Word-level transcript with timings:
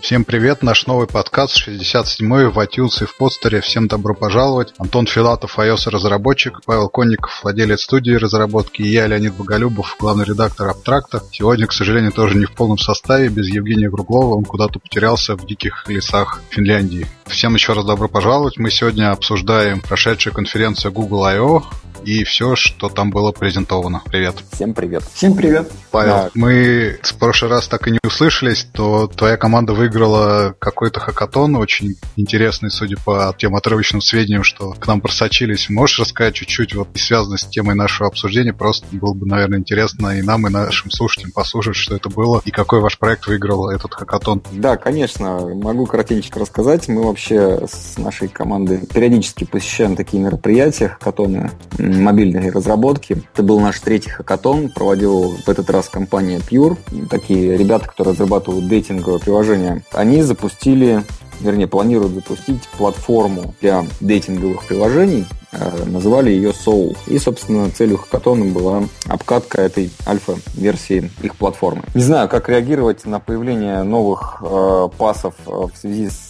Всем 0.00 0.24
привет, 0.24 0.62
наш 0.62 0.86
новый 0.86 1.06
подкаст 1.06 1.56
67-й 1.68 2.50
в 2.50 2.58
iTunes 2.58 3.02
и 3.02 3.04
в 3.04 3.16
постере. 3.16 3.60
Всем 3.60 3.88
добро 3.88 4.14
пожаловать. 4.14 4.72
Антон 4.78 5.06
Филатов, 5.06 5.58
iOS-разработчик, 5.58 6.60
Павел 6.64 6.88
Конников, 6.88 7.40
владелец 7.42 7.82
студии 7.82 8.12
разработки, 8.12 8.80
и 8.80 8.88
я, 8.88 9.06
Леонид 9.06 9.34
Боголюбов, 9.34 9.96
главный 9.98 10.24
редактор 10.24 10.68
Абтракта. 10.68 11.22
Сегодня, 11.32 11.66
к 11.66 11.72
сожалению, 11.72 12.12
тоже 12.12 12.36
не 12.36 12.46
в 12.46 12.52
полном 12.52 12.78
составе, 12.78 13.28
без 13.28 13.48
Евгения 13.48 13.90
Круглова, 13.90 14.36
он 14.36 14.44
куда-то 14.44 14.78
потерялся 14.78 15.34
в 15.34 15.44
диких 15.44 15.84
лесах 15.88 16.40
Финляндии. 16.50 17.06
Всем 17.26 17.54
еще 17.54 17.72
раз 17.72 17.84
добро 17.84 18.08
пожаловать. 18.08 18.56
Мы 18.56 18.70
сегодня 18.70 19.10
обсуждаем 19.10 19.80
прошедшую 19.80 20.32
конференцию 20.32 20.92
Google 20.92 21.24
I.O., 21.24 21.64
и 22.04 22.24
все, 22.24 22.56
что 22.56 22.88
там 22.88 23.10
было 23.10 23.32
презентовано. 23.32 24.02
Привет. 24.06 24.36
Всем 24.52 24.74
привет. 24.74 25.02
Всем 25.14 25.34
привет. 25.34 25.70
Павел, 25.90 26.14
да. 26.14 26.30
мы 26.34 26.98
в 27.02 27.14
прошлый 27.16 27.50
раз 27.50 27.68
так 27.68 27.88
и 27.88 27.90
не 27.90 27.98
услышались, 28.04 28.64
то 28.72 29.06
твоя 29.06 29.36
команда 29.36 29.72
выиграла 29.72 30.54
какой-то 30.58 31.00
хакатон, 31.00 31.56
очень 31.56 31.96
интересный, 32.16 32.70
судя 32.70 32.96
по 33.04 33.34
тем 33.36 33.56
отрывочным 33.56 34.00
сведениям, 34.00 34.42
что 34.42 34.72
к 34.72 34.86
нам 34.86 35.00
просочились. 35.00 35.68
Можешь 35.70 36.00
рассказать 36.00 36.34
чуть-чуть, 36.34 36.74
вот 36.74 36.88
связано 36.94 37.36
с 37.36 37.44
темой 37.44 37.74
нашего 37.74 38.08
обсуждения, 38.08 38.52
просто 38.52 38.86
было 38.92 39.14
бы, 39.14 39.26
наверное, 39.26 39.58
интересно 39.58 40.18
и 40.18 40.22
нам, 40.22 40.46
и 40.46 40.50
нашим 40.50 40.90
слушателям 40.90 41.32
послушать, 41.32 41.76
что 41.76 41.96
это 41.96 42.08
было, 42.08 42.42
и 42.44 42.50
какой 42.50 42.80
ваш 42.80 42.98
проект 42.98 43.26
выиграл 43.26 43.70
этот 43.70 43.94
хакатон. 43.94 44.42
Да, 44.52 44.76
конечно, 44.76 45.40
могу 45.54 45.86
коротенько 45.86 46.40
рассказать. 46.40 46.88
Мы 46.88 47.02
вообще 47.02 47.66
с 47.66 47.98
нашей 47.98 48.28
командой 48.28 48.86
периодически 48.86 49.44
посещаем 49.44 49.96
такие 49.96 50.22
мероприятия, 50.22 50.88
хакатоны 50.88 51.50
мобильной 51.88 52.50
разработки. 52.50 53.22
Это 53.32 53.42
был 53.42 53.60
наш 53.60 53.80
третий 53.80 54.10
хакатон, 54.10 54.70
проводил 54.70 55.36
в 55.44 55.48
этот 55.48 55.70
раз 55.70 55.88
компания 55.88 56.38
Pure. 56.38 56.76
Такие 57.08 57.56
ребята, 57.56 57.86
которые 57.86 58.12
разрабатывают 58.12 58.68
дейтинговое 58.68 59.18
приложение. 59.18 59.82
Они 59.92 60.22
запустили 60.22 61.02
вернее, 61.40 61.66
планируют 61.66 62.14
запустить 62.14 62.62
платформу 62.76 63.54
для 63.60 63.84
дейтинговых 64.00 64.64
приложений, 64.66 65.26
э, 65.52 65.84
называли 65.86 66.30
ее 66.30 66.50
Soul. 66.50 66.96
И, 67.06 67.18
собственно, 67.18 67.70
целью 67.70 67.98
хакатона 67.98 68.44
была 68.44 68.84
обкатка 69.06 69.62
этой 69.62 69.90
альфа-версии 70.06 71.10
их 71.22 71.36
платформы. 71.36 71.82
Не 71.94 72.02
знаю, 72.02 72.28
как 72.28 72.48
реагировать 72.48 73.04
на 73.04 73.20
появление 73.20 73.82
новых 73.82 74.42
э, 74.42 74.88
пасов 74.98 75.34
э, 75.46 75.50
в 75.50 75.72
связи 75.76 76.08
с 76.08 76.27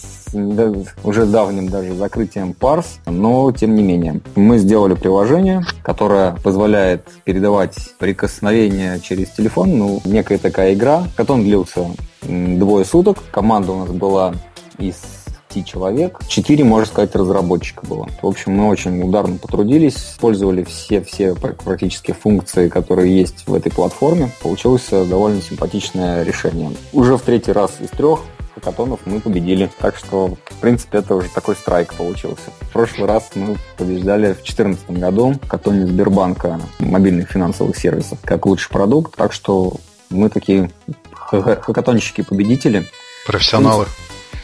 уже 1.03 1.25
давним 1.25 1.69
даже 1.69 1.93
закрытием 1.95 2.53
парс, 2.53 2.99
но 3.05 3.51
тем 3.51 3.75
не 3.75 3.83
менее. 3.83 4.21
Мы 4.35 4.57
сделали 4.57 4.93
приложение, 4.93 5.61
которое 5.83 6.35
позволяет 6.43 7.07
передавать 7.23 7.75
прикосновения 7.97 8.99
через 8.99 9.29
телефон, 9.29 9.77
ну, 9.77 10.01
некая 10.05 10.37
такая 10.37 10.73
игра. 10.73 11.03
Катон 11.15 11.43
длился 11.43 11.85
двое 12.21 12.85
суток. 12.85 13.17
Команда 13.31 13.71
у 13.71 13.79
нас 13.79 13.89
была 13.89 14.33
из 14.77 14.95
10 15.49 15.65
человек. 15.67 16.19
4, 16.27 16.63
можно 16.63 16.85
сказать, 16.85 17.15
разработчика 17.15 17.85
было. 17.85 18.07
В 18.21 18.27
общем, 18.27 18.53
мы 18.53 18.67
очень 18.67 19.01
ударно 19.01 19.37
потрудились, 19.37 19.95
использовали 19.95 20.63
все, 20.63 21.01
все 21.01 21.35
практически 21.35 22.11
функции, 22.11 22.69
которые 22.69 23.15
есть 23.17 23.47
в 23.47 23.53
этой 23.53 23.71
платформе. 23.71 24.31
Получилось 24.41 24.87
довольно 24.89 25.41
симпатичное 25.41 26.23
решение. 26.23 26.71
Уже 26.93 27.17
в 27.17 27.21
третий 27.21 27.51
раз 27.51 27.71
из 27.79 27.89
трех 27.89 28.21
хакатонов 28.59 28.99
мы 29.05 29.19
победили. 29.19 29.69
Так 29.79 29.95
что, 29.95 30.37
в 30.45 30.55
принципе, 30.59 30.99
это 30.99 31.15
уже 31.15 31.29
такой 31.29 31.55
страйк 31.55 31.93
получился. 31.93 32.51
В 32.61 32.69
прошлый 32.69 33.07
раз 33.07 33.29
мы 33.35 33.57
побеждали 33.77 34.33
в 34.33 34.37
2014 34.37 34.91
году 34.91 35.31
в 35.31 35.41
хакатоне 35.41 35.87
Сбербанка 35.87 36.59
мобильных 36.79 37.29
финансовых 37.29 37.77
сервисов 37.77 38.19
как 38.23 38.45
лучший 38.45 38.69
продукт. 38.69 39.15
Так 39.15 39.33
что 39.33 39.77
мы 40.09 40.29
такие 40.29 40.71
хакатонщики-победители. 41.11 42.85
Профессионалы. 43.25 43.85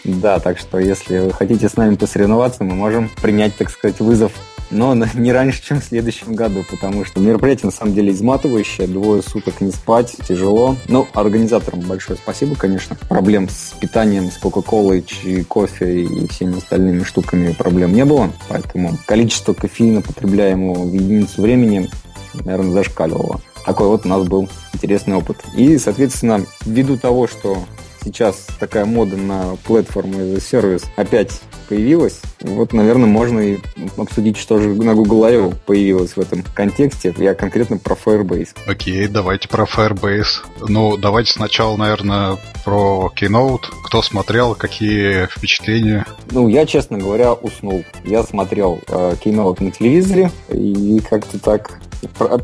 Да, 0.03 0.39
так 0.39 0.59
что 0.59 0.77
если 0.77 1.17
вы 1.17 1.33
хотите 1.33 1.67
с 1.67 1.75
нами 1.75 1.95
посоревноваться, 1.95 2.63
мы 2.63 2.75
можем 2.75 3.09
принять, 3.21 3.55
так 3.55 3.71
сказать, 3.71 3.99
вызов 3.99 4.31
но 4.69 4.95
не 4.95 5.31
раньше, 5.31 5.63
чем 5.63 5.81
в 5.81 5.85
следующем 5.85 6.33
году, 6.33 6.63
потому 6.69 7.05
что 7.05 7.19
мероприятие 7.19 7.67
на 7.67 7.71
самом 7.71 7.93
деле 7.93 8.11
изматывающее, 8.11 8.87
двое 8.87 9.21
суток 9.21 9.61
не 9.61 9.71
спать, 9.71 10.15
тяжело. 10.27 10.75
Ну, 10.87 11.07
организаторам 11.13 11.81
большое 11.81 12.17
спасибо, 12.17 12.55
конечно. 12.55 12.97
Проблем 13.09 13.49
с 13.49 13.73
питанием, 13.79 14.31
с 14.31 14.37
Кока-Колой, 14.37 15.05
кофе 15.47 16.03
и 16.03 16.27
всеми 16.27 16.57
остальными 16.57 17.03
штуками 17.03 17.53
проблем 17.53 17.93
не 17.93 18.05
было, 18.05 18.31
поэтому 18.47 18.97
количество 19.05 19.53
кофеина, 19.53 20.01
потребляемого 20.01 20.83
в 20.83 20.93
единицу 20.93 21.41
времени, 21.41 21.89
наверное, 22.33 22.71
зашкаливало. 22.71 23.41
Такой 23.65 23.87
вот 23.87 24.05
у 24.05 24.09
нас 24.09 24.23
был 24.27 24.47
интересный 24.73 25.15
опыт. 25.15 25.37
И, 25.55 25.77
соответственно, 25.79 26.45
ввиду 26.65 26.97
того, 26.97 27.27
что 27.27 27.65
сейчас 28.05 28.47
такая 28.59 28.85
мода 28.85 29.17
на 29.17 29.57
платформу 29.63 30.19
as 30.19 30.37
a 30.37 30.39
сервис 30.39 30.83
опять 30.95 31.41
появилась. 31.67 32.21
Вот, 32.41 32.73
наверное, 32.73 33.07
можно 33.07 33.39
и 33.39 33.57
обсудить, 33.97 34.37
что 34.37 34.59
же 34.59 34.69
на 34.69 34.93
Google 34.93 35.23
I.O. 35.25 35.53
появилось 35.65 36.11
в 36.11 36.19
этом 36.19 36.43
контексте. 36.53 37.13
Я 37.17 37.33
конкретно 37.33 37.77
про 37.77 37.95
Firebase. 37.95 38.49
Окей, 38.67 39.07
давайте 39.07 39.47
про 39.47 39.65
Firebase. 39.65 40.45
Ну, 40.67 40.97
давайте 40.97 41.33
сначала, 41.33 41.75
наверное, 41.75 42.37
про 42.63 43.11
Keynote. 43.19 43.65
Кто 43.83 44.01
смотрел, 44.03 44.53
какие 44.53 45.25
впечатления? 45.25 46.05
Ну, 46.29 46.47
я, 46.47 46.65
честно 46.65 46.99
говоря, 46.99 47.33
уснул. 47.33 47.83
Я 48.03 48.23
смотрел 48.23 48.79
э, 48.87 49.15
Keynote 49.23 49.63
на 49.63 49.71
телевизоре 49.71 50.31
и 50.49 51.01
как-то 51.09 51.39
так 51.39 51.79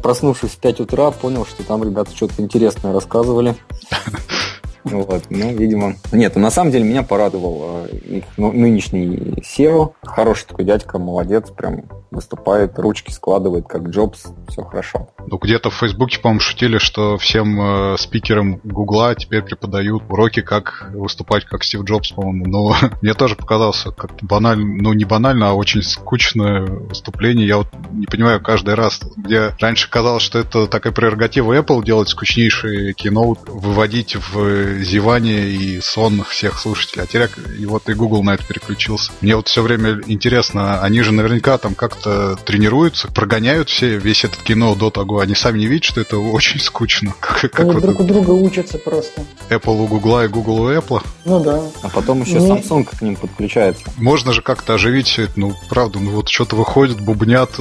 проснувшись 0.02 0.52
в 0.52 0.58
5 0.58 0.80
утра, 0.82 1.12
понял, 1.12 1.46
что 1.46 1.64
там 1.64 1.84
ребята 1.84 2.16
что-то 2.16 2.42
интересное 2.42 2.94
рассказывали. 2.94 3.56
Вот, 4.84 5.26
ну, 5.30 5.56
видимо... 5.56 5.96
Нет, 6.12 6.36
на 6.36 6.52
самом 6.52 6.72
деле 6.72 6.84
меня 6.84 7.04
порадовал 7.04 7.86
э, 7.92 7.98
их 7.98 8.24
ну, 8.38 8.52
нынешний 8.52 9.36
SEO. 9.42 9.94
Хороший 10.04 10.48
такой 10.48 10.66
дядька, 10.66 10.98
молодец, 10.98 11.50
прям 11.50 11.84
выступает, 12.12 12.78
ручки 12.78 13.12
складывает, 13.12 13.68
как 13.68 13.88
Джобс, 13.90 14.26
все 14.50 14.64
хорошо. 14.64 15.10
Ну, 15.26 15.38
где-то 15.38 15.70
в 15.70 15.76
Фейсбуке, 15.76 16.20
по-моему, 16.20 16.42
шутили, 16.42 16.78
что 16.78 17.18
всем 17.18 17.62
э, 17.62 17.98
спикерам 17.98 18.60
Гугла 18.64 19.16
теперь 19.16 19.44
преподают 19.44 20.04
уроки, 20.10 20.42
как 20.42 20.92
выступать 20.94 21.46
как 21.46 21.64
Стив 21.64 21.84
Джобс, 21.84 22.12
по-моему. 22.12 22.46
Но 22.48 22.76
мне 23.02 23.14
тоже 23.14 23.36
показалось 23.36 23.86
как 23.98 24.12
банально, 24.22 24.82
ну, 24.82 24.94
не 24.94 25.06
банально, 25.06 25.50
а 25.50 25.54
очень 25.54 25.82
скучное 25.82 26.62
выступление. 26.66 27.48
Я 27.48 27.58
вот 27.58 27.68
не 27.92 28.08
понимаю 28.08 28.42
каждый 28.42 28.76
раз, 28.76 29.00
где 29.16 29.56
раньше 29.60 29.90
казалось, 29.90 30.24
что 30.24 30.40
это 30.40 30.68
такая 30.68 30.92
прерогатива 30.92 31.58
Apple 31.58 31.84
делать 31.84 32.10
скучнейший 32.10 32.94
кино, 32.94 33.38
выводить 33.48 34.16
в 34.16 34.71
зевание 34.80 35.50
и 35.50 35.82
сон 35.82 36.24
всех 36.24 36.60
слушателей. 36.60 37.04
А 37.04 37.08
теперь 37.08 37.30
и 37.60 37.66
вот 37.66 37.90
и 37.90 37.94
Google 37.94 38.24
на 38.24 38.34
это 38.36 38.44
переключился. 38.46 39.12
Мне 39.22 39.36
вот 39.36 39.48
все 39.48 39.62
время 39.62 40.02
интересно, 40.08 40.82
они 40.82 41.02
же 41.02 41.12
наверняка 41.12 41.58
там 41.58 41.76
как-то 41.76 42.36
тренируются, 42.38 43.08
прогоняют 43.10 43.70
все 43.70 43.98
весь 43.98 44.24
этот 44.24 44.42
кино 44.42 44.76
до 44.76 44.90
того. 44.90 45.20
Они 45.20 45.36
сами 45.36 45.60
не 45.60 45.68
видят, 45.68 45.86
что 45.86 46.02
это 46.02 46.18
очень 46.18 46.60
скучно. 46.60 47.14
Как, 47.20 47.52
как 47.52 47.60
они 47.62 47.80
друг 47.80 48.00
у 48.00 48.04
друга 48.04 48.32
учатся 48.32 48.78
просто. 48.78 49.24
Apple 49.50 49.84
у 49.84 49.88
Google 49.88 50.22
и 50.22 50.28
Google 50.28 50.62
у 50.62 50.70
Apple. 50.70 51.02
Ну 51.26 51.44
да. 51.44 51.62
А 51.82 51.90
потом 51.90 52.22
еще 52.22 52.40
не... 52.40 52.50
Samsung 52.52 52.86
к 52.86 53.02
ним 53.02 53.16
подключается. 53.16 53.84
Можно 53.98 54.34
же 54.34 54.42
как-то 54.42 54.74
оживить 54.74 55.08
все 55.08 55.24
это. 55.24 55.34
Ну, 55.36 55.54
правда, 55.70 56.00
ну 56.00 56.12
вот 56.12 56.30
что-то 56.30 56.56
выходит, 56.56 57.00
бубнят, 57.02 57.52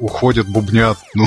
уходят, 0.00 0.48
бубнят. 0.48 0.98
Ну, 1.14 1.26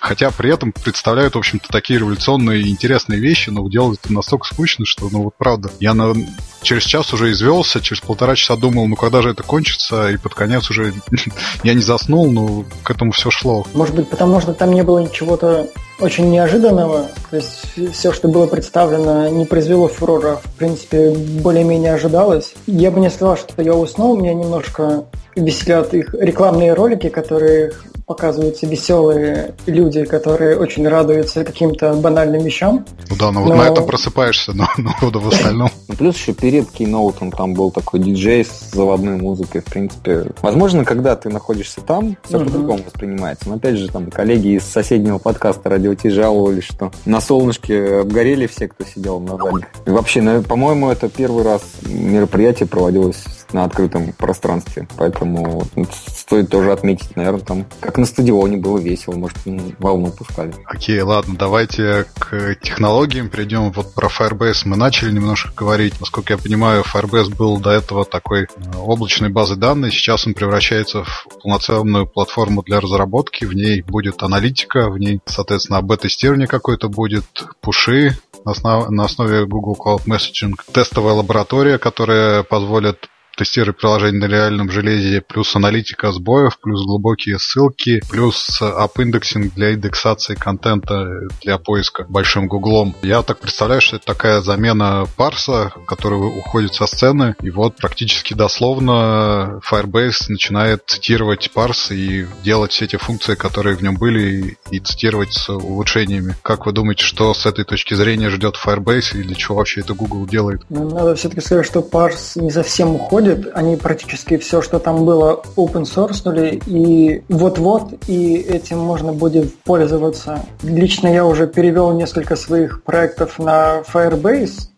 хотя 0.00 0.30
при 0.30 0.50
этом 0.50 0.72
представляют, 0.72 1.34
в 1.34 1.38
общем-то, 1.38 1.68
такие 1.68 1.98
революционные 1.98 2.62
и 2.62 2.70
интересные 2.70 3.20
вещи, 3.20 3.50
но 3.50 3.68
делают 3.68 4.00
это 4.04 4.12
настолько 4.12 4.46
скучно, 4.46 4.86
что, 4.86 5.08
ну 5.10 5.24
вот 5.24 5.34
правда, 5.36 5.70
я 5.80 5.92
на, 5.92 6.14
через 6.62 6.84
час 6.84 7.12
уже 7.12 7.30
извелся, 7.32 7.80
через 7.80 8.00
полтора 8.00 8.36
часа 8.36 8.56
думал, 8.56 8.86
ну 8.86 8.96
когда 8.96 9.20
же 9.20 9.30
это 9.30 9.42
кончится, 9.42 10.10
и 10.10 10.16
под 10.16 10.34
конец 10.34 10.70
уже 10.70 10.94
я 11.62 11.74
не 11.74 11.82
заснул, 11.82 12.30
но 12.30 12.64
к 12.82 12.90
этому 12.90 13.12
все 13.12 13.30
шло. 13.30 13.66
Может 13.74 13.94
быть, 13.94 14.08
потому 14.08 14.40
что 14.40 14.54
там 14.54 14.72
не 14.72 14.82
было 14.82 15.00
ничего-то 15.00 15.68
очень 16.00 16.30
неожиданного. 16.30 17.08
То 17.30 17.36
есть 17.36 17.92
все, 17.92 18.12
что 18.12 18.28
было 18.28 18.46
представлено, 18.46 19.28
не 19.28 19.44
произвело 19.44 19.88
фурора. 19.88 20.40
В 20.42 20.54
принципе, 20.54 21.10
более-менее 21.10 21.94
ожидалось. 21.94 22.54
Я 22.66 22.90
бы 22.90 23.00
не 23.00 23.10
сказал, 23.10 23.36
что 23.36 23.60
я 23.62 23.74
уснул. 23.74 24.16
Меня 24.16 24.34
немножко 24.34 25.04
веселят 25.34 25.94
их 25.94 26.14
рекламные 26.14 26.74
ролики, 26.74 27.08
которые 27.08 27.72
показываются 28.08 28.66
веселые 28.66 29.54
люди, 29.66 30.04
которые 30.04 30.58
очень 30.58 30.88
радуются 30.88 31.44
каким-то 31.44 31.92
банальным 31.92 32.42
вещам. 32.42 32.86
Ну 33.10 33.16
да, 33.16 33.30
но, 33.30 33.40
но... 33.40 33.46
вот 33.46 33.56
на 33.56 33.68
этом 33.68 33.86
просыпаешься, 33.86 34.54
но, 34.54 34.66
но 34.78 34.92
вот 35.02 35.14
в 35.14 35.28
остальном. 35.28 35.70
Ну, 35.86 35.94
плюс 35.94 36.16
еще 36.16 36.32
перед 36.32 36.70
кейноутом 36.70 37.30
там 37.30 37.52
был 37.52 37.70
такой 37.70 38.00
диджей 38.00 38.46
с 38.46 38.70
заводной 38.72 39.18
музыкой, 39.18 39.60
в 39.60 39.66
принципе. 39.66 40.26
Возможно, 40.40 40.86
когда 40.86 41.16
ты 41.16 41.28
находишься 41.28 41.82
там, 41.82 42.16
все 42.24 42.38
по-другому 42.38 42.82
воспринимается. 42.82 43.46
Но 43.46 43.56
опять 43.56 43.76
же, 43.76 43.88
там 43.88 44.10
коллеги 44.10 44.56
из 44.56 44.64
соседнего 44.64 45.18
подкаста 45.18 45.68
Радио 45.68 45.94
Ти 45.94 46.08
жаловались, 46.08 46.64
что 46.64 46.90
на 47.04 47.20
солнышке 47.20 47.98
обгорели 48.00 48.46
все, 48.46 48.68
кто 48.68 48.84
сидел 48.84 49.20
на 49.20 49.36
зале. 49.36 49.66
И 49.84 49.90
вообще, 49.90 50.40
по-моему, 50.40 50.90
это 50.90 51.10
первый 51.10 51.44
раз 51.44 51.60
мероприятие 51.82 52.68
проводилось 52.68 53.22
на 53.52 53.64
открытом 53.64 54.12
пространстве. 54.12 54.88
Поэтому 54.96 55.66
стоит 56.14 56.50
тоже 56.50 56.72
отметить, 56.72 57.16
наверное, 57.16 57.40
там, 57.40 57.66
как 57.80 57.98
на 57.98 58.06
стадионе 58.06 58.56
было 58.56 58.78
весело, 58.78 59.14
может, 59.14 59.38
волну 59.78 60.10
пускали. 60.10 60.54
Окей, 60.66 61.00
ладно, 61.00 61.36
давайте 61.38 62.06
к 62.18 62.56
технологиям 62.62 63.28
перейдем. 63.28 63.70
Вот 63.72 63.94
про 63.94 64.08
Firebase 64.08 64.62
мы 64.64 64.76
начали 64.76 65.12
немножко 65.12 65.50
говорить. 65.54 66.00
Насколько 66.00 66.34
я 66.34 66.38
понимаю, 66.38 66.82
Firebase 66.82 67.34
был 67.34 67.58
до 67.58 67.70
этого 67.70 68.04
такой 68.04 68.44
э, 68.44 68.46
облачной 68.76 69.28
базой 69.28 69.56
данных. 69.56 69.92
Сейчас 69.92 70.26
он 70.26 70.34
превращается 70.34 71.04
в 71.04 71.26
полноценную 71.42 72.06
платформу 72.06 72.62
для 72.62 72.80
разработки. 72.80 73.44
В 73.44 73.54
ней 73.54 73.82
будет 73.82 74.22
аналитика, 74.22 74.90
в 74.90 74.98
ней, 74.98 75.20
соответственно, 75.26 75.78
A/B-тестирование 75.78 76.46
какое-то 76.46 76.88
будет, 76.88 77.24
пуши, 77.60 78.16
на 78.44 79.04
основе 79.04 79.46
Google 79.46 79.76
Cloud 79.76 80.04
Messaging, 80.06 80.54
тестовая 80.72 81.14
лаборатория, 81.14 81.78
которая 81.78 82.42
позволит 82.42 83.08
тестировать 83.38 83.78
приложение 83.78 84.20
на 84.20 84.30
реальном 84.30 84.70
железе, 84.70 85.22
плюс 85.22 85.54
аналитика 85.54 86.10
сбоев, 86.10 86.58
плюс 86.60 86.84
глубокие 86.84 87.38
ссылки, 87.38 88.02
плюс 88.10 88.60
App 88.60 88.86
Indexing 88.86 89.54
для 89.54 89.74
индексации 89.74 90.34
контента 90.34 91.06
для 91.40 91.58
поиска 91.58 92.04
большим 92.08 92.48
гуглом. 92.48 92.96
Я 93.02 93.22
так 93.22 93.38
представляю, 93.38 93.80
что 93.80 93.96
это 93.96 94.06
такая 94.06 94.40
замена 94.40 95.06
парса, 95.16 95.72
который 95.86 96.16
уходит 96.16 96.74
со 96.74 96.86
сцены, 96.86 97.36
и 97.40 97.50
вот 97.50 97.76
практически 97.76 98.34
дословно 98.34 99.60
Firebase 99.70 100.24
начинает 100.28 100.82
цитировать 100.86 101.50
парс 101.52 101.92
и 101.92 102.26
делать 102.42 102.72
все 102.72 102.86
эти 102.86 102.96
функции, 102.96 103.36
которые 103.36 103.76
в 103.76 103.82
нем 103.82 103.96
были, 103.96 104.56
и 104.70 104.80
цитировать 104.80 105.32
с 105.32 105.48
улучшениями. 105.48 106.34
Как 106.42 106.66
вы 106.66 106.72
думаете, 106.72 107.04
что 107.04 107.32
с 107.34 107.46
этой 107.46 107.64
точки 107.64 107.94
зрения 107.94 108.30
ждет 108.30 108.56
Firebase 108.56 109.20
и 109.20 109.22
для 109.22 109.36
чего 109.36 109.58
вообще 109.58 109.80
это 109.82 109.94
Google 109.94 110.26
делает? 110.26 110.62
Ну, 110.68 110.90
надо 110.90 111.14
все-таки 111.14 111.40
сказать, 111.40 111.66
что 111.66 111.82
парс 111.82 112.34
не 112.34 112.50
совсем 112.50 112.96
уходит, 112.96 113.27
будет. 113.34 113.50
Они 113.54 113.76
практически 113.76 114.36
все, 114.36 114.62
что 114.62 114.78
там 114.78 115.04
было, 115.04 115.42
open 115.56 115.82
source, 115.82 116.62
и 116.66 117.22
вот-вот, 117.28 117.94
и 118.08 118.36
этим 118.36 118.78
можно 118.78 119.12
будет 119.12 119.58
пользоваться. 119.60 120.40
Лично 120.62 121.08
я 121.08 121.24
уже 121.24 121.46
перевел 121.46 121.92
несколько 121.92 122.36
своих 122.36 122.82
проектов 122.82 123.38
на 123.38 123.82
Firebase, 123.92 124.68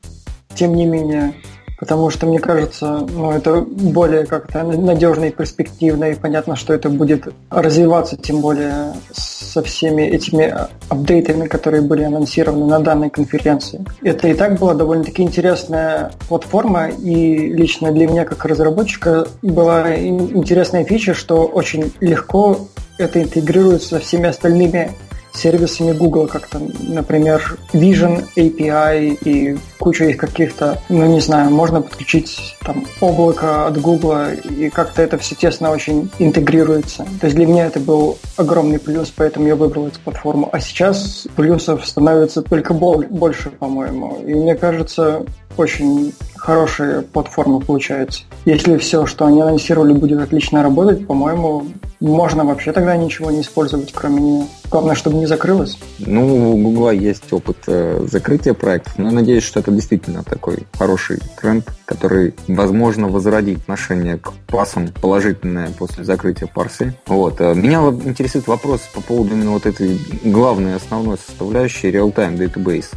тем 0.55 0.75
не 0.75 0.87
менее, 0.87 1.35
потому 1.81 2.11
что, 2.11 2.27
мне 2.27 2.39
кажется, 2.39 3.07
ну, 3.13 3.33
это 3.33 3.63
более 3.63 4.27
как-то 4.27 4.63
надежно 4.63 5.25
и 5.25 5.31
перспективно, 5.31 6.11
и 6.11 6.15
понятно, 6.15 6.55
что 6.55 6.75
это 6.75 6.91
будет 6.91 7.29
развиваться, 7.49 8.17
тем 8.17 8.41
более 8.41 8.93
со 9.13 9.63
всеми 9.63 10.03
этими 10.03 10.55
апдейтами, 10.91 11.49
которые 11.49 11.81
были 11.83 12.03
анонсированы 12.03 12.67
на 12.67 12.79
данной 12.79 13.09
конференции. 13.09 13.85
Это 14.03 14.29
и 14.29 14.35
так 14.35 14.59
была 14.59 14.75
довольно-таки 14.75 15.23
интересная 15.23 16.13
платформа, 16.29 16.89
и 16.89 17.53
лично 17.53 17.91
для 17.91 18.07
меня, 18.07 18.25
как 18.27 18.45
разработчика, 18.45 19.27
была 19.43 19.97
интересная 19.97 20.85
фича, 20.85 21.15
что 21.15 21.47
очень 21.47 21.93
легко 22.01 22.69
это 22.99 23.23
интегрируется 23.23 23.89
со 23.89 23.99
всеми 24.01 24.29
остальными 24.29 24.93
сервисами 25.33 25.93
Google, 25.93 26.27
как 26.27 26.47
там, 26.49 26.69
например, 26.89 27.57
Vision 27.73 28.25
API 28.37 29.19
и 29.25 29.57
куча 29.81 30.05
их 30.05 30.19
каких-то, 30.19 30.79
ну 30.89 31.07
не 31.07 31.21
знаю, 31.21 31.51
можно 31.51 31.81
подключить 31.81 32.57
там 32.61 32.87
облако 33.01 33.67
от 33.67 33.81
Google, 33.81 34.17
и 34.49 34.69
как-то 34.69 35.03
это 35.03 35.19
все 35.19 35.35
тесно 35.35 35.71
очень 35.71 36.11
интегрируется. 36.19 37.05
То 37.21 37.27
есть 37.27 37.37
для 37.37 37.47
меня 37.47 37.67
это 37.67 37.81
был 37.81 38.19
огромный 38.37 38.79
плюс, 38.79 39.13
поэтому 39.15 39.49
я 39.49 39.57
выбрал 39.57 39.87
эту 39.87 39.99
платформу. 40.01 40.49
А 40.53 40.61
сейчас 40.61 41.27
плюсов 41.35 41.87
становится 41.87 42.43
только 42.43 42.75
больше, 42.75 43.51
по-моему. 43.51 44.23
И 44.27 44.35
мне 44.35 44.55
кажется, 44.55 45.25
очень 45.57 46.13
хорошая 46.37 47.03
платформа 47.03 47.61
получается. 47.61 48.23
Если 48.45 48.77
все, 48.79 49.07
что 49.07 49.27
они 49.27 49.41
анонсировали, 49.41 49.93
будет 49.93 50.21
отлично 50.21 50.63
работать, 50.63 51.07
по-моему, 51.07 51.67
можно 52.01 52.45
вообще 52.45 52.73
тогда 52.73 52.97
ничего 52.97 53.31
не 53.31 53.43
использовать, 53.43 53.93
кроме 53.93 54.23
нее. 54.23 54.47
Главное, 54.71 54.95
чтобы 54.95 55.17
не 55.17 55.27
закрылось. 55.27 55.79
Ну, 55.99 56.55
у 56.55 56.57
Гугла 56.57 56.91
есть 56.91 57.31
опыт 57.33 57.59
э, 57.67 58.07
закрытия 58.11 58.55
проектов, 58.55 58.95
но 58.97 59.07
я 59.07 59.13
надеюсь, 59.13 59.43
что 59.43 59.61
это 59.61 59.70
действительно 59.75 60.23
такой 60.23 60.67
хороший 60.79 61.19
тренд, 61.41 61.67
который, 61.85 62.35
возможно, 62.49 63.09
возродит 63.09 63.59
отношение 63.59 64.19
к 64.19 64.33
пасам 64.49 64.89
положительное 64.89 65.71
после 65.71 66.05
закрытия 66.05 66.49
парсы. 66.49 66.95
Вот. 67.07 67.41
Э, 67.41 67.55
меня 67.55 67.81
интересует 68.05 68.47
вопрос 68.47 68.83
по 68.93 69.01
поводу 69.01 69.35
именно 69.35 69.53
вот 69.53 69.67
этой 69.67 69.99
главной 70.25 70.77
основной 70.77 71.19
составляющей 71.19 71.91
real-time 71.91 72.37
database. 72.37 72.89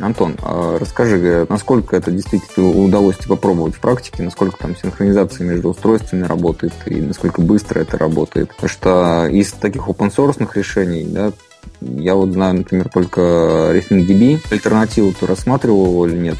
Антон, 0.00 0.36
а 0.42 0.78
расскажи, 0.78 1.46
насколько 1.48 1.96
это 1.96 2.10
действительно 2.10 2.70
удалось 2.70 3.18
тебе 3.18 3.28
попробовать 3.30 3.74
в 3.74 3.80
практике, 3.80 4.22
насколько 4.22 4.58
там 4.58 4.76
синхронизация 4.76 5.46
между 5.46 5.70
устройствами 5.70 6.24
работает 6.24 6.72
и 6.86 6.96
насколько 6.96 7.40
быстро 7.40 7.80
это 7.80 7.98
работает. 7.98 8.48
Потому 8.48 8.68
что 8.68 9.28
из 9.28 9.52
таких 9.52 9.88
open-source 9.88 10.48
решений, 10.54 11.06
да, 11.08 11.32
я 11.80 12.14
вот 12.14 12.32
знаю, 12.32 12.54
например, 12.54 12.88
только 12.88 13.20
RefingDB. 13.20 14.40
Альтернативу 14.50 15.12
ты 15.18 15.26
рассматривал 15.26 15.86
его 15.86 16.06
или 16.06 16.16
нет? 16.16 16.36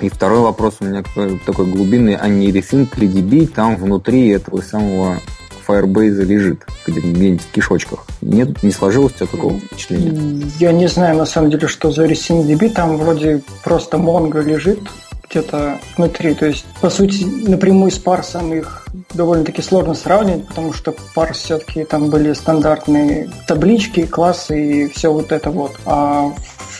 И 0.00 0.08
второй 0.08 0.40
вопрос 0.40 0.76
у 0.80 0.84
меня 0.84 1.02
такой 1.44 1.66
глубинный, 1.66 2.14
а 2.14 2.28
не 2.28 2.50
Refing 2.50 2.88
ли 3.00 3.08
DB 3.08 3.46
там 3.48 3.76
внутри 3.76 4.28
этого 4.28 4.60
самого 4.60 5.18
Firebase 5.66 6.24
лежит 6.24 6.66
где-нибудь 6.86 7.42
в 7.42 7.50
кишочках. 7.50 8.06
Нет, 8.22 8.62
не 8.62 8.70
сложилось 8.70 9.12
у 9.14 9.16
тебя 9.16 9.26
такого 9.26 9.58
впечатления? 9.58 10.46
Я 10.58 10.72
не 10.72 10.86
знаю, 10.86 11.18
на 11.18 11.26
самом 11.26 11.50
деле, 11.50 11.66
что 11.68 11.90
за 11.90 12.06
ResynDB. 12.06 12.70
Там 12.70 12.96
вроде 12.96 13.42
просто 13.64 13.96
Mongo 13.96 14.42
лежит 14.42 14.80
где-то 15.28 15.78
внутри. 15.96 16.34
То 16.34 16.46
есть, 16.46 16.64
по 16.80 16.90
сути, 16.90 17.24
напрямую 17.24 17.90
с 17.90 17.98
парсом 17.98 18.52
их 18.52 18.86
довольно-таки 19.14 19.62
сложно 19.62 19.94
сравнивать, 19.94 20.46
потому 20.48 20.72
что 20.72 20.94
парс 21.14 21.38
все-таки 21.38 21.84
там 21.84 22.10
были 22.10 22.32
стандартные 22.32 23.30
таблички, 23.46 24.06
классы 24.06 24.84
и 24.84 24.88
все 24.88 25.12
вот 25.12 25.32
это 25.32 25.50
вот. 25.50 25.72
А 25.84 26.32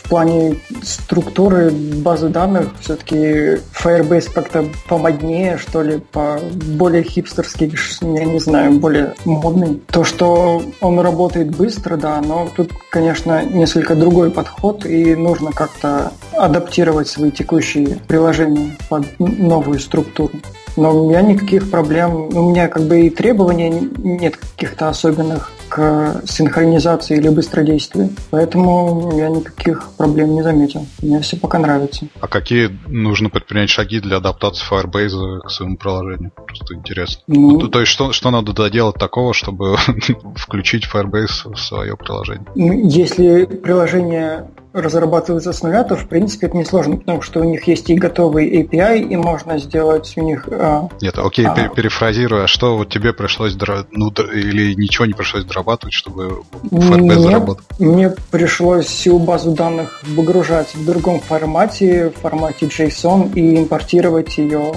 плане 0.09 0.59
структуры 0.81 1.71
базы 1.71 2.29
данных 2.29 2.69
все-таки 2.81 3.59
Firebase 3.73 4.31
как-то 4.33 4.65
помоднее, 4.87 5.57
что 5.57 5.81
ли, 5.81 5.99
по 5.99 6.39
более 6.77 7.03
хипстерский, 7.03 7.73
я 8.01 8.25
не 8.25 8.39
знаю, 8.39 8.73
более 8.79 9.13
модный. 9.25 9.81
То, 9.91 10.03
что 10.03 10.61
он 10.81 10.99
работает 10.99 11.55
быстро, 11.55 11.95
да, 11.95 12.21
но 12.21 12.49
тут, 12.55 12.71
конечно, 12.89 13.43
несколько 13.45 13.95
другой 13.95 14.31
подход, 14.31 14.85
и 14.85 15.15
нужно 15.15 15.51
как-то 15.51 16.11
адаптировать 16.33 17.07
свои 17.07 17.31
текущие 17.31 17.99
приложения 18.07 18.75
под 18.89 19.05
новую 19.19 19.79
структуру. 19.79 20.33
Но 20.75 21.03
у 21.03 21.09
меня 21.09 21.21
никаких 21.21 21.69
проблем, 21.69 22.29
у 22.35 22.49
меня 22.49 22.67
как 22.67 22.83
бы 22.83 23.01
и 23.01 23.09
требований 23.09 23.89
нет 23.97 24.37
каких-то 24.37 24.89
особенных 24.89 25.51
к 25.69 26.23
синхронизации 26.25 27.17
или 27.17 27.29
быстродействию. 27.29 28.09
Поэтому 28.31 29.15
я 29.15 29.29
никаких 29.29 29.91
проблем 29.97 30.33
не 30.33 30.41
заметил. 30.41 30.85
Мне 31.01 31.21
все 31.21 31.37
пока 31.37 31.59
нравится. 31.59 32.07
А 32.19 32.27
какие 32.27 32.69
нужно 32.87 33.29
предпринять 33.29 33.69
шаги 33.69 33.99
для 33.99 34.17
адаптации 34.17 34.65
Firebase 34.69 35.41
к 35.41 35.51
своему 35.51 35.77
приложению? 35.77 36.31
Просто 36.31 36.75
интересно. 36.75 37.21
Ну, 37.27 37.59
ну, 37.59 37.67
то 37.67 37.79
есть 37.81 37.91
что, 37.91 38.11
что 38.11 38.31
надо 38.31 38.53
доделать 38.53 38.95
такого, 38.95 39.33
чтобы 39.33 39.77
включить 40.35 40.87
Firebase 40.91 41.53
в 41.53 41.57
свое 41.57 41.95
приложение? 41.95 42.47
Ну, 42.55 42.89
если 42.89 43.45
приложение 43.45 44.49
разрабатывается 44.73 45.51
с 45.51 45.63
нуля, 45.63 45.83
то 45.83 45.95
в 45.95 46.07
принципе 46.07 46.47
это 46.47 46.57
несложно, 46.57 46.97
потому 46.97 47.21
что 47.21 47.39
у 47.39 47.43
них 47.43 47.63
есть 47.67 47.89
и 47.89 47.95
готовый 47.95 48.61
API, 48.61 48.99
и 48.99 49.15
можно 49.15 49.57
сделать 49.57 50.13
у 50.15 50.21
них... 50.21 50.47
Э, 50.47 50.87
Нет, 51.01 51.17
окей, 51.17 51.47
а, 51.47 51.69
перефразируя, 51.69 52.47
что 52.47 52.77
вот 52.77 52.89
тебе 52.89 53.13
пришлось 53.13 53.57
ну, 53.91 54.11
или 54.11 54.73
ничего 54.75 55.05
не 55.05 55.13
пришлось 55.13 55.45
дорабатывать, 55.45 55.93
чтобы 55.93 56.43
Firebase 56.63 57.19
заработал? 57.19 57.63
Мне 57.79 58.13
пришлось 58.31 58.85
всю 58.85 59.17
базу 59.19 59.51
данных 59.51 60.03
выгружать 60.03 60.75
в 60.75 60.85
другом 60.85 61.19
формате, 61.19 62.13
в 62.15 62.19
формате 62.21 62.67
JSON, 62.67 63.33
и 63.33 63.57
импортировать 63.57 64.37
ее 64.37 64.73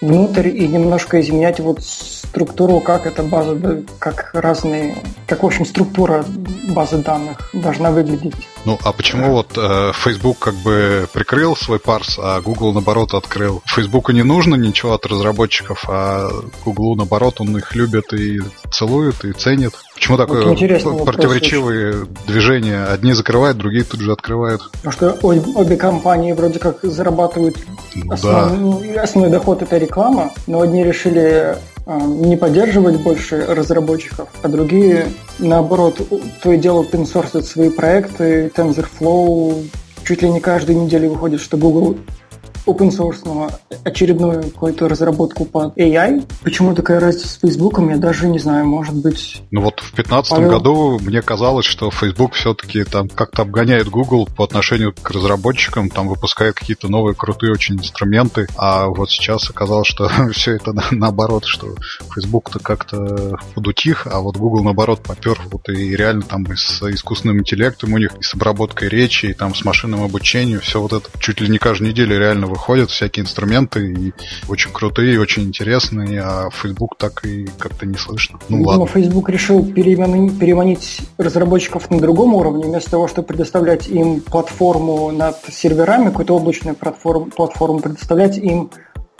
внутрь 0.00 0.48
и 0.48 0.66
немножко 0.66 1.20
изменять 1.20 1.60
вот 1.60 1.82
структуру, 2.30 2.80
как 2.80 3.06
эта 3.06 3.22
база, 3.22 3.56
как 3.98 4.30
разные, 4.34 4.96
как, 5.26 5.42
в 5.42 5.46
общем, 5.46 5.64
структура 5.64 6.24
базы 6.68 6.98
данных 6.98 7.50
должна 7.52 7.90
выглядеть. 7.90 8.34
Ну, 8.64 8.78
а 8.84 8.92
почему 8.92 9.32
вот 9.32 9.56
э, 9.56 9.92
Facebook 9.94 10.38
как 10.38 10.54
бы 10.56 11.08
прикрыл 11.12 11.56
свой 11.56 11.78
парс, 11.78 12.18
а 12.22 12.40
Google, 12.40 12.72
наоборот, 12.72 13.14
открыл? 13.14 13.62
Фейсбуку 13.66 14.12
не 14.12 14.22
нужно 14.22 14.56
ничего 14.56 14.92
от 14.92 15.06
разработчиков, 15.06 15.84
а 15.88 16.28
Google, 16.64 16.96
наоборот, 16.96 17.40
он 17.40 17.56
их 17.56 17.74
любит 17.74 18.12
и 18.12 18.40
целует, 18.70 19.24
и 19.24 19.32
ценит. 19.32 19.72
Почему 19.94 20.16
такое 20.16 20.44
вот 20.44 21.04
противоречивые 21.04 21.92
вопрос. 21.92 22.08
движения? 22.26 22.84
Одни 22.84 23.14
закрывают, 23.14 23.58
другие 23.58 23.84
тут 23.84 24.00
же 24.00 24.12
открывают. 24.12 24.70
Потому 24.82 24.92
что 24.92 25.18
обе 25.22 25.76
компании 25.76 26.32
вроде 26.32 26.58
как 26.58 26.78
зарабатывают 26.82 27.56
ну, 27.94 28.12
основной, 28.12 28.86
да. 28.86 28.94
Ну, 28.94 29.02
основной 29.02 29.30
доход 29.30 29.62
это 29.62 29.76
реклама, 29.78 30.30
но 30.46 30.60
одни 30.60 30.84
решили 30.84 31.56
не 31.96 32.36
поддерживать 32.36 33.00
больше 33.00 33.46
разработчиков, 33.46 34.28
а 34.42 34.48
другие, 34.48 35.08
наоборот, 35.38 36.00
то 36.42 36.52
и 36.52 36.58
дело 36.58 36.82
open 36.82 37.42
свои 37.42 37.70
проекты, 37.70 38.52
TensorFlow. 38.54 39.66
Чуть 40.04 40.22
ли 40.22 40.30
не 40.30 40.40
каждую 40.40 40.82
неделю 40.82 41.10
выходит, 41.10 41.40
что 41.40 41.56
Google 41.56 41.96
open 42.68 42.90
source 42.90 43.18
очередную 43.84 44.42
какую-то 44.44 44.88
разработку 44.88 45.44
под 45.44 45.76
AI. 45.76 46.24
Почему 46.42 46.74
такая 46.74 47.00
разница 47.00 47.28
с 47.28 47.38
Facebook, 47.38 47.78
я 47.80 47.96
даже 47.96 48.28
не 48.28 48.38
знаю, 48.38 48.66
может 48.66 48.94
быть... 48.94 49.42
Ну 49.50 49.62
вот 49.62 49.80
в 49.80 49.94
2015 49.94 50.38
году 50.48 50.98
мне 51.00 51.22
казалось, 51.22 51.66
что 51.66 51.90
Facebook 51.90 52.34
все-таки 52.34 52.84
там 52.84 53.08
как-то 53.08 53.42
обгоняет 53.42 53.88
Google 53.88 54.26
по 54.26 54.44
отношению 54.44 54.94
к 54.94 55.10
разработчикам, 55.10 55.90
там 55.90 56.08
выпускает 56.08 56.54
какие-то 56.54 56.88
новые 56.88 57.14
крутые 57.14 57.52
очень 57.52 57.76
инструменты, 57.76 58.46
а 58.56 58.86
вот 58.86 59.10
сейчас 59.10 59.48
оказалось, 59.50 59.88
что 59.88 60.08
все 60.32 60.52
это 60.52 60.72
на, 60.72 60.84
наоборот, 60.90 61.44
что 61.46 61.74
Facebook-то 62.14 62.58
как-то 62.58 63.38
подутих, 63.54 64.06
а 64.06 64.20
вот 64.20 64.36
Google 64.36 64.64
наоборот 64.64 65.02
попер, 65.02 65.40
вот 65.50 65.68
и 65.68 65.96
реально 65.96 66.22
там 66.22 66.44
и 66.44 66.56
с 66.56 66.82
искусственным 66.82 67.38
интеллектом 67.38 67.94
у 67.94 67.98
них, 67.98 68.12
и 68.18 68.22
с 68.22 68.34
обработкой 68.34 68.88
речи, 68.88 69.26
и 69.26 69.34
там 69.34 69.54
с 69.54 69.64
машинным 69.64 70.02
обучением, 70.02 70.60
все 70.60 70.80
вот 70.80 70.92
это 70.92 71.08
чуть 71.18 71.40
ли 71.40 71.48
не 71.48 71.58
каждую 71.58 71.90
неделю 71.90 72.18
реально 72.18 72.46
выходят 72.58 72.90
всякие 72.90 73.22
инструменты, 73.22 73.92
и 73.92 74.12
очень 74.48 74.72
крутые, 74.72 75.14
и 75.14 75.16
очень 75.16 75.44
интересные, 75.44 76.20
а 76.22 76.50
Facebook 76.50 76.96
так 76.98 77.24
и 77.24 77.46
как-то 77.58 77.86
не 77.86 77.96
слышно. 77.96 78.38
Ну 78.48 78.58
Видимо, 78.58 78.70
ладно. 78.70 78.86
Facebook 78.86 79.30
решил 79.30 79.64
переманить, 79.64 80.38
переманить 80.38 81.00
разработчиков 81.18 81.88
на 81.90 82.00
другом 82.00 82.34
уровне, 82.34 82.64
вместо 82.64 82.90
того, 82.90 83.08
чтобы 83.08 83.28
предоставлять 83.28 83.88
им 83.88 84.20
платформу 84.20 85.12
над 85.12 85.36
серверами, 85.50 86.06
какую-то 86.06 86.34
облачную 86.34 86.74
платформу, 86.74 87.26
платформу 87.26 87.78
предоставлять 87.78 88.36
им 88.38 88.70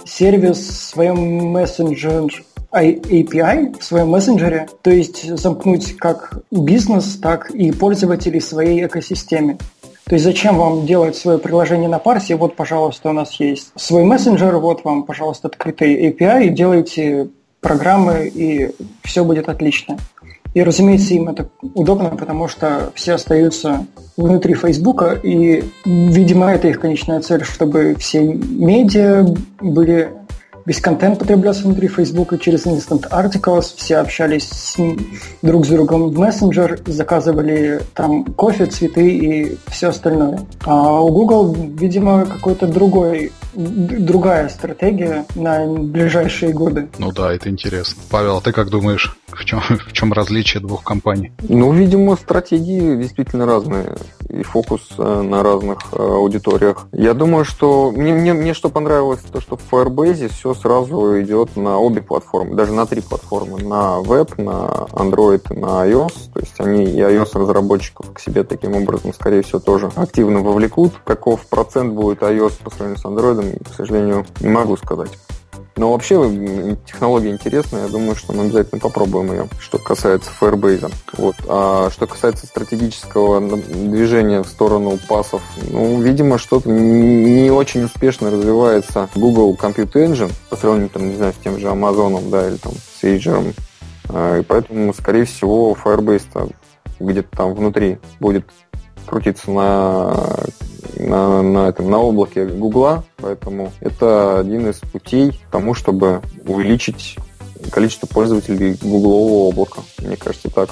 сервис 0.05 0.59
в 0.59 0.85
своем 0.85 1.17
мессенджере 1.53 2.29
API 2.71 3.79
в 3.79 3.83
своем 3.83 4.09
мессенджере, 4.11 4.69
то 4.83 4.91
есть 4.91 5.37
замкнуть 5.39 5.97
как 5.97 6.43
бизнес, 6.51 7.17
так 7.17 7.51
и 7.51 7.73
пользователей 7.73 8.41
своей 8.41 8.85
экосистеме. 8.85 9.59
То 10.09 10.15
есть 10.15 10.25
зачем 10.25 10.57
вам 10.57 10.87
делать 10.87 11.17
свое 11.17 11.39
приложение 11.39 11.89
на 11.89 11.99
парсе? 11.99 12.35
Вот, 12.37 12.57
пожалуйста, 12.57 13.11
у 13.11 13.13
нас 13.13 13.39
есть 13.41 13.73
свой 13.77 14.05
мессенджер, 14.05 14.57
вот 14.57 14.83
вам, 14.83 15.03
пожалуйста, 15.03 15.49
открытый 15.49 16.09
API, 16.09 16.49
делайте 16.49 17.29
программы, 17.61 18.27
и 18.27 18.71
все 19.03 19.23
будет 19.23 19.51
отлично. 19.51 19.99
И, 20.55 20.63
разумеется, 20.63 21.13
им 21.13 21.29
это 21.29 21.51
удобно, 21.75 22.09
потому 22.09 22.49
что 22.49 22.91
все 22.95 23.15
остаются 23.15 23.87
внутри 24.17 24.55
Фейсбука, 24.55 25.13
и, 25.13 25.63
видимо, 25.85 26.53
это 26.53 26.69
их 26.69 26.81
конечная 26.81 27.21
цель, 27.21 27.45
чтобы 27.45 27.95
все 27.99 28.23
медиа 28.23 29.27
были 29.61 30.11
Весь 30.69 30.83
контент 30.83 31.19
потреблялся 31.19 31.63
внутри 31.63 31.89
Facebook 31.89 32.35
и 32.35 32.39
через 32.39 32.67
Instant 32.67 33.09
Articles. 33.11 33.73
Все 33.75 33.97
общались 33.97 34.51
с, 34.51 34.77
друг 35.41 35.65
с 35.65 35.69
другом 35.71 36.11
в 36.11 36.19
мессенджер, 36.19 36.79
заказывали 36.85 37.81
там 37.95 38.23
кофе, 38.27 38.67
цветы 38.67 39.09
и 39.09 39.59
все 39.69 39.89
остальное. 39.89 40.41
А 40.67 41.01
у 41.01 41.09
Google, 41.09 41.55
видимо, 41.55 42.27
какой-то 42.27 42.67
другой 42.67 43.33
другая 43.55 44.51
стратегия 44.51 45.25
на 45.35 45.67
ближайшие 45.67 46.53
годы. 46.53 46.89
Ну 46.99 47.13
да, 47.13 47.33
это 47.33 47.49
интересно. 47.49 48.03
Павел, 48.11 48.37
а 48.37 48.41
ты 48.43 48.53
как 48.53 48.69
думаешь, 48.69 49.17
в 49.29 49.45
чем, 49.47 49.61
в 49.89 49.93
чем 49.95 50.13
различие 50.13 50.61
двух 50.61 50.85
компаний? 50.85 51.33
Ну, 51.49 51.73
видимо, 51.73 52.17
стратегии 52.17 52.97
действительно 52.97 53.47
разные 53.47 53.97
и 54.39 54.43
фокус 54.43 54.83
э, 54.97 55.23
на 55.23 55.43
разных 55.43 55.79
э, 55.93 55.97
аудиториях. 55.97 56.87
Я 56.93 57.15
думаю, 57.15 57.45
что 57.45 57.91
мне, 57.91 58.13
мне, 58.13 58.33
мне 58.33 58.55
что 58.55 58.69
понравилось, 58.69 59.21
то 59.21 59.41
что 59.41 59.57
в 59.57 59.61
Firebase 59.71 60.29
все 60.29 60.55
сразу 60.55 61.21
идет 61.21 61.57
на 61.57 61.79
обе 61.79 62.03
платформы, 62.03 62.55
даже 62.55 62.73
на 62.73 62.87
три 62.87 63.01
платформы, 63.01 63.63
на 63.63 64.01
веб, 64.01 64.39
на 64.39 64.87
Android 64.93 65.53
на 65.53 65.87
iOS. 65.87 66.33
То 66.33 66.41
есть 66.41 66.55
они 66.59 66.85
и 66.85 67.01
iOS 67.01 67.39
разработчиков 67.39 68.13
к 68.13 68.21
себе 68.21 68.45
таким 68.45 68.77
образом, 68.77 69.13
скорее 69.13 69.43
всего, 69.43 69.59
тоже 69.59 69.91
активно 69.97 70.41
вовлекут. 70.41 70.93
Каков 71.05 71.47
процент 71.49 71.95
будет 71.95 72.23
iOS 72.23 72.63
по 72.63 72.71
сравнению 72.71 72.99
с 72.99 73.05
Android, 73.05 73.71
к 73.71 73.75
сожалению, 73.75 74.27
не 74.41 74.49
могу 74.49 74.77
сказать. 74.77 75.11
Но 75.77 75.93
вообще 75.93 76.77
технология 76.87 77.31
интересная, 77.31 77.85
я 77.85 77.89
думаю, 77.89 78.17
что 78.17 78.33
мы 78.33 78.45
обязательно 78.45 78.81
попробуем 78.81 79.33
ее, 79.33 79.49
что 79.61 79.79
касается 79.79 80.31
Firebase. 80.41 80.93
Вот. 81.17 81.37
А 81.47 81.91
что 81.91 82.07
касается 82.07 82.47
стратегического 82.47 83.41
движения 83.41 84.43
в 84.43 84.47
сторону 84.47 84.99
пасов, 85.09 85.43
ну, 85.71 86.01
видимо, 86.01 86.39
что-то 86.39 86.69
не 86.69 87.51
очень 87.51 87.85
успешно 87.85 88.31
развивается 88.31 89.09
Google 89.15 89.57
Compute 89.61 89.93
Engine 89.93 90.33
по 90.51 90.57
сравнению, 90.57 90.91
там, 90.91 91.09
не 91.09 91.17
знаю, 91.17 91.33
с 91.33 91.43
тем 91.43 91.59
же 91.59 91.69
Amazon, 91.69 92.29
да, 92.31 92.49
или 92.49 92.57
там 92.57 92.73
с 92.73 93.05
Azure. 93.05 93.55
А, 94.09 94.39
и 94.39 94.43
поэтому, 94.43 94.93
скорее 94.95 95.25
всего, 95.25 95.77
Firebase 95.83 96.53
где-то 97.01 97.37
там 97.37 97.55
внутри 97.55 97.99
будет 98.21 98.45
крутиться 99.09 99.51
на 99.51 100.15
на, 100.99 101.43
на, 101.43 101.69
этом, 101.69 101.91
на 101.91 101.99
облаке 101.99 102.45
Гугла, 102.47 103.05
поэтому 103.17 103.73
это 103.81 104.41
один 104.41 104.69
из 104.69 104.77
путей 104.79 105.33
к 105.33 105.51
тому, 105.53 105.75
чтобы 105.75 106.23
увеличить 106.47 107.17
количество 107.71 108.07
пользователей 108.07 108.77
гуглового 108.81 109.51
облака. 109.51 109.83
Мне 109.99 110.17
кажется, 110.17 110.51
так. 110.51 110.71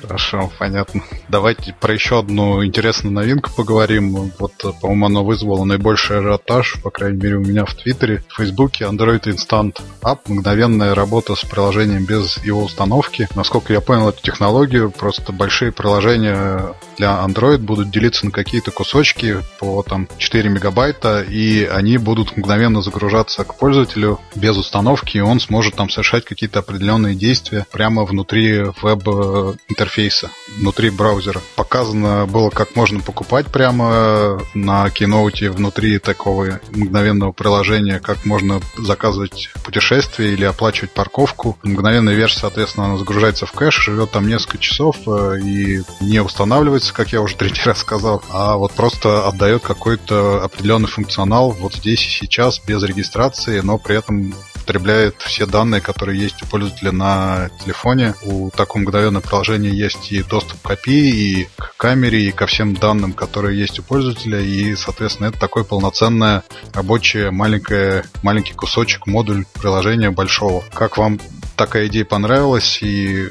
Хорошо, 0.00 0.50
понятно. 0.58 1.02
Давайте 1.28 1.74
про 1.78 1.92
еще 1.92 2.20
одну 2.20 2.64
интересную 2.64 3.12
новинку 3.12 3.50
поговорим. 3.54 4.32
Вот, 4.38 4.52
по-моему, 4.80 5.06
она 5.06 5.20
вызвала 5.20 5.64
наибольший 5.64 6.18
ажиотаж, 6.18 6.80
по 6.82 6.90
крайней 6.90 7.18
мере, 7.18 7.36
у 7.36 7.40
меня 7.40 7.66
в 7.66 7.74
Твиттере. 7.74 8.24
В 8.28 8.36
Фейсбуке 8.36 8.84
Android 8.84 9.22
Instant 9.24 9.76
App, 10.02 10.20
мгновенная 10.26 10.94
работа 10.94 11.34
с 11.34 11.44
приложением 11.44 12.06
без 12.06 12.38
его 12.38 12.64
установки. 12.64 13.28
Насколько 13.34 13.74
я 13.74 13.80
понял 13.80 14.08
эту 14.08 14.22
технологию, 14.22 14.90
просто 14.90 15.32
большие 15.32 15.70
приложения 15.70 16.74
для 16.96 17.22
Android 17.22 17.58
будут 17.58 17.90
делиться 17.90 18.24
на 18.24 18.32
какие-то 18.32 18.70
кусочки 18.70 19.38
по 19.58 19.82
там 19.82 20.08
4 20.16 20.48
мегабайта, 20.48 21.20
и 21.20 21.64
они 21.64 21.98
будут 21.98 22.36
мгновенно 22.36 22.80
загружаться 22.80 23.44
к 23.44 23.56
пользователю 23.58 24.18
без 24.34 24.56
установки, 24.56 25.18
и 25.18 25.20
он 25.20 25.40
сможет 25.40 25.74
там 25.76 25.90
совершать 25.90 26.24
какие-то 26.24 26.60
определенные 26.60 27.14
действия 27.14 27.66
прямо 27.70 28.04
внутри 28.04 28.62
веб-интерфейса 28.80 29.89
интерфейса 29.90 30.30
внутри 30.58 30.90
браузера. 30.90 31.40
Показано 31.56 32.26
было, 32.26 32.50
как 32.50 32.76
можно 32.76 33.00
покупать 33.00 33.46
прямо 33.46 34.40
на 34.54 34.86
Keynote 34.86 35.50
внутри 35.50 35.98
такого 35.98 36.60
мгновенного 36.70 37.32
приложения, 37.32 37.98
как 37.98 38.24
можно 38.24 38.60
заказывать 38.76 39.50
путешествие 39.64 40.32
или 40.32 40.44
оплачивать 40.44 40.92
парковку. 40.92 41.58
Мгновенная 41.62 42.14
версия, 42.14 42.40
соответственно, 42.40 42.86
она 42.86 42.98
загружается 42.98 43.46
в 43.46 43.52
кэш, 43.52 43.84
живет 43.84 44.12
там 44.12 44.28
несколько 44.28 44.58
часов 44.58 44.96
э, 45.06 45.40
и 45.42 45.82
не 46.00 46.20
устанавливается, 46.20 46.94
как 46.94 47.12
я 47.12 47.20
уже 47.20 47.36
третий 47.40 47.62
раз 47.64 47.78
сказал, 47.78 48.22
а 48.30 48.56
вот 48.56 48.72
просто 48.72 49.26
отдает 49.26 49.62
какой-то 49.62 50.42
определенный 50.44 50.88
функционал 50.88 51.50
вот 51.50 51.74
здесь 51.74 52.00
и 52.06 52.10
сейчас 52.10 52.60
без 52.60 52.82
регистрации, 52.82 53.60
но 53.60 53.78
при 53.78 53.96
этом 53.96 54.34
потребляет 54.60 55.16
все 55.18 55.46
данные, 55.46 55.80
которые 55.80 56.20
есть 56.20 56.42
у 56.42 56.46
пользователя 56.46 56.92
на 56.92 57.50
телефоне. 57.62 58.14
У 58.22 58.50
такого 58.50 58.82
мгновенного 58.82 59.22
приложения 59.22 59.70
есть 59.70 60.12
и 60.12 60.22
доступ 60.22 60.60
к 60.62 60.70
API, 60.70 61.10
и 61.10 61.48
к 61.56 61.76
камере, 61.76 62.28
и 62.28 62.32
ко 62.32 62.46
всем 62.46 62.74
данным, 62.74 63.12
которые 63.12 63.58
есть 63.58 63.78
у 63.78 63.82
пользователя, 63.82 64.40
и, 64.40 64.74
соответственно, 64.76 65.28
это 65.28 65.38
такой 65.38 65.64
полноценное 65.64 66.44
рабочее 66.72 67.30
маленькое, 67.30 68.04
маленький 68.22 68.54
кусочек, 68.54 69.06
модуль 69.06 69.44
приложения 69.60 70.10
большого. 70.10 70.64
Как 70.72 70.98
вам 70.98 71.18
такая 71.56 71.88
идея 71.88 72.04
понравилась, 72.04 72.78
и 72.82 73.28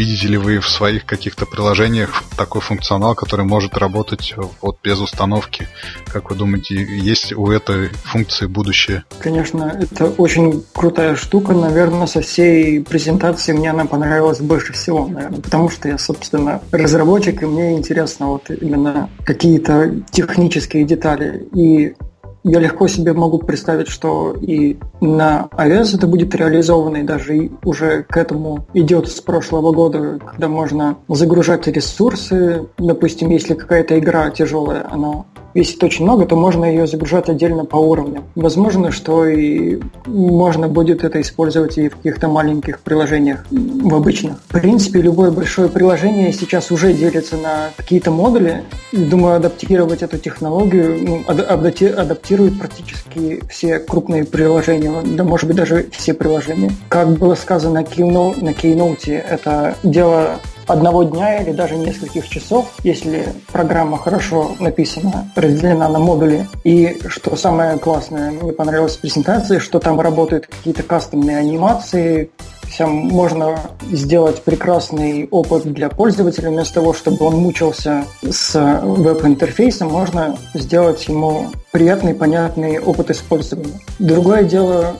Видите 0.00 0.28
ли 0.28 0.38
вы 0.38 0.60
в 0.60 0.68
своих 0.70 1.04
каких-то 1.04 1.44
приложениях 1.44 2.24
такой 2.34 2.62
функционал, 2.62 3.14
который 3.14 3.44
может 3.44 3.76
работать 3.76 4.34
вот 4.62 4.78
без 4.82 4.98
установки? 4.98 5.68
Как 6.06 6.30
вы 6.30 6.36
думаете, 6.36 6.74
есть 6.76 7.34
у 7.34 7.50
этой 7.50 7.88
функции 8.04 8.46
будущее? 8.46 9.04
Конечно, 9.18 9.78
это 9.78 10.06
очень 10.06 10.64
крутая 10.72 11.16
штука. 11.16 11.52
Наверное, 11.52 12.06
со 12.06 12.22
всей 12.22 12.82
презентации 12.82 13.52
мне 13.52 13.72
она 13.72 13.84
понравилась 13.84 14.40
больше 14.40 14.72
всего, 14.72 15.06
наверное, 15.06 15.42
потому 15.42 15.68
что 15.68 15.86
я, 15.88 15.98
собственно, 15.98 16.62
разработчик, 16.72 17.42
и 17.42 17.44
мне 17.44 17.76
интересно 17.76 18.28
вот 18.28 18.48
именно 18.48 19.10
какие-то 19.26 19.96
технические 20.10 20.84
детали. 20.84 21.46
И 21.54 21.94
я 22.42 22.58
легко 22.58 22.88
себе 22.88 23.12
могу 23.12 23.38
представить, 23.38 23.88
что 23.88 24.34
и 24.40 24.78
на 25.00 25.48
iOS 25.52 25.96
это 25.96 26.06
будет 26.06 26.34
реализовано, 26.34 26.98
и 26.98 27.02
даже 27.02 27.50
уже 27.64 28.04
к 28.04 28.16
этому 28.16 28.66
идет 28.74 29.08
с 29.08 29.20
прошлого 29.20 29.72
года, 29.72 30.18
когда 30.24 30.48
можно 30.48 30.96
загружать 31.08 31.66
ресурсы. 31.66 32.66
Допустим, 32.78 33.30
если 33.30 33.54
какая-то 33.54 33.98
игра 33.98 34.30
тяжелая, 34.30 34.86
она 34.90 35.24
весит 35.54 35.82
очень 35.82 36.04
много, 36.04 36.26
то 36.26 36.36
можно 36.36 36.64
ее 36.64 36.86
загружать 36.86 37.28
отдельно 37.28 37.64
по 37.64 37.76
уровням. 37.76 38.24
Возможно, 38.34 38.92
что 38.92 39.26
и 39.26 39.80
можно 40.06 40.68
будет 40.68 41.04
это 41.04 41.20
использовать 41.20 41.78
и 41.78 41.88
в 41.88 41.96
каких-то 41.96 42.28
маленьких 42.28 42.80
приложениях, 42.80 43.44
в 43.50 43.94
обычных. 43.94 44.38
В 44.48 44.52
принципе, 44.52 45.00
любое 45.00 45.30
большое 45.30 45.68
приложение 45.68 46.32
сейчас 46.32 46.70
уже 46.70 46.92
делится 46.92 47.36
на 47.36 47.70
какие-то 47.76 48.10
модули. 48.10 48.62
Думаю, 48.92 49.36
адаптировать 49.36 50.02
эту 50.02 50.18
технологию, 50.18 50.98
ну, 51.02 51.22
адапти 51.26 51.84
адаптируют 51.84 52.58
практически 52.58 53.42
все 53.48 53.78
крупные 53.78 54.24
приложения, 54.24 54.92
да, 55.16 55.24
может 55.24 55.46
быть, 55.46 55.56
даже 55.56 55.86
все 55.92 56.14
приложения. 56.14 56.72
Как 56.88 57.10
было 57.10 57.34
сказано 57.34 57.80
на 57.80 57.82
Keynote, 57.82 58.44
на 58.44 58.50
Keynote 58.50 59.12
это 59.12 59.76
дело 59.82 60.40
одного 60.70 61.04
дня 61.04 61.42
или 61.42 61.52
даже 61.52 61.76
нескольких 61.76 62.28
часов, 62.28 62.66
если 62.82 63.28
программа 63.52 63.98
хорошо 63.98 64.52
написана, 64.58 65.30
разделена 65.36 65.88
на 65.88 65.98
модули. 65.98 66.48
И 66.64 66.98
что 67.08 67.36
самое 67.36 67.78
классное, 67.78 68.30
мне 68.30 68.52
понравилось 68.52 68.96
в 68.96 69.00
презентации, 69.00 69.58
что 69.58 69.78
там 69.78 70.00
работают 70.00 70.46
какие-то 70.46 70.82
кастомные 70.82 71.38
анимации, 71.38 72.30
всем 72.70 72.90
можно 72.90 73.58
сделать 73.90 74.42
прекрасный 74.42 75.28
опыт 75.30 75.64
для 75.64 75.88
пользователя. 75.88 76.50
Вместо 76.50 76.74
того, 76.74 76.94
чтобы 76.94 77.26
он 77.26 77.36
мучился 77.36 78.04
с 78.22 78.80
веб-интерфейсом, 78.82 79.88
можно 79.90 80.38
сделать 80.54 81.06
ему 81.08 81.50
приятный, 81.72 82.14
понятный 82.14 82.78
опыт 82.78 83.10
использования. 83.10 83.80
Другое 83.98 84.44
дело, 84.44 84.94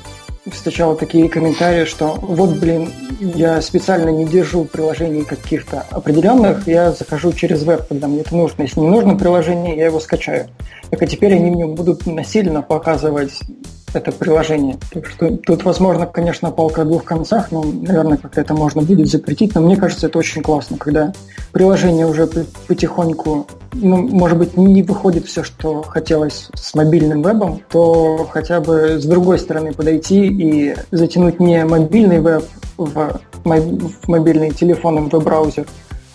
встречал 0.51 0.97
такие 0.97 1.29
комментарии, 1.29 1.85
что 1.85 2.19
вот, 2.21 2.59
блин, 2.59 2.93
я 3.21 3.61
специально 3.63 4.11
не 4.11 4.25
держу 4.25 4.65
приложений 4.65 5.25
каких-то 5.25 5.85
определенных, 5.91 6.67
я 6.67 6.93
захожу 6.93 7.33
через 7.33 7.63
веб, 7.63 7.87
когда 7.89 8.09
мне 8.09 8.21
это 8.21 8.35
нужно. 8.35 8.63
Если 8.63 8.81
не 8.81 8.89
нужно 8.89 9.17
приложение, 9.17 9.77
я 9.77 9.87
его 9.87 10.01
скачаю. 10.01 10.49
Так 10.91 11.03
а 11.03 11.07
теперь 11.07 11.35
они 11.35 11.51
мне 11.51 11.67
будут 11.67 12.07
насильно 12.07 12.63
показывать 12.63 13.41
это 13.93 14.13
приложение. 14.13 14.79
Так 14.93 15.07
что 15.07 15.37
тут, 15.37 15.65
возможно, 15.65 16.07
конечно, 16.07 16.51
палка 16.51 16.83
о 16.83 16.85
двух 16.85 17.05
концах, 17.05 17.51
но, 17.51 17.63
наверное, 17.63 18.17
как-то 18.17 18.41
это 18.41 18.55
можно 18.55 18.83
будет 18.83 19.09
запретить, 19.09 19.55
но 19.55 19.61
мне 19.61 19.77
кажется, 19.77 20.07
это 20.07 20.19
очень 20.19 20.43
классно, 20.43 20.77
когда 20.77 21.13
приложение 21.53 22.07
уже 22.07 22.29
потихоньку, 22.69 23.47
ну, 23.73 23.97
может 23.97 24.39
быть, 24.39 24.57
не 24.57 24.83
выходит 24.83 25.27
все, 25.27 25.43
что 25.43 25.83
хотелось 25.83 26.49
с 26.55 26.75
мобильным 26.75 27.23
вебом, 27.23 27.61
то 27.71 28.29
хотя 28.31 28.61
бы 28.61 28.99
с 29.01 29.05
другой 29.05 29.39
стороны 29.39 29.73
подойти 29.73 30.27
и 30.27 30.77
затянуть 30.91 31.41
не 31.41 31.65
мобильный 31.65 32.21
веб 32.21 32.45
в, 32.77 33.21
мобильный 33.45 34.51
телефон 34.51 35.09
в 35.09 35.13
веб-браузер, 35.13 35.67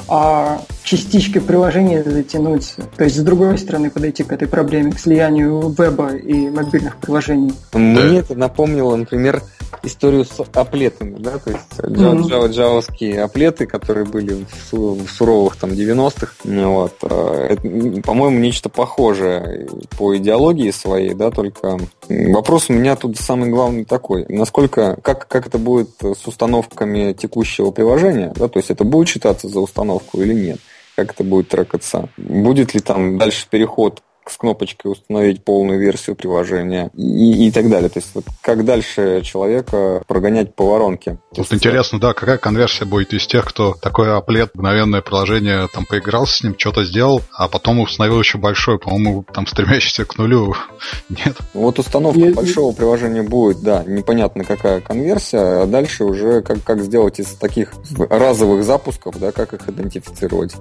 а 0.08 0.62
частичкой 0.84 1.42
приложения 1.42 2.04
затянуть, 2.04 2.76
то 2.96 3.04
есть 3.04 3.16
с 3.18 3.24
другой 3.24 3.58
стороны 3.58 3.90
подойти 3.90 4.24
к 4.24 4.32
этой 4.32 4.48
проблеме, 4.48 4.92
к 4.92 5.00
слиянию 5.00 5.74
веба 5.78 6.16
и 6.16 6.50
мобильных 6.50 6.98
приложений. 6.98 7.54
Мне 7.74 8.20
это 8.20 8.36
напомнило, 8.36 8.96
например, 8.96 9.42
историю 9.84 10.26
с 10.26 10.40
аплетами, 10.54 11.18
да, 11.20 11.38
то 11.38 11.52
есть 11.52 11.64
mm-hmm. 11.78 12.30
Java, 12.30 12.48
джавовские 12.48 13.24
аплеты, 13.24 13.66
которые 13.66 14.06
были 14.06 14.46
в, 14.72 15.06
в 15.06 15.10
суровых 15.10 15.58
там 15.58 15.72
90-х, 15.72 16.34
ну 16.44 16.72
вот, 16.74 16.94
э, 17.02 17.48
это, 17.52 18.02
по-моему, 18.02 18.40
нечто 18.40 18.70
похожее 18.70 19.68
по 19.98 20.16
идеологии 20.18 20.72
своей, 20.72 21.14
да, 21.14 21.32
только 21.32 21.80
вопрос 22.08 22.70
у 22.70 22.74
меня 22.74 22.96
тут 22.96 23.18
самый 23.18 23.50
главный 23.50 23.86
такой, 23.86 24.26
насколько, 24.30 24.98
как, 25.02 25.28
как 25.28 25.48
это 25.48 25.58
будет 25.58 25.90
с 26.02 26.28
установками 26.28 27.14
текущего 27.14 27.72
приложения, 27.72 28.34
да, 28.36 28.48
то 28.48 28.60
есть 28.60 28.70
это 28.70 28.84
будет 28.84 29.08
считаться 29.08 29.48
за 29.48 29.60
установку 29.60 29.95
или 30.14 30.34
нет 30.34 30.60
как 30.96 31.12
это 31.12 31.24
будет 31.24 31.50
трекаться. 31.50 32.10
Будет 32.18 32.74
ли 32.74 32.80
там 32.80 33.18
дальше 33.18 33.48
переход 33.50 34.02
с 34.30 34.38
кнопочкой 34.38 34.92
установить 34.92 35.44
полную 35.44 35.80
версию 35.80 36.16
приложения 36.16 36.90
и, 36.94 37.48
и 37.48 37.52
так 37.52 37.70
далее. 37.70 37.90
То 37.90 38.00
есть 38.00 38.12
вот 38.14 38.26
как 38.42 38.66
дальше 38.66 39.22
человека 39.24 40.04
прогонять 40.08 40.56
по 40.56 40.66
воронке. 40.66 41.18
Вот 41.36 41.52
интересно, 41.52 42.00
да, 42.00 42.14
какая 42.14 42.38
конверсия 42.38 42.86
будет 42.86 43.14
из 43.14 43.28
тех, 43.28 43.46
кто 43.46 43.76
такое 43.82 44.16
аплет, 44.16 44.56
мгновенное 44.56 45.02
приложение, 45.02 45.68
там 45.74 45.86
поигрался 45.86 46.38
с 46.38 46.44
ним, 46.44 46.56
что-то 46.58 46.84
сделал, 46.84 47.22
а 47.34 47.48
потом 47.48 47.80
установил 47.80 48.20
еще 48.20 48.38
большое, 48.38 48.80
по-моему, 48.80 49.26
там 49.32 49.48
стремящийся 49.48 50.06
к 50.06 50.18
нулю. 50.18 50.56
Нет? 51.10 51.38
Вот 51.54 51.80
установка 51.80 52.20
Я... 52.20 52.34
большого 52.34 52.74
приложения 52.74 53.24
будет, 53.24 53.62
да, 53.62 53.84
непонятно 53.86 54.44
какая 54.44 54.82
конверсия, 54.82 55.64
а 55.64 55.66
дальше 55.66 56.04
уже 56.04 56.42
как, 56.42 56.64
как 56.64 56.82
сделать 56.82 57.20
из 57.20 57.28
таких 57.28 57.74
разовых 58.10 58.64
запусков, 58.64 59.20
да, 59.20 59.32
как 59.32 59.54
их 59.54 59.68
идентифицировать 59.70 60.56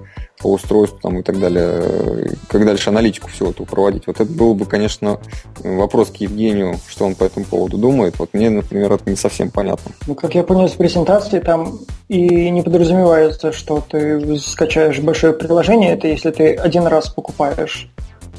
по 0.45 0.51
устройству 0.51 0.99
там 1.01 1.17
и 1.17 1.23
так 1.23 1.39
далее, 1.39 2.37
как 2.49 2.63
дальше 2.65 2.91
аналитику 2.91 3.29
всего 3.29 3.49
этого 3.49 3.65
проводить. 3.65 4.05
Вот 4.05 4.19
это 4.19 4.31
был 4.31 4.53
бы, 4.53 4.67
конечно, 4.67 5.17
вопрос 5.63 6.11
к 6.11 6.17
Евгению, 6.17 6.75
что 6.87 7.05
он 7.05 7.15
по 7.15 7.23
этому 7.23 7.47
поводу 7.47 7.79
думает. 7.79 8.19
Вот 8.19 8.29
мне, 8.33 8.51
например, 8.51 8.93
это 8.93 9.09
не 9.09 9.15
совсем 9.15 9.49
понятно. 9.49 9.91
Ну, 10.05 10.13
как 10.13 10.35
я 10.35 10.43
понял 10.43 10.67
из 10.67 10.73
презентации, 10.73 11.39
там 11.39 11.79
и 12.09 12.51
не 12.51 12.61
подразумевается, 12.61 13.51
что 13.51 13.83
ты 13.89 14.37
скачаешь 14.37 14.99
большое 14.99 15.33
приложение. 15.33 15.93
Это 15.93 16.07
если 16.09 16.29
ты 16.29 16.53
один 16.53 16.85
раз 16.85 17.09
покупаешь 17.09 17.89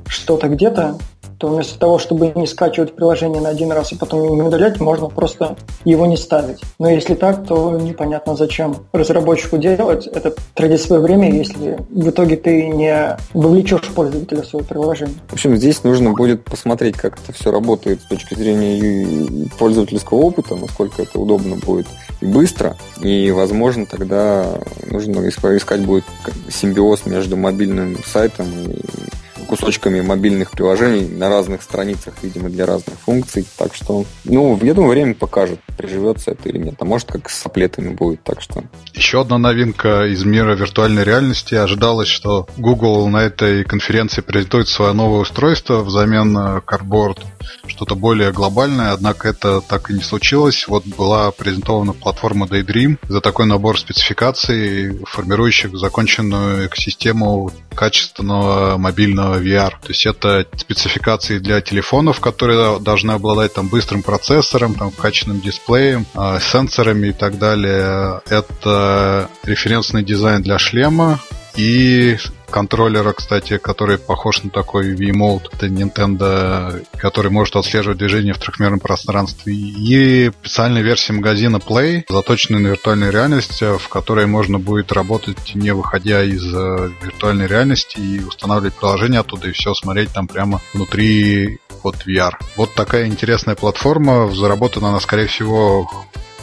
что-то 0.06 0.46
где-то, 0.46 0.98
то 1.38 1.48
вместо 1.48 1.78
того, 1.78 1.98
чтобы 1.98 2.32
не 2.34 2.46
скачивать 2.46 2.94
приложение 2.94 3.40
на 3.40 3.50
один 3.50 3.72
раз 3.72 3.92
и 3.92 3.96
потом 3.96 4.34
не 4.34 4.42
удалять, 4.42 4.80
можно 4.80 5.08
просто 5.08 5.56
его 5.84 6.06
не 6.06 6.16
ставить. 6.16 6.60
Но 6.78 6.88
если 6.88 7.14
так, 7.14 7.46
то 7.46 7.78
непонятно 7.78 8.36
зачем 8.36 8.76
разработчику 8.92 9.58
делать. 9.58 10.06
Это 10.06 10.34
тратить 10.54 10.82
свое 10.82 11.02
время, 11.02 11.32
если 11.32 11.78
в 11.90 12.08
итоге 12.08 12.36
ты 12.36 12.68
не 12.68 13.16
вовлечешь 13.34 13.88
пользователя 13.94 14.42
в 14.42 14.46
свое 14.46 14.64
приложение. 14.64 15.16
В 15.28 15.34
общем, 15.34 15.56
здесь 15.56 15.84
нужно 15.84 16.12
будет 16.12 16.44
посмотреть, 16.44 16.96
как 16.96 17.18
это 17.18 17.32
все 17.32 17.50
работает 17.50 18.00
с 18.00 18.04
точки 18.04 18.34
зрения 18.34 19.48
пользовательского 19.58 20.18
опыта, 20.18 20.54
насколько 20.54 21.02
это 21.02 21.18
удобно 21.18 21.56
будет 21.56 21.86
и 22.20 22.26
быстро. 22.26 22.76
И, 23.02 23.30
возможно, 23.30 23.86
тогда 23.86 24.46
нужно 24.90 25.26
искать 25.28 25.80
будет 25.80 26.04
симбиоз 26.48 27.06
между 27.06 27.36
мобильным 27.36 27.98
сайтом 28.04 28.46
и 28.68 28.80
кусочками 29.46 30.00
мобильных 30.00 30.50
приложений 30.50 31.08
на 31.08 31.28
разных 31.28 31.62
страницах, 31.62 32.14
видимо, 32.22 32.50
для 32.50 32.66
разных 32.66 32.98
функций. 32.98 33.46
Так 33.56 33.74
что, 33.74 34.04
ну, 34.24 34.58
я 34.62 34.74
думаю, 34.74 34.92
время 34.92 35.14
покажет, 35.14 35.60
приживется 35.76 36.32
это 36.32 36.48
или 36.48 36.58
нет. 36.58 36.74
А 36.78 36.84
может, 36.84 37.10
как 37.10 37.30
с 37.30 37.46
аплетами 37.46 37.94
будет, 37.94 38.22
так 38.22 38.42
что... 38.42 38.64
Еще 38.92 39.20
одна 39.20 39.38
новинка 39.38 40.06
из 40.06 40.24
мира 40.24 40.54
виртуальной 40.54 41.04
реальности. 41.04 41.54
Ожидалось, 41.54 42.08
что 42.08 42.46
Google 42.56 43.08
на 43.08 43.22
этой 43.22 43.64
конференции 43.64 44.20
презентует 44.20 44.68
свое 44.68 44.92
новое 44.92 45.20
устройство 45.20 45.82
взамен 45.82 46.36
Cardboard 46.36 47.18
что-то 47.66 47.94
более 47.94 48.32
глобальное, 48.32 48.92
однако 48.92 49.28
это 49.28 49.60
так 49.60 49.90
и 49.90 49.94
не 49.94 50.00
случилось. 50.00 50.66
Вот 50.68 50.84
была 50.86 51.30
презентована 51.30 51.92
платформа 51.92 52.46
Daydream 52.46 52.98
за 53.08 53.20
такой 53.20 53.46
набор 53.46 53.78
спецификаций, 53.78 54.98
формирующих 55.04 55.76
законченную 55.76 56.66
экосистему 56.66 57.52
качественного 57.74 58.78
мобильного 58.78 59.35
VR. 59.40 59.70
То 59.70 59.88
есть 59.88 60.06
это 60.06 60.46
спецификации 60.56 61.38
для 61.38 61.60
телефонов, 61.60 62.20
которые 62.20 62.78
должны 62.80 63.12
обладать 63.12 63.54
там 63.54 63.68
быстрым 63.68 64.02
процессором, 64.02 64.74
там 64.74 64.90
качественным 64.90 65.40
дисплеем, 65.40 66.06
э, 66.14 66.38
сенсорами 66.40 67.08
и 67.08 67.12
так 67.12 67.38
далее. 67.38 68.20
Это 68.28 69.28
референсный 69.44 70.02
дизайн 70.02 70.42
для 70.42 70.58
шлема, 70.58 71.20
и 71.56 72.16
контроллера, 72.56 73.12
кстати, 73.12 73.58
который 73.58 73.98
похож 73.98 74.42
на 74.42 74.48
такой 74.48 74.94
V-Mode, 74.94 75.50
это 75.52 75.66
Nintendo, 75.66 76.86
который 76.96 77.30
может 77.30 77.54
отслеживать 77.54 77.98
движение 77.98 78.32
в 78.32 78.38
трехмерном 78.38 78.80
пространстве, 78.80 79.52
и 79.52 80.30
специальная 80.40 80.80
версия 80.80 81.12
магазина 81.12 81.58
Play, 81.58 82.04
заточенная 82.08 82.60
на 82.60 82.68
виртуальную 82.68 83.12
реальность, 83.12 83.60
в 83.60 83.88
которой 83.90 84.24
можно 84.24 84.58
будет 84.58 84.90
работать 84.92 85.54
не 85.54 85.74
выходя 85.74 86.24
из 86.24 86.44
э, 86.50 86.90
виртуальной 87.02 87.46
реальности 87.46 87.98
и 87.98 88.20
устанавливать 88.20 88.72
приложение 88.72 89.20
оттуда 89.20 89.48
и 89.48 89.52
все 89.52 89.74
смотреть 89.74 90.14
там 90.14 90.26
прямо 90.26 90.62
внутри 90.72 91.58
вот 91.82 92.06
VR. 92.06 92.32
Вот 92.56 92.72
такая 92.72 93.06
интересная 93.06 93.54
платформа, 93.54 94.34
заработана 94.34 94.88
она, 94.88 95.00
скорее 95.00 95.26
всего, 95.26 95.90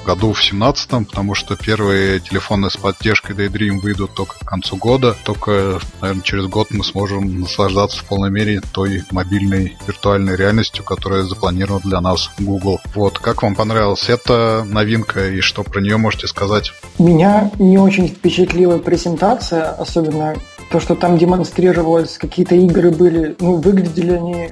году 0.03 0.33
в 0.33 0.43
17 0.43 1.07
потому 1.07 1.33
что 1.35 1.55
первые 1.55 2.19
телефоны 2.19 2.69
с 2.69 2.77
поддержкой 2.77 3.35
Daydream 3.35 3.79
выйдут 3.79 4.13
только 4.13 4.39
к 4.39 4.47
концу 4.47 4.77
года. 4.77 5.15
Только, 5.23 5.79
наверное, 6.01 6.23
через 6.23 6.45
год 6.47 6.67
мы 6.71 6.83
сможем 6.83 7.41
наслаждаться 7.41 7.99
в 7.99 8.05
полной 8.05 8.29
мере 8.29 8.61
той 8.73 9.03
мобильной 9.11 9.77
виртуальной 9.87 10.35
реальностью, 10.35 10.83
которая 10.83 11.23
запланирована 11.23 11.81
для 11.83 12.01
нас 12.01 12.29
Google. 12.39 12.79
Вот, 12.93 13.19
как 13.19 13.43
вам 13.43 13.55
понравилась 13.55 14.09
эта 14.09 14.65
новинка 14.67 15.29
и 15.29 15.41
что 15.41 15.63
про 15.63 15.81
нее 15.81 15.97
можете 15.97 16.27
сказать? 16.27 16.71
Меня 16.99 17.51
не 17.59 17.77
очень 17.77 18.07
впечатлила 18.07 18.77
презентация, 18.79 19.69
особенно 19.71 20.35
то, 20.71 20.79
что 20.79 20.95
там 20.95 21.17
демонстрировалось, 21.17 22.17
какие-то 22.17 22.55
игры 22.55 22.91
были, 22.91 23.35
ну, 23.39 23.57
выглядели 23.57 24.13
они, 24.13 24.49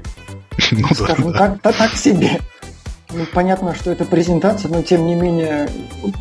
ну, 0.72 0.88
скажем 0.94 1.32
да, 1.32 1.58
так, 1.62 1.76
так 1.76 1.94
себе. 1.96 2.40
Ну, 3.14 3.26
понятно, 3.34 3.76
что 3.76 3.92
это 3.92 4.06
презентация, 4.06 4.70
но 4.70 4.82
тем 4.82 5.06
не 5.06 5.16
менее 5.16 5.70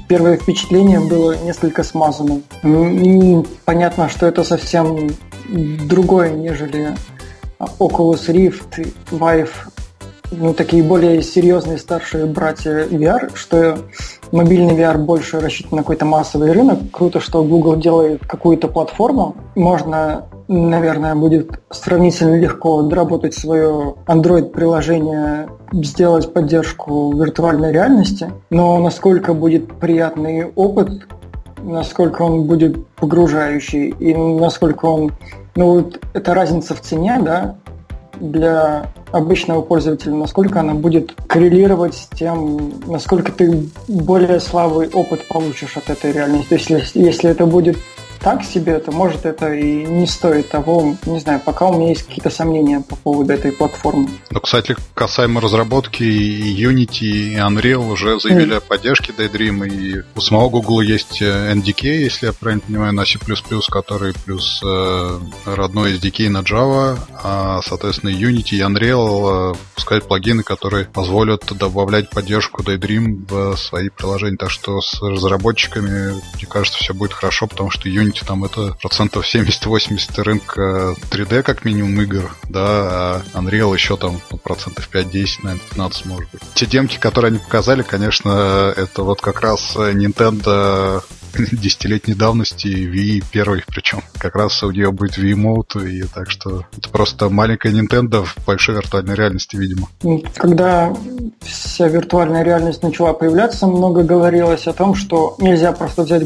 первое 0.08 0.36
впечатление 0.36 1.00
было 1.00 1.36
несколько 1.36 1.82
смазанным. 1.84 2.42
Ну, 2.62 3.46
понятно, 3.64 4.08
что 4.08 4.26
это 4.26 4.42
совсем 4.42 5.10
другое, 5.48 6.30
нежели 6.30 6.96
Oculus 7.58 8.26
Rift, 8.28 8.92
Vive, 9.10 9.50
ну, 10.32 10.54
такие 10.54 10.82
более 10.82 11.22
серьезные 11.22 11.78
старшие 11.78 12.26
братья 12.26 12.86
VR, 12.86 13.34
что 13.34 13.78
мобильный 14.32 14.74
VR 14.74 14.98
больше 14.98 15.40
рассчитан 15.40 15.76
на 15.76 15.82
какой-то 15.82 16.04
массовый 16.04 16.52
рынок. 16.52 16.78
Круто, 16.92 17.20
что 17.20 17.42
Google 17.42 17.76
делает 17.76 18.26
какую-то 18.26 18.68
платформу. 18.68 19.36
Можно 19.54 20.26
наверное, 20.50 21.14
будет 21.14 21.60
сравнительно 21.70 22.34
легко 22.34 22.82
доработать 22.82 23.34
свое 23.34 23.94
Android-приложение, 24.06 25.48
сделать 25.72 26.32
поддержку 26.32 27.12
виртуальной 27.12 27.72
реальности, 27.72 28.32
но 28.50 28.78
насколько 28.78 29.32
будет 29.32 29.72
приятный 29.78 30.46
опыт, 30.56 31.06
насколько 31.62 32.22
он 32.22 32.44
будет 32.44 32.84
погружающий 32.96 33.90
и 33.90 34.14
насколько 34.14 34.86
он... 34.86 35.12
Ну, 35.54 35.74
вот 35.74 36.00
эта 36.14 36.34
разница 36.34 36.74
в 36.74 36.80
цене, 36.80 37.18
да, 37.20 37.56
для 38.20 38.90
обычного 39.12 39.62
пользователя, 39.62 40.14
насколько 40.14 40.60
она 40.60 40.74
будет 40.74 41.14
коррелировать 41.26 41.94
с 41.94 42.08
тем, 42.16 42.72
насколько 42.86 43.32
ты 43.32 43.64
более 43.88 44.40
слабый 44.40 44.88
опыт 44.88 45.26
получишь 45.28 45.76
от 45.76 45.90
этой 45.90 46.12
реальности. 46.12 46.52
Если, 46.52 46.82
если 46.94 47.30
это 47.30 47.46
будет 47.46 47.76
так 48.20 48.44
себе, 48.44 48.78
то 48.78 48.92
может 48.92 49.24
это 49.24 49.52
и 49.52 49.84
не 49.84 50.06
стоит 50.06 50.50
того, 50.50 50.96
не 51.06 51.20
знаю, 51.20 51.40
пока 51.44 51.66
у 51.66 51.74
меня 51.74 51.88
есть 51.88 52.06
какие-то 52.06 52.30
сомнения 52.30 52.80
по 52.80 52.96
поводу 52.96 53.32
этой 53.32 53.52
платформы. 53.52 54.08
Ну, 54.30 54.40
кстати, 54.40 54.76
касаемо 54.94 55.40
разработки 55.40 56.02
Unity 56.02 57.04
и 57.04 57.36
Unreal 57.36 57.90
уже 57.90 58.20
заявили 58.20 58.54
mm. 58.54 58.58
о 58.58 58.60
поддержке 58.60 59.12
Daydream, 59.12 59.66
и 59.66 60.02
у 60.14 60.20
самого 60.20 60.50
Google 60.50 60.82
есть 60.82 61.22
э, 61.22 61.52
NDK, 61.54 61.86
если 61.86 62.26
я 62.26 62.32
правильно 62.32 62.62
понимаю, 62.66 62.92
на 62.92 63.04
C++, 63.06 63.18
который 63.70 64.14
плюс 64.24 64.60
э, 64.62 65.18
родной 65.46 65.96
SDK 65.96 66.28
на 66.28 66.38
Java, 66.38 66.98
а, 67.22 67.60
соответственно, 67.62 68.10
Unity 68.10 68.56
и 68.56 68.60
Unreal 68.60 69.54
э, 69.54 69.58
пускают 69.74 70.06
плагины, 70.06 70.42
которые 70.42 70.84
позволят 70.84 71.44
добавлять 71.56 72.10
поддержку 72.10 72.62
Daydream 72.62 73.26
в 73.28 73.56
свои 73.56 73.88
приложения. 73.88 74.36
Так 74.36 74.50
что 74.50 74.80
с 74.80 75.00
разработчиками, 75.00 76.12
мне 76.34 76.46
кажется, 76.48 76.78
все 76.78 76.92
будет 76.94 77.12
хорошо, 77.12 77.46
потому 77.46 77.70
что 77.70 77.88
Unity 77.88 78.09
Unity 78.10 78.24
там 78.26 78.44
это 78.44 78.76
процентов 78.80 79.24
70-80 79.32 80.22
рынка 80.22 80.94
3D 81.10 81.42
как 81.42 81.64
минимум 81.64 82.00
игр, 82.02 82.34
да, 82.48 82.62
а 82.62 83.22
Unreal 83.34 83.72
еще 83.74 83.96
там 83.96 84.20
ну, 84.30 84.38
процентов 84.38 84.88
5-10, 84.92 85.26
наверное, 85.42 85.60
15 85.70 86.06
может 86.06 86.30
быть. 86.30 86.42
Те 86.54 86.66
демки, 86.66 86.98
которые 86.98 87.30
они 87.30 87.38
показали, 87.38 87.82
конечно, 87.82 88.74
это 88.76 89.02
вот 89.02 89.20
как 89.20 89.40
раз 89.40 89.76
Nintendo 89.76 91.02
десятилетней 91.52 92.14
давности, 92.14 92.66
Wii 92.66 93.24
первый 93.30 93.62
причем. 93.66 94.02
Как 94.18 94.34
раз 94.34 94.62
у 94.62 94.70
нее 94.70 94.90
будет 94.90 95.18
Wii 95.18 95.34
Mode, 95.34 95.88
и 95.88 96.02
так 96.02 96.30
что 96.30 96.64
это 96.76 96.88
просто 96.90 97.28
маленькая 97.28 97.72
Nintendo 97.72 98.24
в 98.24 98.36
большой 98.46 98.76
виртуальной 98.76 99.14
реальности, 99.14 99.56
видимо. 99.56 99.88
Ну, 100.02 100.22
когда 100.36 100.94
вся 101.40 101.88
виртуальная 101.88 102.42
реальность 102.42 102.82
начала 102.82 103.12
появляться, 103.12 103.66
много 103.66 104.02
говорилось 104.02 104.66
о 104.66 104.72
том, 104.72 104.94
что 104.94 105.36
нельзя 105.38 105.72
просто 105.72 106.02
взять 106.02 106.24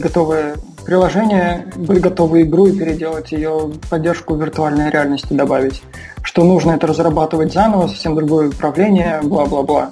приложение, 0.84 1.66
готовую 1.76 2.42
игру 2.42 2.66
и 2.66 2.78
переделать 2.78 3.32
ее 3.32 3.72
поддержку 3.90 4.34
виртуальной 4.34 4.90
реальности 4.90 5.32
добавить. 5.32 5.82
Что 6.22 6.44
нужно 6.44 6.72
это 6.72 6.86
разрабатывать 6.86 7.52
заново, 7.52 7.88
совсем 7.88 8.14
другое 8.14 8.48
управление, 8.48 9.20
бла-бла-бла. 9.22 9.90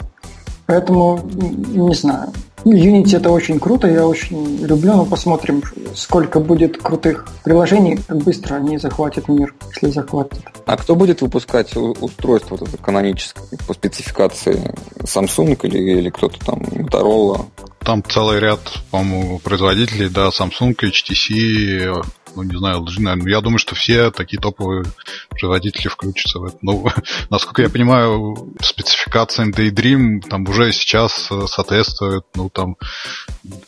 Поэтому, 0.66 1.20
не 1.32 1.94
знаю. 1.94 2.32
Unity 2.64 3.16
это 3.16 3.30
очень 3.30 3.58
круто, 3.58 3.88
я 3.88 4.06
очень 4.06 4.58
люблю, 4.58 4.94
но 4.94 5.04
посмотрим, 5.04 5.62
сколько 5.94 6.38
будет 6.38 6.80
крутых 6.80 7.26
приложений, 7.42 7.98
как 8.06 8.18
быстро 8.18 8.54
они 8.54 8.78
захватят 8.78 9.28
мир, 9.28 9.52
если 9.74 9.90
захватят. 9.90 10.38
А 10.64 10.76
кто 10.76 10.94
будет 10.94 11.22
выпускать 11.22 11.76
устройство 11.76 12.56
вот 12.56 12.68
это 12.68 12.78
каноническое 12.78 13.58
по 13.66 13.74
спецификации? 13.74 14.72
Samsung 15.00 15.58
или, 15.64 15.98
или 15.98 16.10
кто-то 16.10 16.38
там, 16.44 16.60
Motorola? 16.60 17.40
Там 17.84 18.02
целый 18.04 18.40
ряд, 18.40 18.60
по-моему, 18.90 19.38
производителей, 19.38 20.08
да, 20.08 20.28
Samsung, 20.28 20.76
HTC, 20.76 22.04
ну, 22.34 22.42
не 22.42 22.56
знаю, 22.56 22.80
LG, 22.80 23.00
наверное. 23.00 23.30
Я 23.30 23.40
думаю, 23.40 23.58
что 23.58 23.74
все 23.74 24.10
такие 24.10 24.40
топовые 24.40 24.84
производители 25.30 25.88
включатся 25.88 26.38
в 26.38 26.44
это. 26.44 26.58
Ну, 26.62 26.86
насколько 27.30 27.62
я 27.62 27.68
понимаю, 27.68 28.54
спецификациям 28.60 29.50
Daydream 29.50 30.20
там 30.28 30.48
уже 30.48 30.72
сейчас 30.72 31.28
э, 31.30 31.46
соответствует, 31.46 32.24
ну, 32.34 32.48
там, 32.48 32.76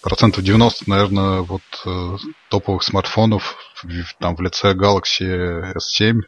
процентов 0.00 0.44
90, 0.44 0.88
наверное, 0.88 1.40
вот 1.40 1.62
э, 1.84 2.16
топовых 2.50 2.82
смартфонов 2.82 3.56
там 4.18 4.36
в 4.36 4.40
лице 4.40 4.72
Galaxy 4.72 5.74
S7. 5.74 6.20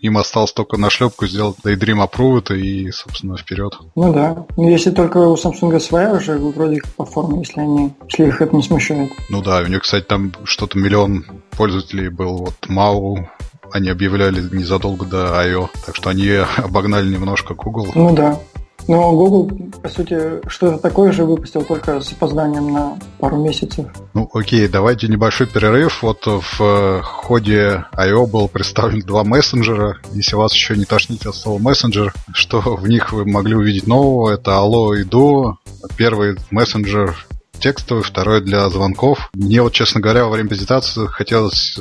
Им 0.00 0.18
осталось 0.18 0.52
только 0.52 0.76
на 0.76 0.90
шлепку 0.90 1.26
сделать 1.26 1.56
Daydream 1.64 2.08
Approved 2.08 2.56
и, 2.56 2.90
собственно, 2.90 3.36
вперед. 3.36 3.74
Ну 3.94 4.12
да. 4.12 4.46
Ну, 4.56 4.68
если 4.68 4.90
только 4.90 5.18
у 5.18 5.34
Samsung 5.34 5.78
своя 5.80 6.12
уже 6.12 6.36
вроде 6.36 6.80
как 6.80 6.92
платформа, 6.92 7.38
если 7.38 7.60
они, 7.60 7.94
если 8.08 8.26
их 8.26 8.40
это 8.40 8.54
не 8.54 8.62
смущает. 8.62 9.12
Ну 9.28 9.42
да, 9.42 9.62
у 9.62 9.66
них, 9.66 9.82
кстати, 9.82 10.04
там 10.04 10.32
что-то 10.44 10.78
миллион 10.78 11.24
пользователей 11.52 12.08
был. 12.08 12.38
Вот 12.38 12.68
Мау 12.68 13.28
они 13.72 13.88
объявляли 13.88 14.40
незадолго 14.40 15.04
до 15.04 15.34
I.O., 15.34 15.68
так 15.84 15.96
что 15.96 16.10
они 16.10 16.28
обогнали 16.56 17.08
немножко 17.08 17.54
Google. 17.54 17.88
Ну 17.94 18.14
да. 18.14 18.38
Но 18.86 19.12
Google, 19.12 19.50
по 19.82 19.88
сути, 19.88 20.46
что-то 20.48 20.78
такое 20.78 21.12
же 21.12 21.24
выпустил, 21.24 21.62
только 21.62 22.00
с 22.00 22.12
опозданием 22.12 22.72
на 22.72 22.98
пару 23.18 23.36
месяцев. 23.36 23.86
Ну, 24.12 24.28
окей, 24.32 24.68
давайте 24.68 25.08
небольшой 25.08 25.46
перерыв. 25.46 26.02
Вот 26.02 26.26
в 26.26 26.60
э, 26.60 27.00
ходе 27.02 27.84
I.O. 27.92 28.26
был 28.26 28.48
представлен 28.48 29.00
два 29.00 29.24
мессенджера. 29.24 29.98
Если 30.12 30.36
вас 30.36 30.54
еще 30.54 30.76
не 30.76 30.84
тошнит 30.84 31.26
от 31.26 31.34
слова 31.34 31.58
мессенджер, 31.58 32.12
что 32.32 32.60
в 32.60 32.86
них 32.86 33.12
вы 33.12 33.24
могли 33.24 33.54
увидеть 33.54 33.86
нового, 33.86 34.32
это 34.32 34.52
Allo 34.52 34.94
и 34.96 35.04
Duo. 35.04 35.54
Первый 35.96 36.36
мессенджер 36.50 37.16
текстовый, 37.58 38.02
второй 38.02 38.42
для 38.42 38.68
звонков. 38.68 39.30
Мне 39.32 39.62
вот, 39.62 39.72
честно 39.72 40.00
говоря, 40.00 40.24
во 40.24 40.30
время 40.30 40.50
презентации 40.50 41.06
хотелось 41.06 41.78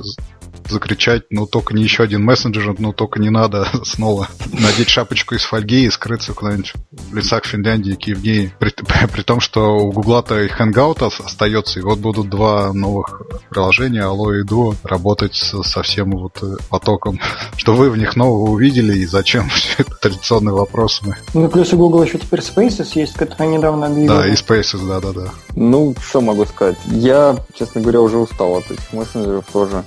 закричать, 0.70 1.24
ну 1.30 1.46
только 1.46 1.74
не 1.74 1.84
еще 1.84 2.04
один 2.04 2.24
мессенджер, 2.24 2.76
ну 2.80 2.94
только 2.94 3.20
не 3.20 3.30
надо 3.30 3.68
снова 3.84 4.28
надеть 4.52 4.90
шапочку 4.90 5.36
из 5.36 5.44
фольги 5.44 5.86
и 5.86 5.90
скрыться 5.90 6.34
куда-нибудь 6.34 6.74
в 6.92 7.16
лесах 7.16 7.46
Финляндии, 7.46 7.96
Киевнии. 7.96 8.54
При, 8.60 8.74
при 9.12 9.22
том, 9.22 9.40
что 9.40 9.78
у 9.78 9.92
Гугла-то 9.92 10.42
и 10.42 10.48
Hangout 10.48 11.04
остается, 11.04 11.80
и 11.80 11.84
вот 11.84 12.00
будут 12.00 12.30
два 12.30 12.74
новых 12.74 13.22
приложения, 13.50 14.02
Allo 14.02 14.40
и 14.40 14.44
Duo, 14.44 14.76
работать 14.84 15.36
со, 15.36 15.64
со 15.64 15.84
всем 15.84 16.12
вот 16.12 16.42
э, 16.42 16.58
потоком. 16.70 17.20
Что 17.58 17.74
вы 17.74 17.90
в 17.90 17.98
них 17.98 18.16
нового 18.16 18.50
увидели 18.50 18.98
и 18.98 19.06
зачем? 19.06 19.50
Все 19.50 19.84
это 19.84 19.96
традиционные 19.96 20.54
вопросы. 20.54 21.16
Ну, 21.34 21.48
плюс 21.50 21.74
у 21.74 21.78
Google 21.78 22.04
еще 22.04 22.18
теперь 22.18 22.40
Spaces 22.40 22.92
есть, 22.96 23.14
которые 23.14 23.58
недавно 23.58 23.88
объявили. 23.88 24.08
Да, 24.08 24.28
и 24.28 24.34
Spaces, 24.34 24.88
да-да-да. 24.88 25.32
Ну, 25.56 25.96
что 26.02 26.22
могу 26.22 26.46
сказать? 26.46 26.78
Я, 26.86 27.38
честно 27.54 27.82
говоря, 27.82 28.02
уже 28.02 28.18
устал 28.18 28.58
от 28.58 28.72
этих 28.72 28.92
мессенджеров 28.94 29.46
тоже. 29.52 29.84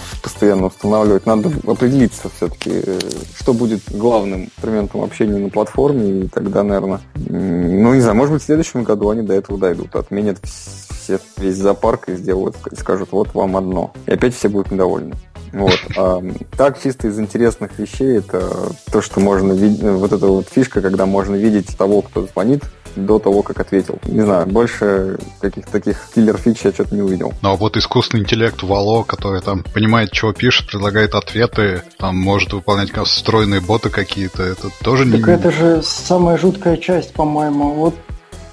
А 0.00 0.22
постоянно 0.22 0.66
устанавливать. 0.66 1.26
Надо 1.26 1.50
определиться 1.66 2.30
все-таки, 2.36 2.70
э, 2.72 2.98
что 3.38 3.52
будет 3.52 3.80
главным 3.90 4.44
инструментом 4.44 5.02
общения 5.02 5.38
на 5.38 5.48
платформе, 5.48 6.22
и 6.22 6.28
тогда, 6.28 6.62
наверное, 6.62 7.00
ну, 7.14 7.94
не 7.94 8.00
знаю, 8.00 8.16
может 8.16 8.34
быть, 8.34 8.42
в 8.42 8.46
следующем 8.46 8.84
году 8.84 9.10
они 9.10 9.22
до 9.22 9.34
этого 9.34 9.58
дойдут, 9.58 9.94
отменят 9.96 10.38
все, 10.44 11.18
весь 11.38 11.56
зоопарк 11.56 12.08
и 12.08 12.16
сделают, 12.16 12.56
и 12.70 12.76
скажут, 12.76 13.12
вот 13.12 13.34
вам 13.34 13.56
одно. 13.56 13.92
И 14.06 14.12
опять 14.12 14.34
все 14.34 14.48
будут 14.48 14.70
недовольны. 14.70 15.14
Вот. 15.52 15.78
А 15.96 16.22
так, 16.56 16.80
чисто 16.80 17.08
из 17.08 17.18
интересных 17.18 17.78
вещей, 17.78 18.18
это 18.18 18.72
то, 18.92 19.02
что 19.02 19.20
можно 19.20 19.52
видеть, 19.52 19.82
вот 19.82 20.12
эта 20.12 20.26
вот 20.26 20.48
фишка, 20.48 20.80
когда 20.80 21.06
можно 21.06 21.34
видеть 21.34 21.76
того, 21.76 22.02
кто 22.02 22.26
звонит, 22.26 22.62
до 22.96 23.18
того, 23.18 23.42
как 23.42 23.60
ответил. 23.60 23.98
Не 24.04 24.22
знаю, 24.22 24.46
больше 24.46 25.18
каких-то 25.40 25.72
таких 25.72 26.08
киллер-фич 26.14 26.60
я 26.64 26.72
что-то 26.72 26.94
не 26.94 27.02
увидел. 27.02 27.32
Ну 27.42 27.50
а 27.50 27.56
вот 27.56 27.76
искусственный 27.76 28.22
интеллект 28.22 28.62
Вало, 28.62 29.02
который 29.02 29.40
там 29.40 29.62
понимает, 29.62 30.12
чего 30.12 30.32
пишет, 30.32 30.68
предлагает 30.68 31.14
ответы, 31.14 31.82
там 31.98 32.16
может 32.16 32.52
выполнять 32.52 32.90
как 32.90 33.04
встроенные 33.04 33.60
боты 33.60 33.90
какие-то, 33.90 34.42
это 34.42 34.68
тоже 34.82 35.04
так 35.04 35.12
не... 35.12 35.20
Так 35.20 35.28
это 35.28 35.50
же 35.50 35.82
самая 35.82 36.36
жуткая 36.38 36.76
часть, 36.76 37.12
по-моему. 37.12 37.74
Вот 37.74 37.94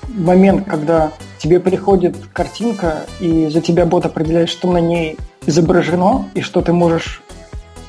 момент, 0.08 0.68
когда 0.68 1.12
тебе 1.38 1.60
приходит 1.60 2.16
картинка, 2.34 3.06
и 3.20 3.48
за 3.48 3.62
тебя 3.62 3.86
бот 3.86 4.06
определяет, 4.06 4.50
что 4.50 4.72
на 4.72 4.80
ней 4.80 5.18
изображено, 5.46 6.30
и 6.34 6.42
что 6.42 6.62
ты 6.62 6.74
можешь 6.74 7.22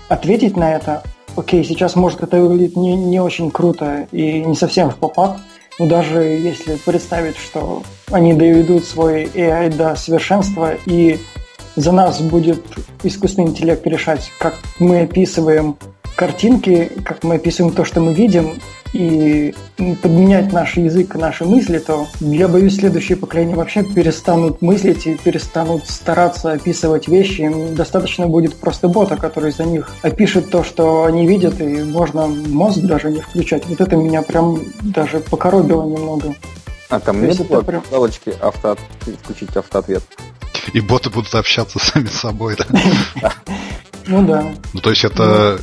ответить 0.08 0.56
на 0.56 0.74
это, 0.74 1.02
окей, 1.36 1.64
сейчас, 1.64 1.96
может, 1.96 2.22
это 2.22 2.40
выглядит 2.40 2.76
не, 2.76 2.94
не 2.94 3.20
очень 3.20 3.50
круто 3.50 4.06
и 4.12 4.44
не 4.44 4.54
совсем 4.54 4.90
в 4.90 4.96
попад, 4.96 5.38
но 5.78 5.86
даже 5.86 6.20
если 6.20 6.76
представить, 6.76 7.36
что 7.36 7.82
они 8.10 8.34
доведут 8.34 8.84
свой 8.84 9.24
AI 9.24 9.74
до 9.74 9.94
совершенства 9.96 10.74
и 10.86 11.18
за 11.76 11.92
нас 11.92 12.20
будет 12.20 12.62
искусственный 13.02 13.48
интеллект 13.48 13.86
решать, 13.86 14.30
как 14.40 14.56
мы 14.78 15.02
описываем 15.02 15.76
картинки, 16.18 16.90
как 17.04 17.22
мы 17.22 17.36
описываем 17.36 17.72
то, 17.72 17.84
что 17.84 18.00
мы 18.00 18.12
видим, 18.12 18.60
и 18.92 19.54
подменять 20.02 20.52
наш 20.52 20.76
язык 20.76 21.14
наши 21.14 21.44
мысли, 21.44 21.78
то 21.78 22.08
я 22.18 22.48
боюсь, 22.48 22.76
следующее 22.76 23.16
поколение 23.16 23.54
вообще 23.54 23.84
перестанут 23.84 24.60
мыслить 24.60 25.06
и 25.06 25.14
перестанут 25.14 25.86
стараться 25.86 26.52
описывать 26.52 27.06
вещи. 27.06 27.42
Им 27.42 27.76
достаточно 27.76 28.26
будет 28.26 28.56
просто 28.56 28.88
бота, 28.88 29.16
который 29.16 29.52
за 29.52 29.64
них 29.64 29.90
опишет 30.02 30.50
то, 30.50 30.64
что 30.64 31.04
они 31.04 31.24
видят, 31.24 31.60
и 31.60 31.84
можно 31.84 32.26
мозг 32.26 32.80
даже 32.80 33.10
не 33.10 33.20
включать. 33.20 33.66
Вот 33.66 33.80
это 33.80 33.94
меня 33.94 34.22
прям 34.22 34.58
даже 34.82 35.20
покоробило 35.20 35.84
немного. 35.84 36.34
А 36.88 36.98
там 36.98 37.24
нет 37.24 37.38
прям... 37.64 37.84
галочки 37.92 38.34
авто... 38.40 38.76
включить 39.22 39.56
автоответ? 39.56 40.02
И 40.72 40.80
боты 40.80 41.10
будут 41.10 41.32
общаться 41.36 41.78
сами 41.80 42.06
с 42.06 42.14
собой, 42.14 42.56
да? 42.56 43.32
Ну 44.10 44.26
да. 44.26 44.42
Ну 44.72 44.80
то 44.80 44.88
есть 44.88 45.04
это 45.04 45.60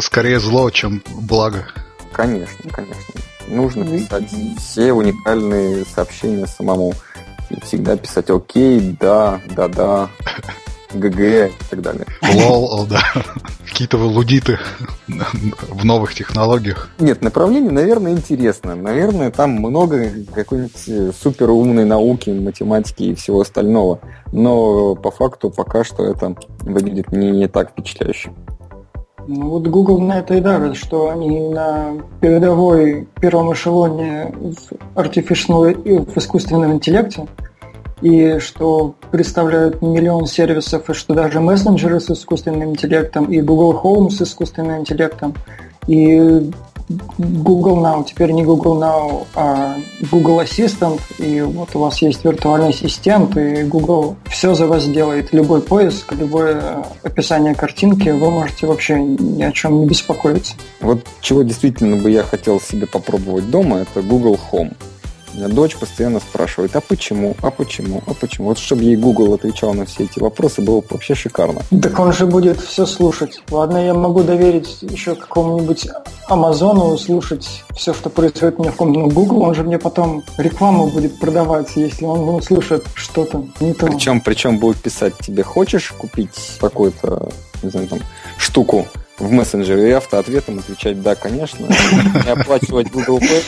скорее 0.00 0.40
зло, 0.40 0.70
чем 0.70 1.02
благо. 1.20 1.66
Конечно, 2.12 2.70
конечно. 2.70 3.14
Нужно 3.48 3.84
писать 3.84 4.30
все 4.58 4.92
уникальные 4.92 5.84
сообщения 5.84 6.46
самому. 6.46 6.94
и 7.50 7.60
всегда 7.60 7.96
писать 7.96 8.30
окей, 8.30 8.96
да, 9.00 9.40
да, 9.56 9.68
да, 9.68 10.10
ГГ 10.94 11.20
и 11.20 11.50
так 11.70 11.82
далее. 11.82 12.06
Лол, 12.34 12.86
да. 12.86 13.02
Какие-то 13.66 13.96
вы 13.96 14.06
лудиты 14.06 14.58
в 15.08 15.84
новых 15.84 16.14
технологиях. 16.14 16.90
Нет, 16.98 17.22
направление, 17.22 17.70
наверное, 17.70 18.12
интересно. 18.12 18.74
Наверное, 18.74 19.30
там 19.30 19.52
много 19.52 20.10
какой-нибудь 20.34 20.88
э, 20.88 21.10
супер 21.18 21.50
умной 21.50 21.84
науки, 21.84 22.30
математики 22.30 23.04
и 23.04 23.14
всего 23.14 23.40
остального. 23.40 24.00
Но 24.32 24.94
по 24.94 25.10
факту 25.10 25.50
пока 25.50 25.84
что 25.84 26.04
это 26.04 26.36
выглядит 26.60 27.10
не, 27.12 27.30
не 27.30 27.48
так 27.48 27.70
впечатляюще. 27.70 28.30
Ну 29.26 29.50
вот 29.50 29.66
Google 29.68 30.00
на 30.00 30.18
это 30.18 30.34
и 30.34 30.40
давит, 30.40 30.76
что 30.76 31.10
они 31.10 31.48
на 31.48 31.92
передовой 32.20 33.06
первом 33.20 33.52
эшелоне 33.52 34.32
в, 34.34 34.98
artificial, 34.98 36.10
в 36.10 36.18
искусственном 36.18 36.72
интеллекте, 36.72 37.26
и 38.00 38.38
что 38.40 38.94
представляют 39.12 39.80
миллион 39.80 40.26
сервисов, 40.26 40.90
и 40.90 40.94
что 40.94 41.14
даже 41.14 41.40
мессенджеры 41.40 42.00
с 42.00 42.10
искусственным 42.10 42.70
интеллектом, 42.70 43.26
и 43.26 43.40
Google 43.40 43.80
Home 43.82 44.10
с 44.10 44.20
искусственным 44.22 44.80
интеллектом, 44.80 45.34
и 45.86 46.50
Google 47.18 47.78
Now, 47.78 48.04
теперь 48.04 48.32
не 48.32 48.44
Google 48.44 48.78
Now, 48.78 49.26
а 49.34 49.76
Google 50.10 50.40
Assistant, 50.40 51.00
и 51.18 51.40
вот 51.40 51.74
у 51.74 51.80
вас 51.80 52.02
есть 52.02 52.24
виртуальный 52.24 52.68
ассистент, 52.68 53.36
и 53.36 53.62
Google 53.64 54.16
все 54.26 54.54
за 54.54 54.66
вас 54.66 54.86
делает. 54.86 55.32
Любой 55.32 55.60
поиск, 55.60 56.12
любое 56.12 56.84
описание 57.02 57.54
картинки, 57.54 58.08
вы 58.08 58.30
можете 58.30 58.66
вообще 58.66 59.00
ни 59.00 59.42
о 59.42 59.52
чем 59.52 59.80
не 59.80 59.86
беспокоиться. 59.86 60.54
Вот 60.80 61.06
чего 61.20 61.42
действительно 61.42 61.96
бы 61.96 62.10
я 62.10 62.22
хотел 62.22 62.60
себе 62.60 62.86
попробовать 62.86 63.50
дома, 63.50 63.78
это 63.78 64.02
Google 64.02 64.38
Home. 64.50 64.74
Меня 65.34 65.48
дочь 65.48 65.76
постоянно 65.76 66.20
спрашивает, 66.20 66.76
а 66.76 66.80
почему, 66.80 67.36
а 67.42 67.50
почему, 67.50 68.02
а 68.06 68.14
почему. 68.14 68.48
Вот 68.48 68.58
чтобы 68.58 68.82
ей 68.82 68.96
Google 68.96 69.34
отвечал 69.34 69.72
на 69.72 69.86
все 69.86 70.04
эти 70.04 70.18
вопросы, 70.18 70.60
было 70.60 70.80
бы 70.80 70.86
вообще 70.90 71.14
шикарно. 71.14 71.62
Так 71.82 71.98
он 71.98 72.12
же 72.12 72.26
будет 72.26 72.60
все 72.60 72.84
слушать. 72.86 73.42
Ладно, 73.50 73.78
я 73.78 73.94
могу 73.94 74.22
доверить 74.22 74.78
еще 74.82 75.14
какому-нибудь 75.14 75.88
Амазону 76.28 76.96
слушать 76.98 77.64
все, 77.74 77.94
что 77.94 78.10
происходит 78.10 78.58
у 78.58 78.62
меня 78.62 78.72
в 78.72 78.76
комнате. 78.76 79.00
Но 79.00 79.08
Google, 79.08 79.42
он 79.42 79.54
же 79.54 79.62
мне 79.62 79.78
потом 79.78 80.22
рекламу 80.36 80.88
будет 80.88 81.18
продавать, 81.18 81.70
если 81.76 82.04
он 82.04 82.26
ну, 82.26 82.40
слышит 82.40 82.84
что-то 82.94 83.46
не 83.60 83.72
то. 83.72 83.86
Причем, 83.86 84.20
причем 84.20 84.58
будет 84.58 84.76
писать 84.78 85.14
тебе, 85.18 85.42
хочешь 85.42 85.92
купить 85.92 86.58
какую-то, 86.60 87.30
не 87.62 87.70
знаю, 87.70 87.88
там, 87.88 88.00
штуку, 88.36 88.86
в 89.18 89.30
мессенджере 89.30 89.90
и 89.90 89.92
автоответом 89.92 90.58
отвечать 90.58 91.00
«да, 91.02 91.14
конечно», 91.14 91.66
и 92.26 92.28
оплачивать 92.28 92.90
Google 92.90 93.18
Pay, 93.18 93.42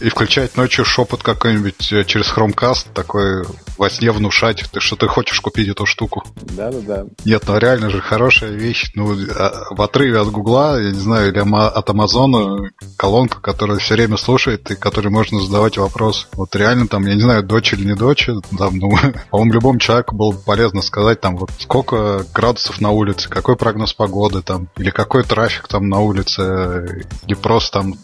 и 0.00 0.08
включать 0.08 0.56
ночью 0.56 0.84
шепот 0.84 1.22
какой-нибудь 1.22 1.92
э, 1.92 2.04
через 2.04 2.32
Chromecast, 2.32 2.88
такой 2.94 3.44
во 3.76 3.88
сне 3.88 4.10
внушать, 4.12 4.64
ты, 4.72 4.80
что 4.80 4.96
ты 4.96 5.06
хочешь 5.06 5.40
купить 5.40 5.68
эту 5.68 5.86
штуку. 5.86 6.22
Да-да-да. 6.36 7.06
Нет, 7.24 7.44
ну 7.46 7.58
реально 7.58 7.90
же 7.90 8.00
хорошая 8.00 8.50
вещь. 8.50 8.92
Ну, 8.94 9.16
а, 9.36 9.68
в 9.70 9.80
отрыве 9.80 10.20
от 10.20 10.30
Гугла, 10.30 10.80
я 10.80 10.90
не 10.90 10.98
знаю, 10.98 11.30
или 11.30 11.38
от 11.38 11.90
Амазона, 11.90 12.70
колонка, 12.96 13.40
которая 13.40 13.78
все 13.78 13.94
время 13.94 14.16
слушает 14.16 14.70
и 14.70 14.76
которой 14.76 15.08
можно 15.08 15.40
задавать 15.40 15.78
вопрос. 15.78 16.28
Вот 16.32 16.54
реально 16.56 16.88
там, 16.88 17.06
я 17.06 17.14
не 17.14 17.22
знаю, 17.22 17.42
дочь 17.42 17.72
или 17.72 17.86
не 17.86 17.94
дочь, 17.94 18.28
там, 18.58 18.76
ну, 18.76 18.90
по-моему, 19.30 19.52
любому 19.52 19.78
человеку 19.78 20.14
было 20.14 20.32
бы 20.32 20.38
полезно 20.38 20.82
сказать, 20.82 21.20
там, 21.20 21.36
вот 21.36 21.50
сколько 21.58 22.24
градусов 22.34 22.80
на 22.80 22.90
улице, 22.90 23.28
какой 23.28 23.56
прогноз 23.56 23.94
погоды 23.94 24.42
там, 24.42 24.68
или 24.76 24.90
какой 24.90 25.24
трафик 25.24 25.68
там 25.68 25.88
на 25.88 26.00
улице, 26.00 27.06
или 27.26 27.34
просто 27.34 27.80
там 27.80 27.94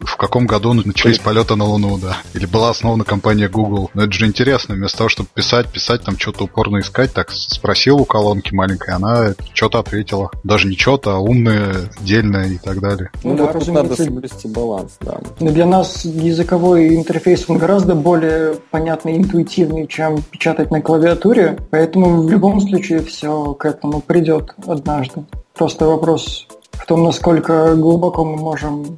в 0.00 0.16
каком 0.16 0.46
году 0.46 0.72
начались 0.72 1.18
полеты 1.18 1.56
на 1.56 1.64
Луну, 1.64 1.98
да. 1.98 2.18
Или 2.34 2.46
была 2.46 2.70
основана 2.70 3.04
компания 3.04 3.48
Google. 3.48 3.90
Но 3.94 4.04
это 4.04 4.12
же 4.12 4.26
интересно, 4.26 4.74
вместо 4.74 4.98
того, 4.98 5.08
чтобы 5.08 5.28
писать, 5.32 5.68
писать, 5.68 6.02
там 6.02 6.18
что-то 6.18 6.44
упорно 6.44 6.80
искать, 6.80 7.12
так 7.12 7.30
спросил 7.30 8.00
у 8.00 8.04
колонки 8.04 8.54
маленькой, 8.54 8.94
она 8.94 9.34
что-то 9.54 9.78
ответила. 9.78 10.30
Даже 10.44 10.68
не 10.68 10.76
что-то, 10.76 11.16
а 11.16 11.18
умное, 11.18 11.90
дельное 12.00 12.48
и 12.48 12.58
так 12.58 12.80
далее. 12.80 13.10
Ну, 13.22 13.30
ну 13.32 13.46
да, 13.46 13.52
вот 13.52 13.66
надо 13.68 13.96
соблюсти 13.96 14.48
баланс, 14.48 14.96
да. 15.00 15.20
Но 15.38 15.50
для 15.50 15.66
нас 15.66 16.04
языковой 16.04 16.96
интерфейс, 16.96 17.44
он 17.48 17.58
гораздо 17.58 17.94
более 17.94 18.56
понятный, 18.70 19.16
интуитивный, 19.16 19.86
чем 19.86 20.22
печатать 20.22 20.70
на 20.70 20.80
клавиатуре, 20.80 21.58
поэтому 21.70 22.22
в 22.22 22.30
любом 22.30 22.60
случае 22.60 23.00
все 23.00 23.54
к 23.54 23.64
этому 23.64 24.00
придет 24.00 24.54
однажды. 24.66 25.24
Просто 25.54 25.86
вопрос 25.86 26.46
в 26.72 26.86
том, 26.86 27.04
насколько 27.04 27.74
глубоко 27.76 28.24
мы 28.24 28.36
можем 28.36 28.96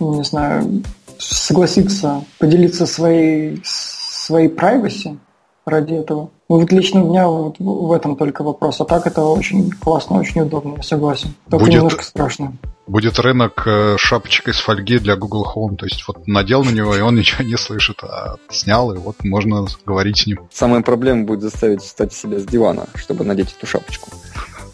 не 0.00 0.24
знаю, 0.24 0.82
согласиться 1.18 2.24
поделиться 2.38 2.86
своей, 2.86 3.60
своей 3.64 4.48
privacy 4.48 5.18
ради 5.64 5.94
этого. 5.94 6.30
Ну, 6.48 6.60
вот 6.60 6.70
лично 6.70 7.02
у 7.02 7.10
меня 7.10 7.26
вот 7.26 7.56
в 7.58 7.92
этом 7.92 8.16
только 8.16 8.44
вопрос. 8.44 8.80
А 8.80 8.84
так 8.84 9.06
это 9.06 9.22
очень 9.22 9.70
классно, 9.70 10.20
очень 10.20 10.42
удобно, 10.42 10.76
я 10.76 10.82
согласен. 10.82 11.34
Только 11.50 11.64
будет, 11.64 11.74
немножко 11.74 12.04
страшно. 12.04 12.56
Будет 12.86 13.18
рынок 13.18 13.64
э, 13.66 13.96
шапочек 13.98 14.48
из 14.48 14.60
фольги 14.60 14.98
для 14.98 15.16
Google 15.16 15.44
Home. 15.54 15.76
То 15.76 15.86
есть 15.86 16.06
вот 16.06 16.28
надел 16.28 16.62
на 16.62 16.70
него, 16.70 16.94
и 16.94 17.00
он 17.00 17.14
ничего 17.18 17.42
не 17.42 17.56
слышит, 17.56 18.02
а 18.04 18.36
снял, 18.48 18.92
и 18.92 18.98
вот 18.98 19.24
можно 19.24 19.66
говорить 19.84 20.18
с 20.18 20.26
ним. 20.26 20.46
Самая 20.52 20.82
проблема 20.82 21.24
будет 21.24 21.42
заставить 21.42 21.82
встать 21.82 22.12
себя 22.12 22.38
с 22.38 22.44
дивана, 22.44 22.86
чтобы 22.94 23.24
надеть 23.24 23.54
эту 23.56 23.66
шапочку. 23.66 24.10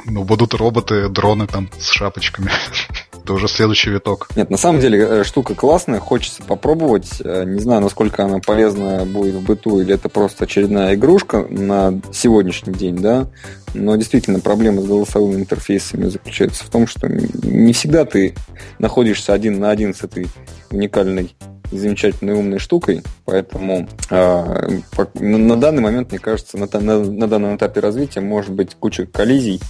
Ну, 0.04 0.24
будут 0.24 0.52
роботы, 0.52 1.08
дроны 1.08 1.46
там 1.46 1.70
с 1.78 1.88
шапочками. 1.88 2.50
Это 3.22 3.34
уже 3.34 3.46
следующий 3.46 3.90
виток. 3.90 4.28
Нет, 4.34 4.50
на 4.50 4.56
самом 4.56 4.80
деле 4.80 4.98
э, 4.98 5.24
штука 5.24 5.54
классная, 5.54 6.00
хочется 6.00 6.42
попробовать. 6.42 7.20
Э, 7.22 7.44
не 7.44 7.60
знаю, 7.60 7.80
насколько 7.80 8.24
она 8.24 8.40
полезна 8.40 9.04
будет 9.04 9.36
в 9.36 9.44
быту, 9.44 9.80
или 9.80 9.94
это 9.94 10.08
просто 10.08 10.44
очередная 10.44 10.94
игрушка 10.94 11.46
на 11.48 12.00
сегодняшний 12.12 12.74
день, 12.74 12.96
да. 12.96 13.28
Но 13.74 13.94
действительно 13.94 14.40
проблема 14.40 14.82
с 14.82 14.86
голосовыми 14.86 15.40
интерфейсами 15.40 16.08
заключается 16.08 16.64
в 16.64 16.70
том, 16.70 16.88
что 16.88 17.08
не 17.08 17.72
всегда 17.72 18.04
ты 18.04 18.34
находишься 18.80 19.32
один 19.32 19.60
на 19.60 19.70
один 19.70 19.94
с 19.94 20.02
этой 20.02 20.26
уникальной 20.72 21.34
замечательной 21.70 22.34
умной 22.34 22.58
штукой, 22.58 23.02
поэтому 23.24 23.88
э, 24.10 24.68
на, 25.14 25.56
данный 25.56 25.80
момент, 25.80 26.10
мне 26.10 26.18
кажется, 26.18 26.58
на, 26.58 26.68
на, 26.80 26.98
на 26.98 27.28
данном 27.28 27.56
этапе 27.56 27.80
развития 27.80 28.20
может 28.20 28.52
быть 28.52 28.74
куча 28.74 29.06
коллизий, 29.06 29.60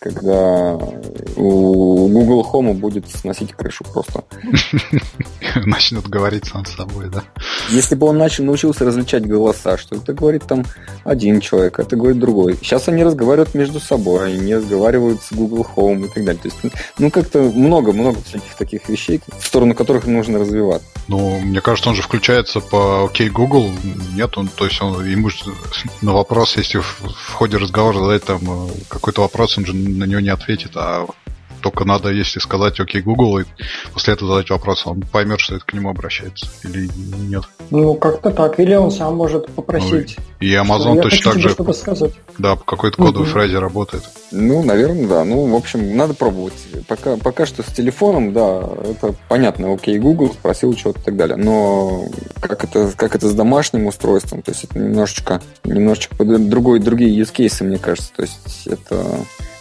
когда 0.00 0.78
у 1.36 1.89
Google 2.12 2.46
Home 2.52 2.74
будет 2.74 3.08
сносить 3.08 3.52
крышу 3.52 3.84
просто. 3.84 4.24
Начнет 5.66 6.06
говорить 6.08 6.46
сам 6.46 6.64
с 6.64 6.74
собой, 6.74 7.08
да? 7.08 7.24
Если 7.70 7.94
бы 7.94 8.06
он 8.06 8.18
начал, 8.18 8.44
научился 8.44 8.84
различать 8.84 9.26
голоса, 9.26 9.78
что 9.78 9.96
это 9.96 10.12
говорит 10.12 10.44
там 10.46 10.64
один 11.04 11.40
человек, 11.40 11.78
а 11.78 11.82
это 11.82 11.96
говорит 11.96 12.18
другой. 12.18 12.56
Сейчас 12.56 12.88
они 12.88 13.04
разговаривают 13.04 13.54
между 13.54 13.80
собой, 13.80 14.34
они 14.34 14.54
разговаривают 14.54 15.22
с 15.22 15.32
Google 15.32 15.66
Home 15.76 16.06
и 16.06 16.08
так 16.08 16.24
далее. 16.24 16.42
То 16.42 16.48
есть, 16.48 16.74
ну, 16.98 17.10
как-то 17.10 17.40
много-много 17.40 18.20
всяких 18.22 18.54
таких 18.56 18.88
вещей, 18.88 19.20
в 19.38 19.46
сторону 19.46 19.74
которых 19.74 20.06
нужно 20.06 20.38
развивать. 20.38 20.82
Ну, 21.08 21.40
мне 21.40 21.60
кажется, 21.60 21.90
он 21.90 21.96
же 21.96 22.02
включается 22.02 22.60
по 22.60 23.10
OK 23.10 23.28
Google. 23.30 23.70
Нет, 24.14 24.36
он, 24.38 24.48
то 24.48 24.64
есть 24.64 24.80
он, 24.80 25.04
ему 25.04 25.28
на 26.02 26.12
вопрос, 26.12 26.56
если 26.56 26.78
в, 26.78 27.00
в 27.02 27.32
ходе 27.32 27.56
разговора 27.56 27.98
задать 27.98 28.24
там 28.24 28.40
э, 28.42 28.70
какой-то 28.88 29.22
вопрос, 29.22 29.58
он 29.58 29.66
же 29.66 29.74
на 29.74 30.04
него 30.04 30.20
не 30.20 30.28
ответит, 30.28 30.72
а 30.74 31.06
только 31.60 31.84
надо, 31.84 32.10
если 32.10 32.40
сказать 32.40 32.80
«Окей, 32.80 33.02
Google», 33.02 33.38
и 33.38 33.44
после 33.92 34.14
этого 34.14 34.32
задать 34.32 34.50
вопрос, 34.50 34.86
он 34.86 35.02
поймет, 35.02 35.40
что 35.40 35.56
это 35.56 35.64
к 35.64 35.72
нему 35.72 35.90
обращается 35.90 36.46
или 36.64 36.88
нет. 37.28 37.44
Ну, 37.70 37.94
как-то 37.94 38.30
так. 38.30 38.58
Или 38.58 38.74
он 38.74 38.90
сам 38.90 39.16
может 39.16 39.50
попросить. 39.52 40.16
Ну, 40.18 40.46
и 40.46 40.52
Amazon 40.54 41.00
точно 41.00 41.32
так 41.32 41.40
же 41.40 41.48
что 41.50 41.72
сказать. 41.72 42.12
Да, 42.38 42.56
по 42.56 42.64
какой-то 42.64 42.96
кодовой 42.96 43.26
угу. 43.26 43.32
фразе 43.32 43.58
работает. 43.58 44.02
Ну, 44.32 44.62
наверное, 44.62 45.06
да. 45.06 45.24
Ну, 45.24 45.46
в 45.46 45.54
общем, 45.54 45.96
надо 45.96 46.14
пробовать. 46.14 46.54
Пока, 46.88 47.16
пока 47.16 47.46
что 47.46 47.62
с 47.62 47.66
телефоном, 47.66 48.32
да, 48.32 48.68
это 48.84 49.14
понятно. 49.28 49.72
Окей, 49.72 49.98
Google 49.98 50.32
спросил 50.32 50.76
что-то 50.76 51.00
и 51.00 51.02
так 51.02 51.16
далее. 51.16 51.36
Но 51.36 52.06
как 52.40 52.64
это, 52.64 52.92
как 52.96 53.14
это 53.14 53.28
с 53.28 53.34
домашним 53.34 53.86
устройством, 53.86 54.42
то 54.42 54.50
есть 54.50 54.64
это 54.64 54.78
немножечко, 54.78 55.42
немножечко 55.64 56.24
другой, 56.24 56.80
другие 56.80 57.18
use 57.20 57.32
cases, 57.32 57.64
мне 57.64 57.78
кажется. 57.78 58.12
То 58.16 58.22
есть 58.22 58.66
это 58.66 59.06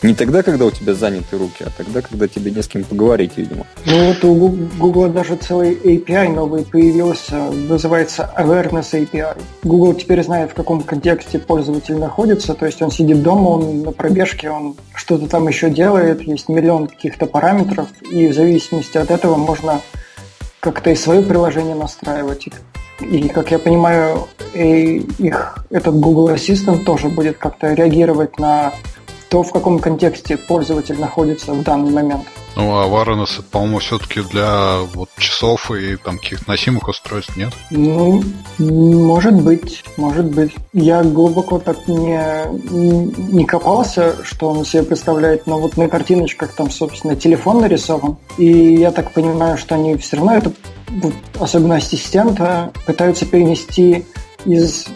не 0.02 0.14
тогда, 0.14 0.44
когда 0.44 0.66
у 0.66 0.72
тебя 0.72 0.94
заняты 0.94 1.38
руки, 1.38 1.64
а 1.66 1.70
тогда, 1.76 2.02
когда 2.02 2.28
тебе 2.28 2.52
не 2.52 2.62
с 2.62 2.68
кем 2.68 2.84
поговорить, 2.84 3.34
видимо. 3.36 3.66
Ну 3.86 4.08
вот 4.08 4.24
у 4.24 4.34
Google 4.78 5.10
даже 5.10 5.36
целый 5.36 5.76
API 5.76 6.34
новый 6.34 6.64
появился, 6.64 7.36
называется 7.52 8.34
Awareness 8.38 8.92
API. 8.94 9.38
Google 9.64 9.94
теперь 9.96 10.24
знает, 10.24 10.52
в 10.52 10.54
каком 10.54 10.84
контексте 10.84 11.40
пользователь 11.40 11.98
находится, 11.98 12.54
то 12.54 12.66
есть 12.66 12.82
он 12.82 12.92
сидит 12.92 13.22
дома, 13.22 13.50
он 13.50 13.82
на 13.82 13.92
пробежке, 13.92 14.50
он 14.50 14.76
что-то 14.96 15.28
там 15.28 15.48
еще 15.48 15.70
делает, 15.70 16.22
есть 16.22 16.50
миллион 16.50 16.88
каких-то 16.88 17.26
параметров, 17.26 17.90
и 18.10 18.28
в 18.28 18.34
зависимости 18.34 18.98
от 18.98 19.12
этого 19.12 19.36
можно 19.36 19.82
как-то 20.60 20.90
и 20.92 20.96
свое 20.96 21.22
приложение 21.22 21.76
настраивать. 21.76 22.48
И, 23.02 23.30
как 23.30 23.52
я 23.52 23.60
понимаю, 23.60 24.28
их, 24.54 25.66
этот 25.70 25.96
Google 25.96 26.30
Assistant 26.32 26.84
тоже 26.84 27.08
будет 27.08 27.38
как-то 27.38 27.74
реагировать 27.74 28.38
на 28.40 28.74
то, 29.30 29.44
в 29.44 29.52
каком 29.52 29.80
контексте 29.80 30.38
пользователь 30.38 31.00
находится 31.00 31.54
в 31.54 31.64
данный 31.64 31.92
момент. 31.92 32.26
Ну, 32.56 32.78
а 32.78 32.88
это, 32.88 33.44
по-моему, 33.52 33.80
все-таки 33.80 34.22
для 34.22 34.80
вот 34.94 35.10
часов 35.18 35.72
и 35.72 35.96
там 35.96 36.18
каких-то 36.18 36.50
носимых 36.50 36.88
устройств, 36.88 37.38
нет? 37.38 37.54
Ну, 37.70 38.24
может 38.58 39.36
быть, 39.36 39.84
может 39.98 40.26
быть. 40.26 40.56
Я 40.74 41.04
глубоко 41.04 41.60
так 41.60 41.88
не, 41.88 42.22
не 43.32 43.46
копался, 43.46 44.16
что 44.26 44.50
он 44.50 44.66
себе 44.66 44.84
представляет, 44.84 45.46
но 45.48 45.60
вот 45.60 45.78
на 45.78 45.88
картиночках 45.88 46.54
там, 46.54 46.72
собственно, 46.72 47.16
телефон 47.16 47.62
нарисован. 47.62 48.18
И 48.38 48.76
я 48.76 48.92
так 48.92 49.14
понимаю, 49.14 49.58
что 49.58 49.76
они 49.76 49.96
все 49.98 50.18
равно 50.18 50.38
это, 50.38 50.52
особенно 51.40 51.76
ассистента, 51.76 52.74
пытаются 52.86 53.26
перенести 53.26 54.06
из 54.46 54.88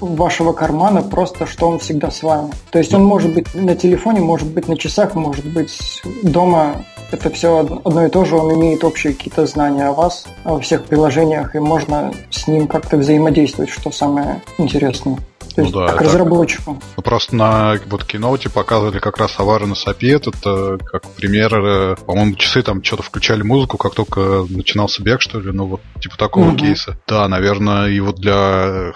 вашего 0.00 0.52
кармана 0.52 1.02
просто, 1.02 1.46
что 1.46 1.68
он 1.68 1.78
всегда 1.78 2.10
с 2.10 2.22
вами. 2.22 2.50
То 2.70 2.78
есть 2.78 2.92
он 2.94 3.04
может 3.04 3.32
быть 3.34 3.54
на 3.54 3.74
телефоне, 3.74 4.20
может 4.20 4.48
быть 4.48 4.68
на 4.68 4.76
часах, 4.76 5.14
может 5.14 5.46
быть 5.46 6.02
дома. 6.22 6.84
Это 7.12 7.28
все 7.30 7.58
одно 7.58 8.06
и 8.06 8.08
то 8.08 8.24
же, 8.24 8.36
он 8.36 8.54
имеет 8.54 8.84
общие 8.84 9.12
какие-то 9.12 9.46
знания 9.46 9.86
о 9.86 9.92
вас, 9.92 10.26
о 10.44 10.58
всех 10.60 10.84
приложениях, 10.84 11.56
и 11.56 11.58
можно 11.58 12.12
с 12.30 12.46
ним 12.46 12.68
как-то 12.68 12.96
взаимодействовать, 12.96 13.70
что 13.70 13.90
самое 13.90 14.42
интересное. 14.58 15.18
То 15.60 15.70
ну 15.70 15.82
есть, 15.82 15.92
да, 15.92 15.92
как 15.92 16.02
разработчику. 16.02 16.78
Ну, 16.96 17.02
просто 17.02 17.36
на 17.36 17.76
вот 17.86 18.04
киноте 18.04 18.48
показывали 18.48 18.98
как 18.98 19.18
раз 19.18 19.36
awareness 19.38 19.86
API, 19.86 20.16
это 20.16 20.78
как 20.84 21.08
пример, 21.10 21.54
э, 21.54 21.96
по-моему, 21.96 22.34
часы 22.34 22.62
там 22.62 22.82
что-то 22.82 23.02
включали 23.02 23.42
музыку, 23.42 23.76
как 23.76 23.94
только 23.94 24.46
начинался 24.48 25.02
бег, 25.02 25.20
что 25.20 25.40
ли, 25.40 25.52
ну 25.52 25.66
вот 25.66 25.80
типа 26.00 26.16
такого 26.16 26.48
угу. 26.48 26.56
кейса. 26.56 26.98
Да, 27.06 27.28
наверное, 27.28 27.88
и 27.88 28.00
вот 28.00 28.16
для 28.16 28.92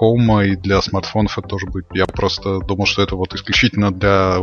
Home 0.00 0.46
и 0.46 0.56
для 0.56 0.80
смартфонов 0.82 1.38
это 1.38 1.48
тоже 1.48 1.66
будет. 1.66 1.86
Я 1.92 2.06
просто 2.06 2.60
думал, 2.60 2.86
что 2.86 3.02
это 3.02 3.16
вот 3.16 3.34
исключительно 3.34 3.92
для 3.92 4.38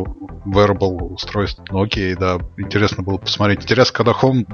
wearable 0.45 1.13
устройств. 1.13 1.61
Ну 1.69 1.81
окей, 1.81 2.15
да, 2.15 2.39
интересно 2.57 3.03
было 3.03 3.17
посмотреть. 3.17 3.63
Интересно, 3.63 3.97
когда 3.97 4.11
Home 4.11 4.45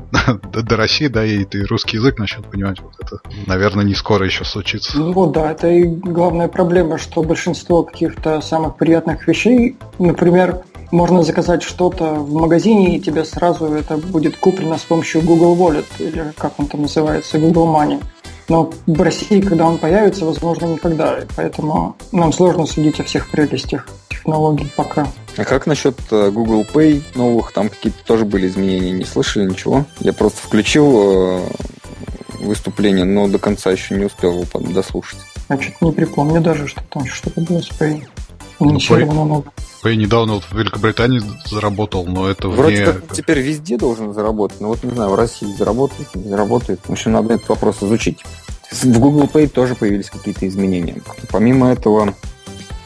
до 0.64 0.78
России, 0.78 1.08
да, 1.08 1.26
и 1.26 1.44
ты 1.44 1.66
русский 1.66 1.98
язык 1.98 2.18
начнет 2.20 2.46
понимать, 2.50 2.80
вот 2.80 2.94
это, 3.00 3.20
наверное, 3.48 3.84
не 3.84 3.96
скоро 3.96 4.26
еще 4.26 4.46
случится. 4.46 4.98
Ну 4.98 5.32
да, 5.32 5.52
это 5.52 5.68
и 5.68 5.84
главная 5.86 6.48
проблема, 6.48 6.98
что 6.98 7.09
большинство 7.16 7.84
каких-то 7.84 8.42
самых 8.42 8.78
приятных 8.78 9.28
вещей, 9.28 9.78
например, 9.98 10.62
можно 10.92 11.24
заказать 11.24 11.64
что-то 11.64 12.16
в 12.16 12.34
магазине, 12.34 12.98
и 12.98 13.00
тебе 13.00 13.24
сразу 13.26 13.66
это 13.66 13.98
будет 13.98 14.38
куплено 14.38 14.78
с 14.78 14.82
помощью 14.82 15.22
Google 15.22 15.56
Wallet, 15.56 15.86
или 16.00 16.34
как 16.38 16.60
он 16.60 16.68
там 16.68 16.84
называется, 16.84 17.38
Google 17.38 17.68
Money. 17.68 18.02
Но 18.48 18.72
в 18.88 19.02
России, 19.02 19.42
когда 19.42 19.68
он 19.68 19.78
появится, 19.78 20.26
возможно, 20.26 20.66
никогда. 20.66 21.20
Поэтому 21.36 21.96
нам 22.12 22.34
сложно 22.34 22.66
судить 22.66 23.00
о 23.00 23.04
всех 23.04 23.30
прелестях 23.30 23.88
технологий 24.10 24.68
пока. 24.76 25.08
А 25.38 25.46
как 25.46 25.68
насчет 25.68 25.98
э, 26.12 26.32
Google 26.32 26.66
Pay 26.74 27.04
новых? 27.16 27.52
Там 27.54 27.70
какие-то 27.70 28.04
тоже 28.04 28.26
были 28.26 28.48
изменения, 28.48 28.92
не 28.92 29.06
слышали 29.06 29.48
ничего? 29.48 29.86
Я 30.00 30.14
просто 30.14 30.42
включил 30.42 30.94
э, 30.98 31.42
выступление, 32.40 33.06
но 33.06 33.28
до 33.28 33.38
конца 33.38 33.70
еще 33.70 33.96
не 33.96 34.06
успел 34.06 34.42
его 34.42 34.60
дослушать. 34.60 35.20
Я 35.50 35.60
что-то 35.60 35.86
не 35.86 35.92
припомню 35.92 36.42
даже, 36.42 36.68
что 36.68 36.82
там 36.90 37.06
что-то 37.06 37.42
было 37.42 37.60
с 37.60 37.70
Pay. 37.70 38.04
Ну, 38.60 38.76
Pay, 38.76 39.46
Pay 39.84 39.96
недавно 39.96 40.34
вот 40.34 40.44
в 40.44 40.54
Великобритании 40.54 41.22
заработал, 41.50 42.06
но 42.06 42.30
это 42.30 42.50
Вроде 42.50 42.76
вне... 42.76 42.86
как 42.86 43.14
теперь 43.14 43.40
везде 43.40 43.78
должен 43.78 44.14
заработать, 44.14 44.60
но 44.60 44.68
вот 44.68 44.84
не 44.84 44.92
знаю, 44.92 45.12
в 45.12 45.16
России 45.16 45.52
заработает, 45.58 46.14
не 46.14 46.30
заработает. 46.30 46.82
В 46.84 46.92
общем, 46.92 47.14
надо 47.14 47.36
этот 47.36 47.50
вопрос 47.50 47.82
изучить. 47.82 48.20
В 48.72 49.00
Google 49.00 49.30
Pay 49.32 49.48
тоже 49.48 49.76
появились 49.76 50.10
какие-то 50.10 50.48
изменения. 50.48 51.02
Помимо 51.32 51.72
этого, 51.72 52.14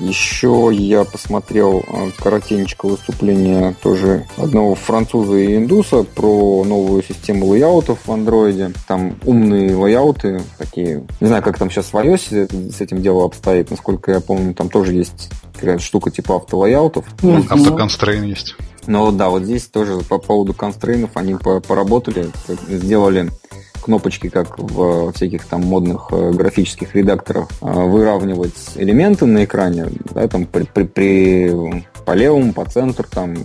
еще 0.08 0.70
я 0.72 1.04
посмотрел 1.04 1.84
э, 1.88 2.12
коротенечко 2.20 2.88
выступление 2.88 3.76
тоже 3.82 4.26
одного 4.38 4.76
француза 4.76 5.36
и 5.36 5.56
индуса 5.56 6.04
про 6.04 6.63
новую 6.63 7.04
систему 7.04 7.48
лайаутов 7.48 8.00
в 8.06 8.12
андроиде. 8.12 8.72
Там 8.88 9.16
умные 9.26 9.76
лайауты 9.76 10.42
такие. 10.58 11.04
Не 11.20 11.28
знаю, 11.28 11.44
как 11.44 11.58
там 11.58 11.70
сейчас 11.70 11.88
в 11.88 11.96
iOS 11.96 12.72
с 12.72 12.82
этим 12.82 13.02
дело 13.02 13.26
обстоит. 13.26 13.72
Насколько 13.72 14.12
я 14.12 14.20
помню, 14.20 14.54
там 14.54 14.70
тоже 14.70 14.94
есть 14.94 15.30
какая-то 15.54 15.82
штука 15.82 16.12
типа 16.12 16.38
автолайаутов. 16.38 17.06
Автоконстрейн 17.50 18.24
есть. 18.24 18.56
Но 18.86 19.12
да, 19.12 19.30
вот 19.30 19.44
здесь 19.44 19.66
тоже 19.66 20.00
по 20.00 20.18
поводу 20.18 20.54
констрейнов 20.54 21.12
они 21.16 21.36
поработали, 21.36 22.30
сделали 22.68 23.30
кнопочки, 23.84 24.30
как 24.30 24.58
в 24.58 25.12
всяких 25.13 25.46
там 25.46 25.62
модных 25.62 26.08
э, 26.12 26.32
графических 26.32 26.96
редакторах, 26.96 27.48
э, 27.62 27.65
выравнивать 27.65 28.72
элементы 28.76 29.26
на 29.26 29.43
экране, 29.43 29.88
да, 30.13 30.28
там 30.28 30.46
при, 30.46 30.63
при, 30.63 30.84
при 30.84 31.84
по 32.06 32.12
левому, 32.12 32.54
по 32.54 32.65
центру, 32.65 33.06
там 33.10 33.36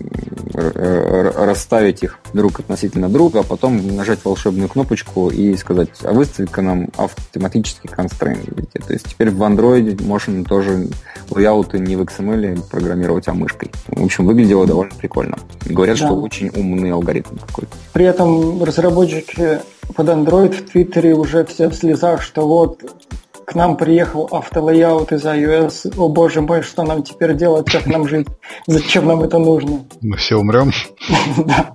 э, 0.54 1.32
расставить 1.36 2.02
их 2.02 2.18
друг 2.32 2.60
относительно 2.60 3.08
друга, 3.08 3.40
а 3.40 3.42
потом 3.42 3.96
нажать 3.96 4.24
волшебную 4.24 4.68
кнопочку 4.68 5.30
и 5.30 5.56
сказать, 5.56 5.90
а 6.02 6.12
выставь-ка 6.12 6.62
нам 6.62 6.88
автоматический 6.96 7.88
констрейн. 7.88 8.38
То 8.72 8.92
есть 8.92 9.08
теперь 9.08 9.30
в 9.30 9.42
Android 9.42 10.02
можно 10.04 10.44
тоже 10.44 10.88
лайауты 11.30 11.78
не 11.78 11.96
в 11.96 12.02
XML 12.02 12.68
программировать, 12.68 13.28
а 13.28 13.34
мышкой. 13.34 13.70
В 13.86 14.04
общем, 14.04 14.26
выглядело 14.26 14.66
довольно 14.66 14.94
прикольно. 14.94 15.38
Говорят, 15.66 15.98
да. 15.98 16.06
что 16.06 16.20
очень 16.20 16.50
умный 16.54 16.92
алгоритм 16.92 17.36
какой-то. 17.46 17.76
При 17.92 18.06
этом 18.06 18.62
разработчики 18.62 19.60
под 19.94 20.08
Android 20.08 20.52
в 20.52 20.70
Твиттере 20.70 21.14
уже 21.14 21.44
все 21.44 21.68
в 21.68 21.74
слезах, 21.74 22.22
что 22.22 22.46
вот 22.46 22.82
к 23.48 23.54
нам 23.54 23.78
приехал 23.78 24.28
автолейаут 24.30 25.10
из 25.12 25.24
iOS. 25.24 25.94
О 25.96 26.08
боже 26.08 26.42
мой, 26.42 26.60
что 26.62 26.82
нам 26.82 27.02
теперь 27.02 27.34
делать, 27.34 27.70
как 27.70 27.86
нам 27.86 28.06
жить? 28.06 28.26
Зачем 28.66 29.06
нам 29.06 29.22
это 29.22 29.38
нужно? 29.38 29.86
Мы 30.02 30.16
все 30.18 30.36
умрем. 30.36 30.70
Да. 31.46 31.74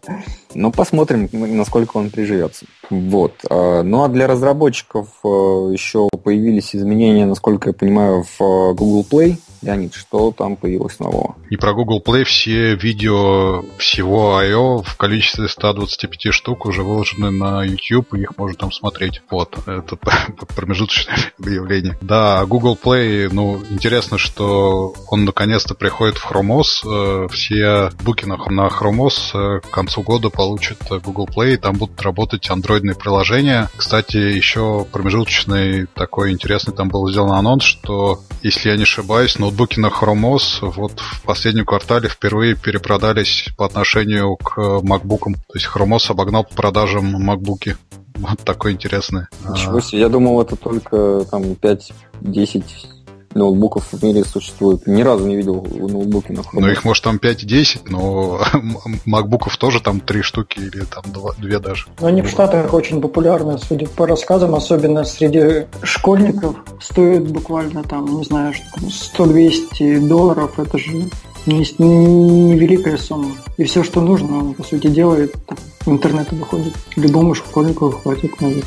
Ну, 0.54 0.72
посмотрим, 0.72 1.28
насколько 1.32 1.98
он 1.98 2.12
приживется. 2.12 2.68
Вот. 2.92 3.34
А, 3.50 3.82
ну, 3.82 4.04
а 4.04 4.08
для 4.08 4.28
разработчиков 4.28 5.08
э, 5.24 5.28
еще 5.28 6.10
появились 6.24 6.76
изменения, 6.76 7.26
насколько 7.26 7.70
я 7.70 7.74
понимаю, 7.74 8.24
в 8.24 8.42
э, 8.44 8.74
Google 8.76 9.06
Play. 9.10 9.38
Леонид, 9.64 9.94
что 9.94 10.32
там 10.32 10.56
появилось 10.56 11.00
нового? 11.00 11.36
И 11.50 11.58
про 11.58 11.74
Google 11.74 12.02
Play 12.06 12.24
все 12.24 12.76
видео 12.76 13.64
всего 13.78 14.38
I.O. 14.38 14.84
в 14.84 14.96
количестве 14.98 15.48
125 15.48 16.34
штук 16.34 16.66
уже 16.66 16.84
выложены 16.84 17.32
на 17.32 17.64
YouTube, 17.64 18.14
и 18.14 18.22
их 18.22 18.38
можно 18.38 18.58
там 18.58 18.72
смотреть. 18.72 19.22
Вот, 19.30 19.58
это 19.68 19.98
промежуточное 20.56 21.34
объявление. 21.40 21.98
Да, 22.02 22.46
Google 22.46 22.78
Play, 22.82 23.30
ну, 23.32 23.62
интересно, 23.70 24.18
что 24.18 24.94
он 25.10 25.26
наконец-то 25.26 25.76
приходит 25.76 26.18
в 26.18 26.30
Chrome 26.30 26.60
OS. 26.60 27.26
Э, 27.26 27.28
все 27.30 27.92
буки 28.04 28.26
на, 28.26 28.38
на 28.38 28.68
Chrome 28.68 29.08
OS 29.08 29.62
к 29.62 29.70
концу 29.70 30.02
года 30.02 30.30
получат 30.30 30.80
Google 30.90 31.28
Play, 31.28 31.58
там 31.58 31.76
будут 31.76 32.02
работать 32.02 32.50
андроидные 32.50 32.96
приложения. 32.96 33.70
Кстати, 33.76 34.18
еще 34.18 34.86
промежуточный 34.92 35.88
такой 35.94 36.32
интересный 36.32 36.74
там 36.74 36.90
был 36.90 37.10
сделан 37.10 37.32
анонс, 37.32 37.64
что, 37.64 38.22
если 38.42 38.70
я 38.70 38.78
не 38.78 38.84
ошибаюсь, 38.84 39.38
ноутбуки 39.54 39.80
на 39.80 39.88
Chrome 39.88 40.36
OS 40.36 40.72
вот 40.76 41.00
в 41.00 41.22
последнем 41.22 41.66
квартале 41.66 42.10
впервые 42.10 42.56
перепродались 42.56 43.50
по 43.56 43.66
отношению 43.66 44.36
к 44.36 44.58
MacBook. 44.58 45.34
То 45.48 45.54
есть 45.54 45.68
Chrome 45.68 45.98
OS 45.98 46.10
обогнал 46.10 46.44
по 46.44 46.56
продажам 46.56 47.30
MacBook. 47.30 47.76
Вот 48.16 48.40
такое 48.44 48.74
интересное. 48.74 49.30
Ничего 49.48 49.80
себе, 49.80 50.02
я 50.02 50.10
думал, 50.10 50.42
это 50.42 50.56
только 50.56 51.26
там 51.30 51.44
5-10 51.54 52.64
ноутбуков 53.36 53.92
в 53.92 54.04
мире 54.04 54.24
существует. 54.24 54.86
Ни 54.88 55.02
разу 55.02 55.28
не 55.28 55.36
видел 55.36 55.66
ноутбуки 55.72 56.32
на 56.32 56.40
Chrome. 56.40 56.60
Ну, 56.60 56.68
их 56.70 56.84
может 56.86 57.04
там 57.04 57.18
5-10, 57.18 57.82
но 57.90 58.42
макбуков 59.06 59.58
тоже 59.58 59.82
там 59.82 60.00
3 60.00 60.22
штуки 60.22 60.60
или 60.60 60.84
там 60.86 61.04
2, 61.06 61.34
2 61.38 61.60
даже. 61.60 61.86
Но 62.00 62.08
они 62.08 62.22
в 62.22 62.30
Штатах 62.30 62.74
очень 62.74 63.02
популярны, 63.02 63.58
судя 63.58 63.88
по 63.88 64.08
рассказам, 64.08 64.56
особенно 64.56 65.04
среди 65.04 65.66
школьников. 65.84 66.56
Стоят 66.82 67.30
буквально 67.30 67.84
там, 67.84 68.18
не 68.18 68.24
знаю, 68.24 68.54
100-200 68.78 70.08
долларов. 70.08 70.60
Это 70.60 70.78
же 70.78 71.10
невеликая 71.46 72.98
сумма. 72.98 73.32
И 73.58 73.64
все, 73.64 73.84
что 73.84 74.02
нужно, 74.02 74.38
он, 74.40 74.54
по 74.54 74.64
сути, 74.64 74.88
делает, 74.88 75.36
интернета 75.86 76.36
выходит. 76.36 76.74
Любому 76.96 77.34
школьнику 77.34 77.92
хватит, 77.92 78.40
наверное. 78.40 78.64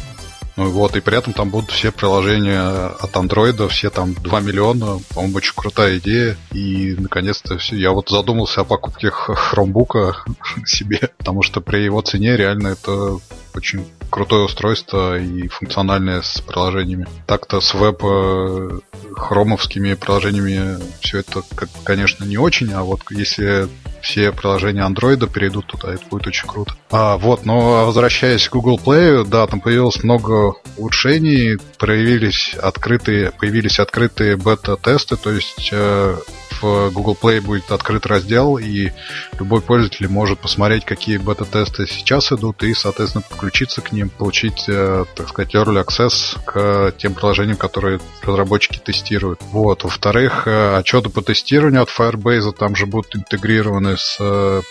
Ну 0.57 0.71
вот, 0.71 0.97
и 0.97 1.01
при 1.01 1.19
этом 1.19 1.35
там 1.35 1.51
будут 1.51 1.71
все 1.71 1.92
приложения 1.92 2.87
от 2.87 3.14
андроида, 3.14 3.69
все 3.69 3.90
там 3.90 4.14
2 4.14 4.40
миллиона, 4.40 5.01
по-моему, 5.14 5.37
очень 5.37 5.53
крутая 5.55 5.99
идея. 5.99 6.37
И 6.53 6.97
наконец-то 6.99 7.59
все, 7.59 7.77
я 7.77 7.90
вот 7.90 8.09
задумался 8.09 8.62
о 8.62 8.64
покупке 8.64 9.11
хромбука 9.11 10.16
себе, 10.64 11.11
потому 11.19 11.42
что 11.42 11.61
при 11.61 11.83
его 11.83 12.01
цене 12.01 12.37
реально 12.37 12.69
это 12.69 13.19
очень 13.57 13.87
крутое 14.11 14.45
устройство 14.45 15.19
и 15.19 15.49
функциональное 15.49 16.23
с 16.23 16.40
приложениями. 16.40 17.07
Так-то 17.27 17.61
с 17.61 17.75
веб 17.75 18.01
э, 18.05 18.79
хромовскими 19.16 19.95
приложениями 19.95 20.79
все 21.00 21.19
это, 21.19 21.42
конечно, 21.85 22.25
не 22.25 22.38
очень, 22.38 22.73
а 22.73 22.83
вот 22.83 23.00
если 23.11 23.69
все 24.02 24.31
приложения 24.31 24.83
андроида 24.83 25.27
перейдут 25.27 25.67
туда, 25.67 25.94
это 25.94 26.04
будет 26.09 26.27
очень 26.29 26.46
круто. 26.46 26.75
А, 26.90 27.17
вот, 27.17 27.44
но 27.44 27.87
возвращаясь 27.87 28.48
к 28.48 28.52
Google 28.52 28.79
Play, 28.83 29.27
да, 29.27 29.46
там 29.46 29.61
появилось 29.61 30.02
много 30.04 30.54
улучшений, 30.77 31.59
появились 31.79 32.54
открытые, 32.54 33.33
появились 33.33 33.81
открытые 33.81 34.37
бета-тесты, 34.37 35.17
то 35.17 35.33
есть 35.33 35.71
э, 35.73 36.17
в 36.61 36.90
Google 36.90 37.17
Play 37.21 37.40
будет 37.40 37.71
открыт 37.71 38.07
раздел, 38.07 38.59
и 38.59 38.90
любой 39.38 39.61
пользователь 39.61 40.09
может 40.09 40.38
посмотреть, 40.38 40.85
какие 40.85 41.17
бета-тесты 41.17 41.87
сейчас 41.87 42.33
идут, 42.33 42.63
и, 42.63 42.75
соответственно, 42.75 43.25
подключиться 43.29 43.81
к 43.81 43.92
ним, 43.92 44.09
получить, 44.09 44.65
э, 44.69 45.04
так 45.15 45.29
сказать, 45.29 45.54
early 45.54 45.85
access 45.85 46.38
к 46.44 46.92
тем 46.98 47.15
приложениям, 47.15 47.57
которые 47.57 48.00
разработчики 48.23 48.79
тестируют. 48.79 49.40
Вот. 49.50 49.85
Во-вторых, 49.85 50.46
э, 50.46 50.77
отчеты 50.77 51.11
по 51.11 51.23
тестированию 51.23 51.83
от 51.83 51.90
Firebase 51.90 52.52
там 52.52 52.77
же 52.77 52.87
будут 52.87 53.15
интегрированы 53.17 53.96
с 53.96 54.17
э, 54.21 54.63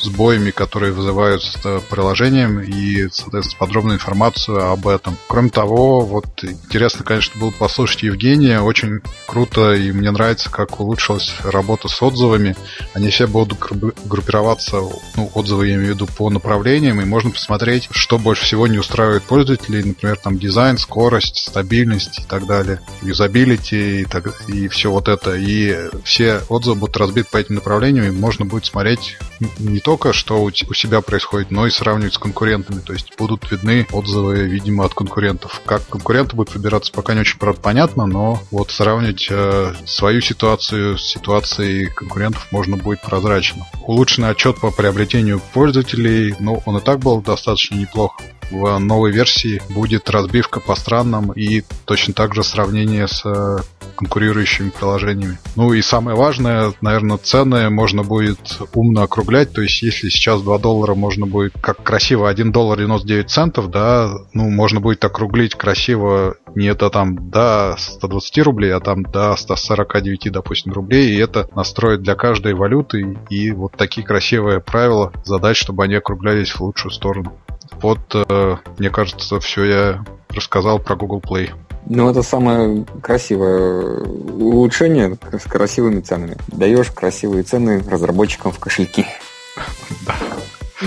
сбоями, 0.00 0.50
которые 0.50 0.92
вызываются 0.92 1.80
приложением 1.90 2.60
и, 2.60 3.08
соответственно, 3.10 3.58
подробную 3.58 3.96
информацию 3.96 4.70
об 4.70 4.86
этом. 4.86 5.16
Кроме 5.28 5.50
того, 5.50 6.00
вот 6.00 6.26
интересно, 6.42 7.04
конечно, 7.04 7.40
было 7.40 7.50
послушать 7.50 8.02
Евгения. 8.02 8.60
Очень 8.60 9.00
круто 9.26 9.72
и 9.72 9.92
мне 9.92 10.10
нравится, 10.10 10.50
как 10.50 10.80
улучшилась 10.80 11.34
работа 11.42 11.88
с 11.88 12.02
отзывами. 12.02 12.56
Они 12.92 13.10
все 13.10 13.26
будут 13.26 13.58
группироваться, 14.04 14.80
ну, 15.16 15.30
отзывы 15.34 15.68
я 15.68 15.74
имею 15.74 15.92
в 15.92 15.94
виду 15.94 16.06
по 16.06 16.30
направлениям, 16.30 17.00
и 17.00 17.04
можно 17.04 17.30
посмотреть, 17.30 17.88
что 17.90 18.18
больше 18.18 18.44
всего 18.44 18.66
не 18.66 18.78
устраивает 18.78 19.22
пользователей, 19.22 19.82
например, 19.82 20.16
там 20.16 20.38
дизайн, 20.38 20.78
скорость, 20.78 21.38
стабильность 21.48 22.20
и 22.20 22.24
так 22.24 22.46
далее, 22.46 22.80
юзабилити 23.02 24.02
и, 24.02 24.04
так, 24.04 24.34
и 24.48 24.68
все 24.68 24.90
вот 24.90 25.08
это. 25.08 25.34
И 25.34 25.76
все 26.04 26.40
отзывы 26.48 26.76
будут 26.76 26.96
разбиты 26.96 27.28
по 27.30 27.38
этим 27.38 27.56
направлениям, 27.56 28.06
и 28.06 28.10
можно 28.10 28.44
будет 28.44 28.66
смотреть 28.66 29.16
не 29.58 29.80
только, 29.84 30.14
что 30.14 30.42
у, 30.42 30.50
себя 30.50 31.02
происходит, 31.02 31.50
но 31.50 31.66
и 31.66 31.70
сравнивать 31.70 32.14
с 32.14 32.18
конкурентами. 32.18 32.80
То 32.80 32.94
есть 32.94 33.12
будут 33.18 33.50
видны 33.50 33.86
отзывы, 33.92 34.44
видимо, 34.44 34.86
от 34.86 34.94
конкурентов. 34.94 35.60
Как 35.66 35.86
конкуренты 35.86 36.34
будут 36.34 36.54
выбираться, 36.54 36.90
пока 36.90 37.14
не 37.14 37.20
очень 37.20 37.38
правда 37.38 37.60
понятно, 37.60 38.06
но 38.06 38.42
вот 38.50 38.70
сравнивать 38.70 39.28
э, 39.30 39.74
свою 39.84 40.22
ситуацию 40.22 40.96
с 40.96 41.04
ситуацией 41.04 41.86
конкурентов 41.86 42.46
можно 42.50 42.78
будет 42.78 43.02
прозрачно. 43.02 43.66
Улучшенный 43.82 44.30
отчет 44.30 44.58
по 44.58 44.70
приобретению 44.70 45.40
пользователей, 45.52 46.34
ну, 46.40 46.62
он 46.64 46.78
и 46.78 46.80
так 46.80 47.00
был 47.00 47.20
достаточно 47.20 47.74
неплох 47.74 48.18
в 48.50 48.78
новой 48.78 49.12
версии 49.12 49.62
будет 49.70 50.10
разбивка 50.10 50.60
по 50.60 50.74
странам 50.74 51.32
и 51.32 51.62
точно 51.84 52.14
так 52.14 52.34
же 52.34 52.42
сравнение 52.42 53.08
с 53.08 53.24
э, 53.24 53.58
конкурирующими 53.96 54.70
приложениями. 54.70 55.38
Ну 55.56 55.72
и 55.72 55.82
самое 55.82 56.16
важное, 56.16 56.72
наверное, 56.80 57.18
цены 57.18 57.70
можно 57.70 58.02
будет 58.02 58.58
умно 58.74 59.02
округлять. 59.02 59.52
То 59.52 59.62
есть, 59.62 59.82
если 59.82 60.08
сейчас 60.08 60.42
2 60.42 60.58
доллара 60.58 60.94
можно 60.94 61.26
будет, 61.26 61.54
как 61.60 61.82
красиво, 61.82 62.28
1 62.28 62.52
доллар 62.52 62.78
99 62.78 63.30
центов, 63.30 63.70
да, 63.70 64.10
ну, 64.32 64.50
можно 64.50 64.80
будет 64.80 65.04
округлить 65.04 65.54
красиво 65.54 66.36
не 66.54 66.66
это 66.66 66.90
там 66.90 67.30
до 67.30 67.74
120 67.78 68.38
рублей, 68.38 68.72
а 68.72 68.80
там 68.80 69.02
до 69.02 69.34
149, 69.36 70.32
допустим, 70.32 70.72
рублей, 70.72 71.10
и 71.10 71.18
это 71.18 71.48
настроить 71.54 72.02
для 72.02 72.14
каждой 72.14 72.54
валюты, 72.54 73.18
и 73.28 73.50
вот 73.50 73.72
такие 73.76 74.06
красивые 74.06 74.60
правила 74.60 75.12
задать, 75.24 75.56
чтобы 75.56 75.84
они 75.84 75.94
округлялись 75.94 76.52
в 76.52 76.60
лучшую 76.60 76.92
сторону. 76.92 77.38
Вот, 77.80 78.00
э, 78.14 78.56
мне 78.78 78.90
кажется, 78.90 79.40
все 79.40 79.64
я 79.64 80.04
рассказал 80.30 80.78
про 80.78 80.96
Google 80.96 81.20
Play. 81.20 81.50
Ну, 81.86 82.08
это 82.08 82.22
самое 82.22 82.86
красивое 83.02 84.00
улучшение 84.04 85.16
с 85.32 85.42
красивыми 85.42 86.00
ценами. 86.00 86.36
Даешь 86.48 86.90
красивые 86.90 87.42
цены 87.42 87.82
разработчикам 87.88 88.52
в 88.52 88.58
кошельки. 88.58 89.06
Да. 90.04 90.14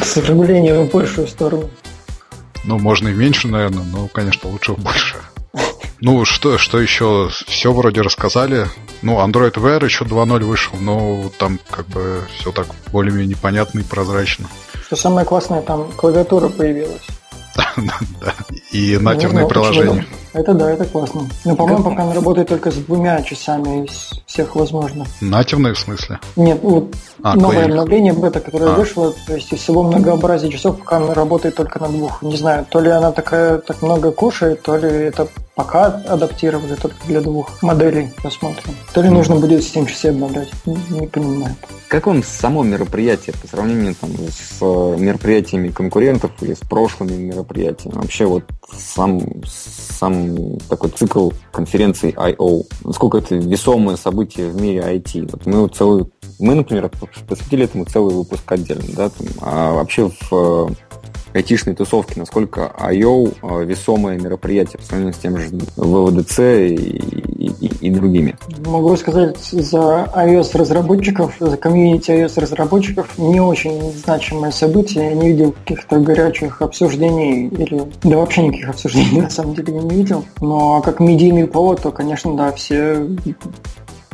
С 0.03 0.17
в 0.17 0.91
большую 0.91 1.27
сторону. 1.27 1.69
Ну, 2.65 2.77
можно 2.77 3.07
и 3.07 3.13
меньше, 3.13 3.47
наверное, 3.47 3.85
но, 3.85 4.09
конечно, 4.09 4.49
лучше 4.49 4.73
больше. 4.73 5.15
Ну, 5.99 6.25
что, 6.25 6.59
что 6.59 6.79
еще? 6.79 7.29
Все 7.47 7.73
вроде 7.73 8.01
рассказали. 8.01 8.67
Ну, 9.01 9.17
Android 9.17 9.53
Wear 9.53 9.83
еще 9.83 10.05
2.0 10.05 10.43
вышел, 10.43 10.77
но 10.79 11.31
там 11.39 11.59
как 11.71 11.87
бы 11.87 12.21
все 12.35 12.51
так 12.51 12.67
более-менее 12.91 13.35
понятно 13.35 13.79
и 13.79 13.83
прозрачно. 13.83 14.47
Что 14.87 14.95
самое 14.95 15.27
классное, 15.27 15.61
там 15.61 15.91
клавиатура 15.97 16.47
появилась. 16.47 17.05
Да. 17.75 18.33
И 18.71 18.97
нативные 18.97 19.45
приложения. 19.45 20.05
Это 20.31 20.53
да, 20.53 20.71
это 20.71 20.85
классно. 20.85 21.27
Но, 21.43 21.57
по-моему, 21.57 21.83
пока 21.83 22.05
он 22.05 22.13
работает 22.13 22.47
только 22.47 22.71
с 22.71 22.75
двумя 22.75 23.21
часами 23.21 23.85
из 23.85 24.21
всех 24.25 24.55
возможных. 24.55 25.07
Нативные 25.19 25.73
в 25.73 25.79
смысле? 25.79 26.19
Нет, 26.37 26.59
вот 26.61 26.95
а, 27.21 27.35
новое 27.35 27.65
клей. 27.65 27.69
обновление 27.71 28.13
бета, 28.13 28.39
которое 28.39 28.71
а. 28.71 28.75
вышло, 28.75 29.13
то 29.25 29.35
есть 29.35 29.51
из 29.51 29.59
всего 29.59 29.83
многообразия 29.83 30.49
часов 30.49 30.77
пока 30.77 30.97
она 30.97 31.13
работает 31.13 31.55
только 31.55 31.79
на 31.79 31.89
двух. 31.89 32.21
Не 32.21 32.37
знаю, 32.37 32.65
то 32.69 32.79
ли 32.79 32.89
она 32.89 33.11
такая 33.11 33.57
так 33.57 33.81
много 33.81 34.11
кушает, 34.11 34.61
то 34.61 34.77
ли 34.77 34.87
это 34.87 35.27
пока 35.57 35.87
адаптировали 35.87 36.75
только 36.75 36.95
для 37.07 37.19
двух 37.19 37.61
моделей. 37.63 38.11
Посмотрим. 38.21 38.75
То 38.93 39.01
ли 39.01 39.09
нужно 39.09 39.35
будет 39.35 39.63
7 39.63 39.87
часов 39.87 40.11
обновлять. 40.11 40.49
Не 40.65 41.07
понимаю. 41.07 41.55
Как 41.87 42.05
вам 42.05 42.21
само 42.21 42.63
мероприятие 42.63 43.33
по 43.41 43.47
сравнению 43.47 43.95
там, 43.95 44.11
с 44.11 44.57
э, 44.61 44.95
мероприятиями 44.99 45.69
конкурентов 45.69 46.31
или 46.41 46.53
с 46.53 46.59
прошлыми 46.59 47.13
мероприятиями? 47.13 47.95
Вообще 47.95 48.25
вот 48.25 48.43
сам, 48.71 49.21
сам 49.45 50.59
такой 50.69 50.91
цикл 50.91 51.31
конференций 51.51 52.13
I.O. 52.15 52.63
Насколько 52.83 53.17
это 53.19 53.35
весомое 53.35 53.95
событие 53.95 54.49
в 54.49 54.61
мире 54.61 54.81
IT? 54.81 55.29
Вот 55.31 55.45
мы 55.47 55.61
вот 55.61 55.75
целый, 55.75 56.05
мы, 56.39 56.53
например, 56.53 56.91
посвятили 57.27 57.63
этому 57.63 57.85
целый 57.85 58.13
выпуск 58.13 58.51
отдельно, 58.51 58.83
да, 58.95 59.09
там, 59.09 59.27
а 59.41 59.73
вообще 59.73 60.11
в 60.29 60.75
айтишной 61.33 61.75
тусовки, 61.75 62.17
насколько 62.17 62.71
I.O. 62.77 63.29
А, 63.41 63.61
весомое 63.61 64.19
мероприятие 64.19 64.79
по 64.79 64.85
сравнению 64.85 65.13
с 65.13 65.17
тем 65.17 65.37
же 65.37 65.49
ВВДЦ 65.75 66.39
и, 66.39 66.75
и, 67.59 67.71
и 67.81 67.89
другими. 67.89 68.35
Могу 68.65 68.95
сказать, 68.97 69.37
за 69.39 70.09
iOS-разработчиков, 70.15 71.35
за 71.39 71.57
комьюнити 71.57 72.11
iOS-разработчиков 72.11 73.17
не 73.17 73.39
очень 73.39 73.91
значимое 73.93 74.51
событие. 74.51 75.05
Я 75.05 75.13
не 75.13 75.29
видел 75.29 75.51
каких-то 75.51 75.99
горячих 75.99 76.61
обсуждений 76.61 77.47
или 77.47 77.83
да 78.03 78.17
вообще 78.17 78.43
никаких 78.43 78.69
обсуждений 78.69 79.21
на 79.21 79.29
самом 79.29 79.55
деле 79.55 79.73
не 79.73 79.95
видел. 79.95 80.25
Но 80.41 80.81
как 80.81 80.99
медийный 80.99 81.47
повод, 81.47 81.81
то, 81.81 81.91
конечно, 81.91 82.35
да, 82.35 82.51
все 82.51 83.07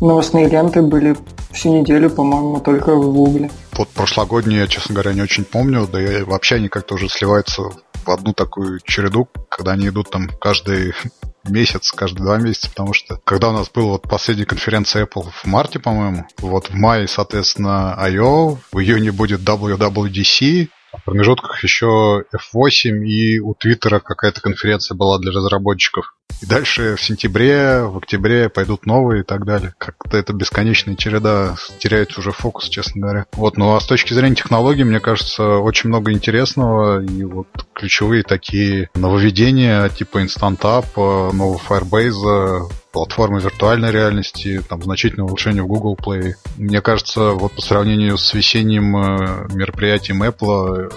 новостные 0.03 0.49
ленты 0.49 0.81
были 0.81 1.15
всю 1.51 1.79
неделю, 1.79 2.09
по-моему, 2.09 2.59
только 2.59 2.95
в 2.95 3.13
Гугле. 3.13 3.49
Вот 3.73 3.89
прошлогодние, 3.89 4.61
я, 4.61 4.67
честно 4.67 4.93
говоря, 4.93 5.13
не 5.13 5.21
очень 5.21 5.45
помню, 5.45 5.87
да 5.91 6.01
и 6.01 6.23
вообще 6.23 6.55
они 6.55 6.69
как-то 6.69 6.95
уже 6.95 7.09
сливаются 7.09 7.63
в 8.05 8.09
одну 8.09 8.33
такую 8.33 8.79
череду, 8.83 9.27
когда 9.49 9.71
они 9.71 9.87
идут 9.87 10.09
там 10.09 10.29
каждый 10.39 10.93
месяц, 11.47 11.91
каждые 11.91 12.25
два 12.25 12.37
месяца, 12.37 12.69
потому 12.69 12.93
что 12.93 13.19
когда 13.23 13.49
у 13.49 13.53
нас 13.53 13.69
была 13.69 13.91
вот 13.91 14.03
последняя 14.03 14.45
конференция 14.45 15.05
Apple 15.05 15.29
в 15.31 15.45
марте, 15.45 15.79
по-моему, 15.79 16.25
вот 16.39 16.69
в 16.69 16.73
мае, 16.73 17.07
соответственно, 17.07 17.95
I.O., 17.97 18.57
в 18.71 18.79
июне 18.79 19.11
будет 19.11 19.41
WWDC, 19.41 20.69
в 20.97 21.03
промежутках 21.03 21.63
еще 21.63 22.23
F8 22.33 23.03
и 23.05 23.39
у 23.39 23.53
Твиттера 23.55 23.99
какая-то 23.99 24.41
конференция 24.41 24.95
была 24.95 25.19
для 25.19 25.31
разработчиков. 25.31 26.13
И 26.41 26.45
дальше 26.45 26.95
в 26.95 27.01
сентябре, 27.01 27.83
в 27.83 27.97
октябре 27.97 28.49
пойдут 28.49 28.85
новые 28.85 29.21
и 29.21 29.23
так 29.23 29.45
далее. 29.45 29.73
Как-то 29.77 30.17
это 30.17 30.33
бесконечная 30.33 30.95
череда 30.95 31.55
теряет 31.79 32.17
уже 32.17 32.31
фокус, 32.31 32.69
честно 32.69 33.01
говоря. 33.01 33.25
Вот, 33.33 33.57
ну 33.57 33.75
а 33.75 33.79
с 33.79 33.85
точки 33.85 34.13
зрения 34.13 34.35
технологий, 34.35 34.83
мне 34.83 34.99
кажется, 34.99 35.43
очень 35.43 35.89
много 35.89 36.11
интересного. 36.11 37.01
И 37.03 37.23
вот 37.23 37.47
ключевые 37.73 38.23
такие 38.23 38.89
нововведения, 38.95 39.87
типа 39.89 40.23
Instant 40.23 40.59
App, 40.59 41.31
нового 41.33 41.59
Firebase, 41.59 42.69
платформы 42.93 43.41
виртуальной 43.41 43.91
реальности, 43.91 44.61
там 44.69 44.81
значительное 44.83 45.25
улучшение 45.25 45.63
в 45.63 45.67
Google 45.67 45.97
Play. 45.97 46.35
Мне 46.57 46.79
кажется, 46.79 47.31
вот 47.31 47.53
по 47.53 47.61
сравнению 47.61 48.17
с 48.17 48.33
весенним 48.33 48.95
э, 48.95 49.47
мероприятием 49.53 50.23
Apple 50.23 50.93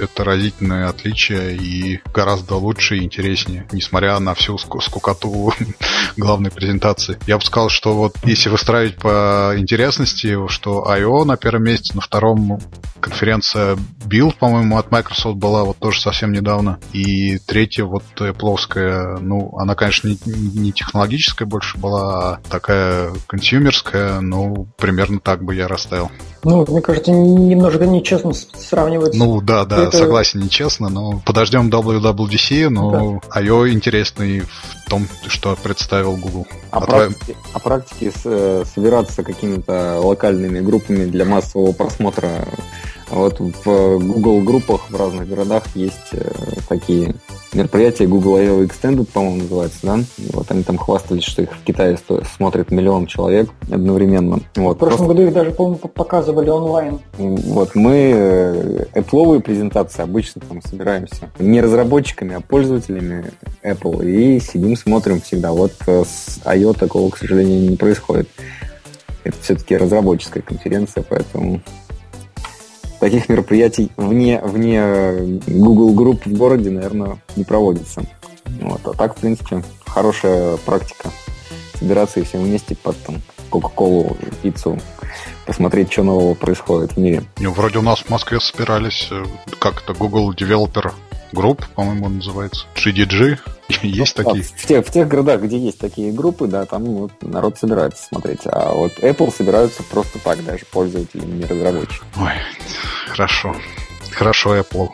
это 0.00 0.24
разительное 0.24 0.88
отличие 0.88 1.56
и 1.56 2.00
гораздо 2.12 2.54
лучше 2.56 2.96
и 2.96 3.04
интереснее, 3.04 3.66
несмотря 3.72 4.18
на 4.18 4.34
всю 4.34 4.58
скукоту 4.58 5.52
главной 6.16 6.50
презентации. 6.50 7.18
Я 7.26 7.38
бы 7.38 7.44
сказал, 7.44 7.68
что 7.68 7.94
вот 7.94 8.16
если 8.24 8.48
выстраивать 8.48 8.96
по 8.96 9.54
интересности, 9.56 10.36
что 10.48 10.88
I.O. 10.88 11.24
на 11.24 11.36
первом 11.36 11.64
месте, 11.64 11.94
на 11.94 12.00
втором 12.00 12.60
конференция 13.00 13.76
Build, 14.04 14.36
по-моему, 14.38 14.78
от 14.78 14.90
Microsoft 14.90 15.38
была 15.38 15.64
вот 15.64 15.78
тоже 15.78 16.00
совсем 16.00 16.32
недавно. 16.32 16.78
И 16.92 17.38
третья 17.38 17.84
вот 17.84 18.04
плоская, 18.38 19.18
ну, 19.18 19.56
она, 19.58 19.74
конечно, 19.74 20.08
не, 20.08 20.72
технологическая 20.72 21.44
больше 21.44 21.78
была, 21.78 22.34
а 22.34 22.40
такая 22.48 23.12
консюмерская, 23.26 24.20
ну, 24.20 24.68
примерно 24.76 25.20
так 25.20 25.42
бы 25.44 25.54
я 25.54 25.68
расставил. 25.68 26.10
Ну, 26.42 26.64
мне 26.68 26.80
кажется, 26.80 27.10
немножко 27.10 27.86
нечестно 27.86 28.32
сравнивать. 28.32 29.14
Ну, 29.14 29.40
да, 29.40 29.64
да, 29.64 29.84
это... 29.84 29.96
согласен, 29.96 30.40
нечестно, 30.40 30.88
но 30.88 31.22
подождем 31.24 31.68
WWDC, 31.68 32.68
но 32.68 33.20
да. 33.32 33.40
IO 33.40 33.70
интересный 33.70 34.40
в 34.40 34.79
том, 34.90 35.06
что 35.28 35.56
представил 35.56 36.16
Google. 36.16 36.46
А, 36.72 36.78
а, 36.78 36.80
практики, 36.80 37.36
а 37.54 37.58
практики 37.60 38.10
с, 38.10 38.22
э, 38.24 38.64
собираться 38.74 39.22
какими-то 39.22 40.00
локальными 40.00 40.58
группами 40.60 41.04
для 41.04 41.24
массового 41.24 41.72
просмотра 41.72 42.46
вот 43.10 43.40
в 43.40 43.98
Google 43.98 44.40
группах 44.42 44.88
в 44.88 44.96
разных 44.96 45.28
городах 45.28 45.64
есть 45.74 46.10
э, 46.12 46.30
такие 46.68 47.14
мероприятие 47.52 48.06
Google 48.06 48.36
I.O. 48.36 48.62
Extended, 48.62 49.06
по-моему, 49.12 49.42
называется, 49.42 49.78
да? 49.82 49.98
Вот 50.32 50.50
они 50.50 50.62
там 50.62 50.78
хвастались, 50.78 51.24
что 51.24 51.42
их 51.42 51.50
в 51.52 51.64
Китае 51.64 51.98
смотрит 52.36 52.70
миллион 52.70 53.06
человек 53.06 53.50
одновременно. 53.68 54.38
Вот. 54.54 54.76
В 54.76 54.78
прошлом 54.78 55.06
Просто... 55.06 55.06
году 55.06 55.22
их 55.22 55.32
даже, 55.34 55.50
по-моему, 55.50 55.78
показывали 55.78 56.50
онлайн. 56.50 57.00
Вот 57.18 57.74
мы 57.74 58.12
э, 58.14 58.84
Apple 58.94 59.40
презентации 59.40 60.02
обычно 60.02 60.42
там 60.48 60.62
собираемся 60.62 61.30
не 61.40 61.60
разработчиками, 61.60 62.36
а 62.36 62.40
пользователями 62.40 63.32
Apple 63.64 64.06
и 64.06 64.38
сидим, 64.38 64.76
смотрим 64.80 65.20
всегда. 65.20 65.52
Вот 65.52 65.72
э, 65.86 66.04
с 66.04 66.40
I.O. 66.44 66.72
такого, 66.72 67.10
к 67.10 67.18
сожалению, 67.18 67.70
не 67.70 67.76
происходит. 67.76 68.28
Это 69.24 69.36
все-таки 69.42 69.76
разработческая 69.76 70.42
конференция, 70.42 71.04
поэтому 71.08 71.60
таких 73.00 73.28
мероприятий 73.28 73.90
вне, 73.96 74.40
вне 74.42 75.40
Google 75.46 75.94
Group 75.94 76.22
в 76.24 76.32
городе, 76.36 76.70
наверное, 76.70 77.18
не 77.36 77.44
проводится. 77.44 78.02
Вот. 78.60 78.80
А 78.84 78.92
так, 78.94 79.16
в 79.16 79.20
принципе, 79.20 79.62
хорошая 79.86 80.56
практика 80.58 81.10
собираться 81.78 82.20
и 82.20 82.24
всем 82.24 82.42
вместе 82.42 82.76
под 82.76 82.96
там 83.04 83.16
Кока-Колу, 83.48 84.16
пиццу, 84.42 84.78
посмотреть, 85.46 85.92
что 85.92 86.02
нового 86.02 86.34
происходит 86.34 86.92
в 86.92 86.96
мире. 86.98 87.24
Ну, 87.38 87.52
вроде 87.52 87.78
у 87.78 87.82
нас 87.82 88.00
в 88.00 88.10
Москве 88.10 88.38
собирались, 88.38 89.08
э, 89.10 89.24
как 89.58 89.82
это, 89.82 89.94
Google 89.94 90.32
Developer 90.32 90.92
Group, 91.32 91.64
по-моему, 91.74 92.06
он 92.06 92.16
называется, 92.16 92.66
GDG, 92.74 93.38
есть 93.82 94.18
ну, 94.18 94.24
такие? 94.24 94.44
В 94.44 94.66
тех, 94.66 94.86
в 94.86 94.90
тех 94.90 95.08
городах, 95.08 95.42
где 95.42 95.58
есть 95.58 95.78
такие 95.78 96.12
группы, 96.12 96.46
да, 96.46 96.66
там 96.66 96.84
вот 96.84 97.12
народ 97.22 97.58
собирается 97.58 98.04
смотреть. 98.04 98.40
А 98.44 98.72
вот 98.72 98.92
Apple 98.98 99.34
собираются 99.34 99.82
просто 99.84 100.18
так, 100.18 100.44
даже 100.44 100.64
пользователи, 100.66 101.24
не 101.24 101.44
разработчики. 101.44 102.02
Ой, 102.16 102.32
хорошо. 103.08 103.54
Хорошо, 104.12 104.56
Apple 104.56 104.90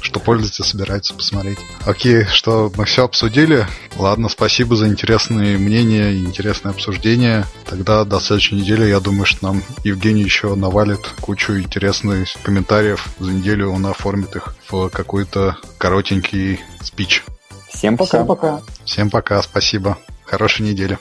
что 0.00 0.20
пользователи 0.20 0.64
собираются 0.64 1.14
посмотреть. 1.14 1.58
Окей, 1.84 2.24
что 2.24 2.72
мы 2.76 2.84
все 2.84 3.04
обсудили. 3.04 3.66
Ладно, 3.96 4.28
спасибо 4.28 4.76
за 4.76 4.88
интересные 4.88 5.58
мнения 5.58 6.10
и 6.10 6.24
интересное 6.24 6.70
обсуждение. 6.70 7.44
Тогда 7.64 8.04
до 8.04 8.20
следующей 8.20 8.56
недели, 8.56 8.84
я 8.86 9.00
думаю, 9.00 9.26
что 9.26 9.46
нам 9.46 9.62
Евгений 9.84 10.22
еще 10.22 10.54
навалит 10.54 11.00
кучу 11.20 11.58
интересных 11.58 12.28
комментариев. 12.42 13.08
За 13.18 13.30
неделю 13.30 13.70
он 13.70 13.86
оформит 13.86 14.36
их 14.36 14.54
в 14.70 14.88
какой-то 14.88 15.56
коротенький 15.78 16.60
спич. 16.82 17.24
Всем 17.68 17.96
пока. 17.96 18.18
Всем 18.18 18.26
пока. 18.26 18.60
Всем 18.84 19.10
пока, 19.10 19.42
спасибо. 19.42 19.98
Хорошей 20.24 20.66
недели. 20.66 20.98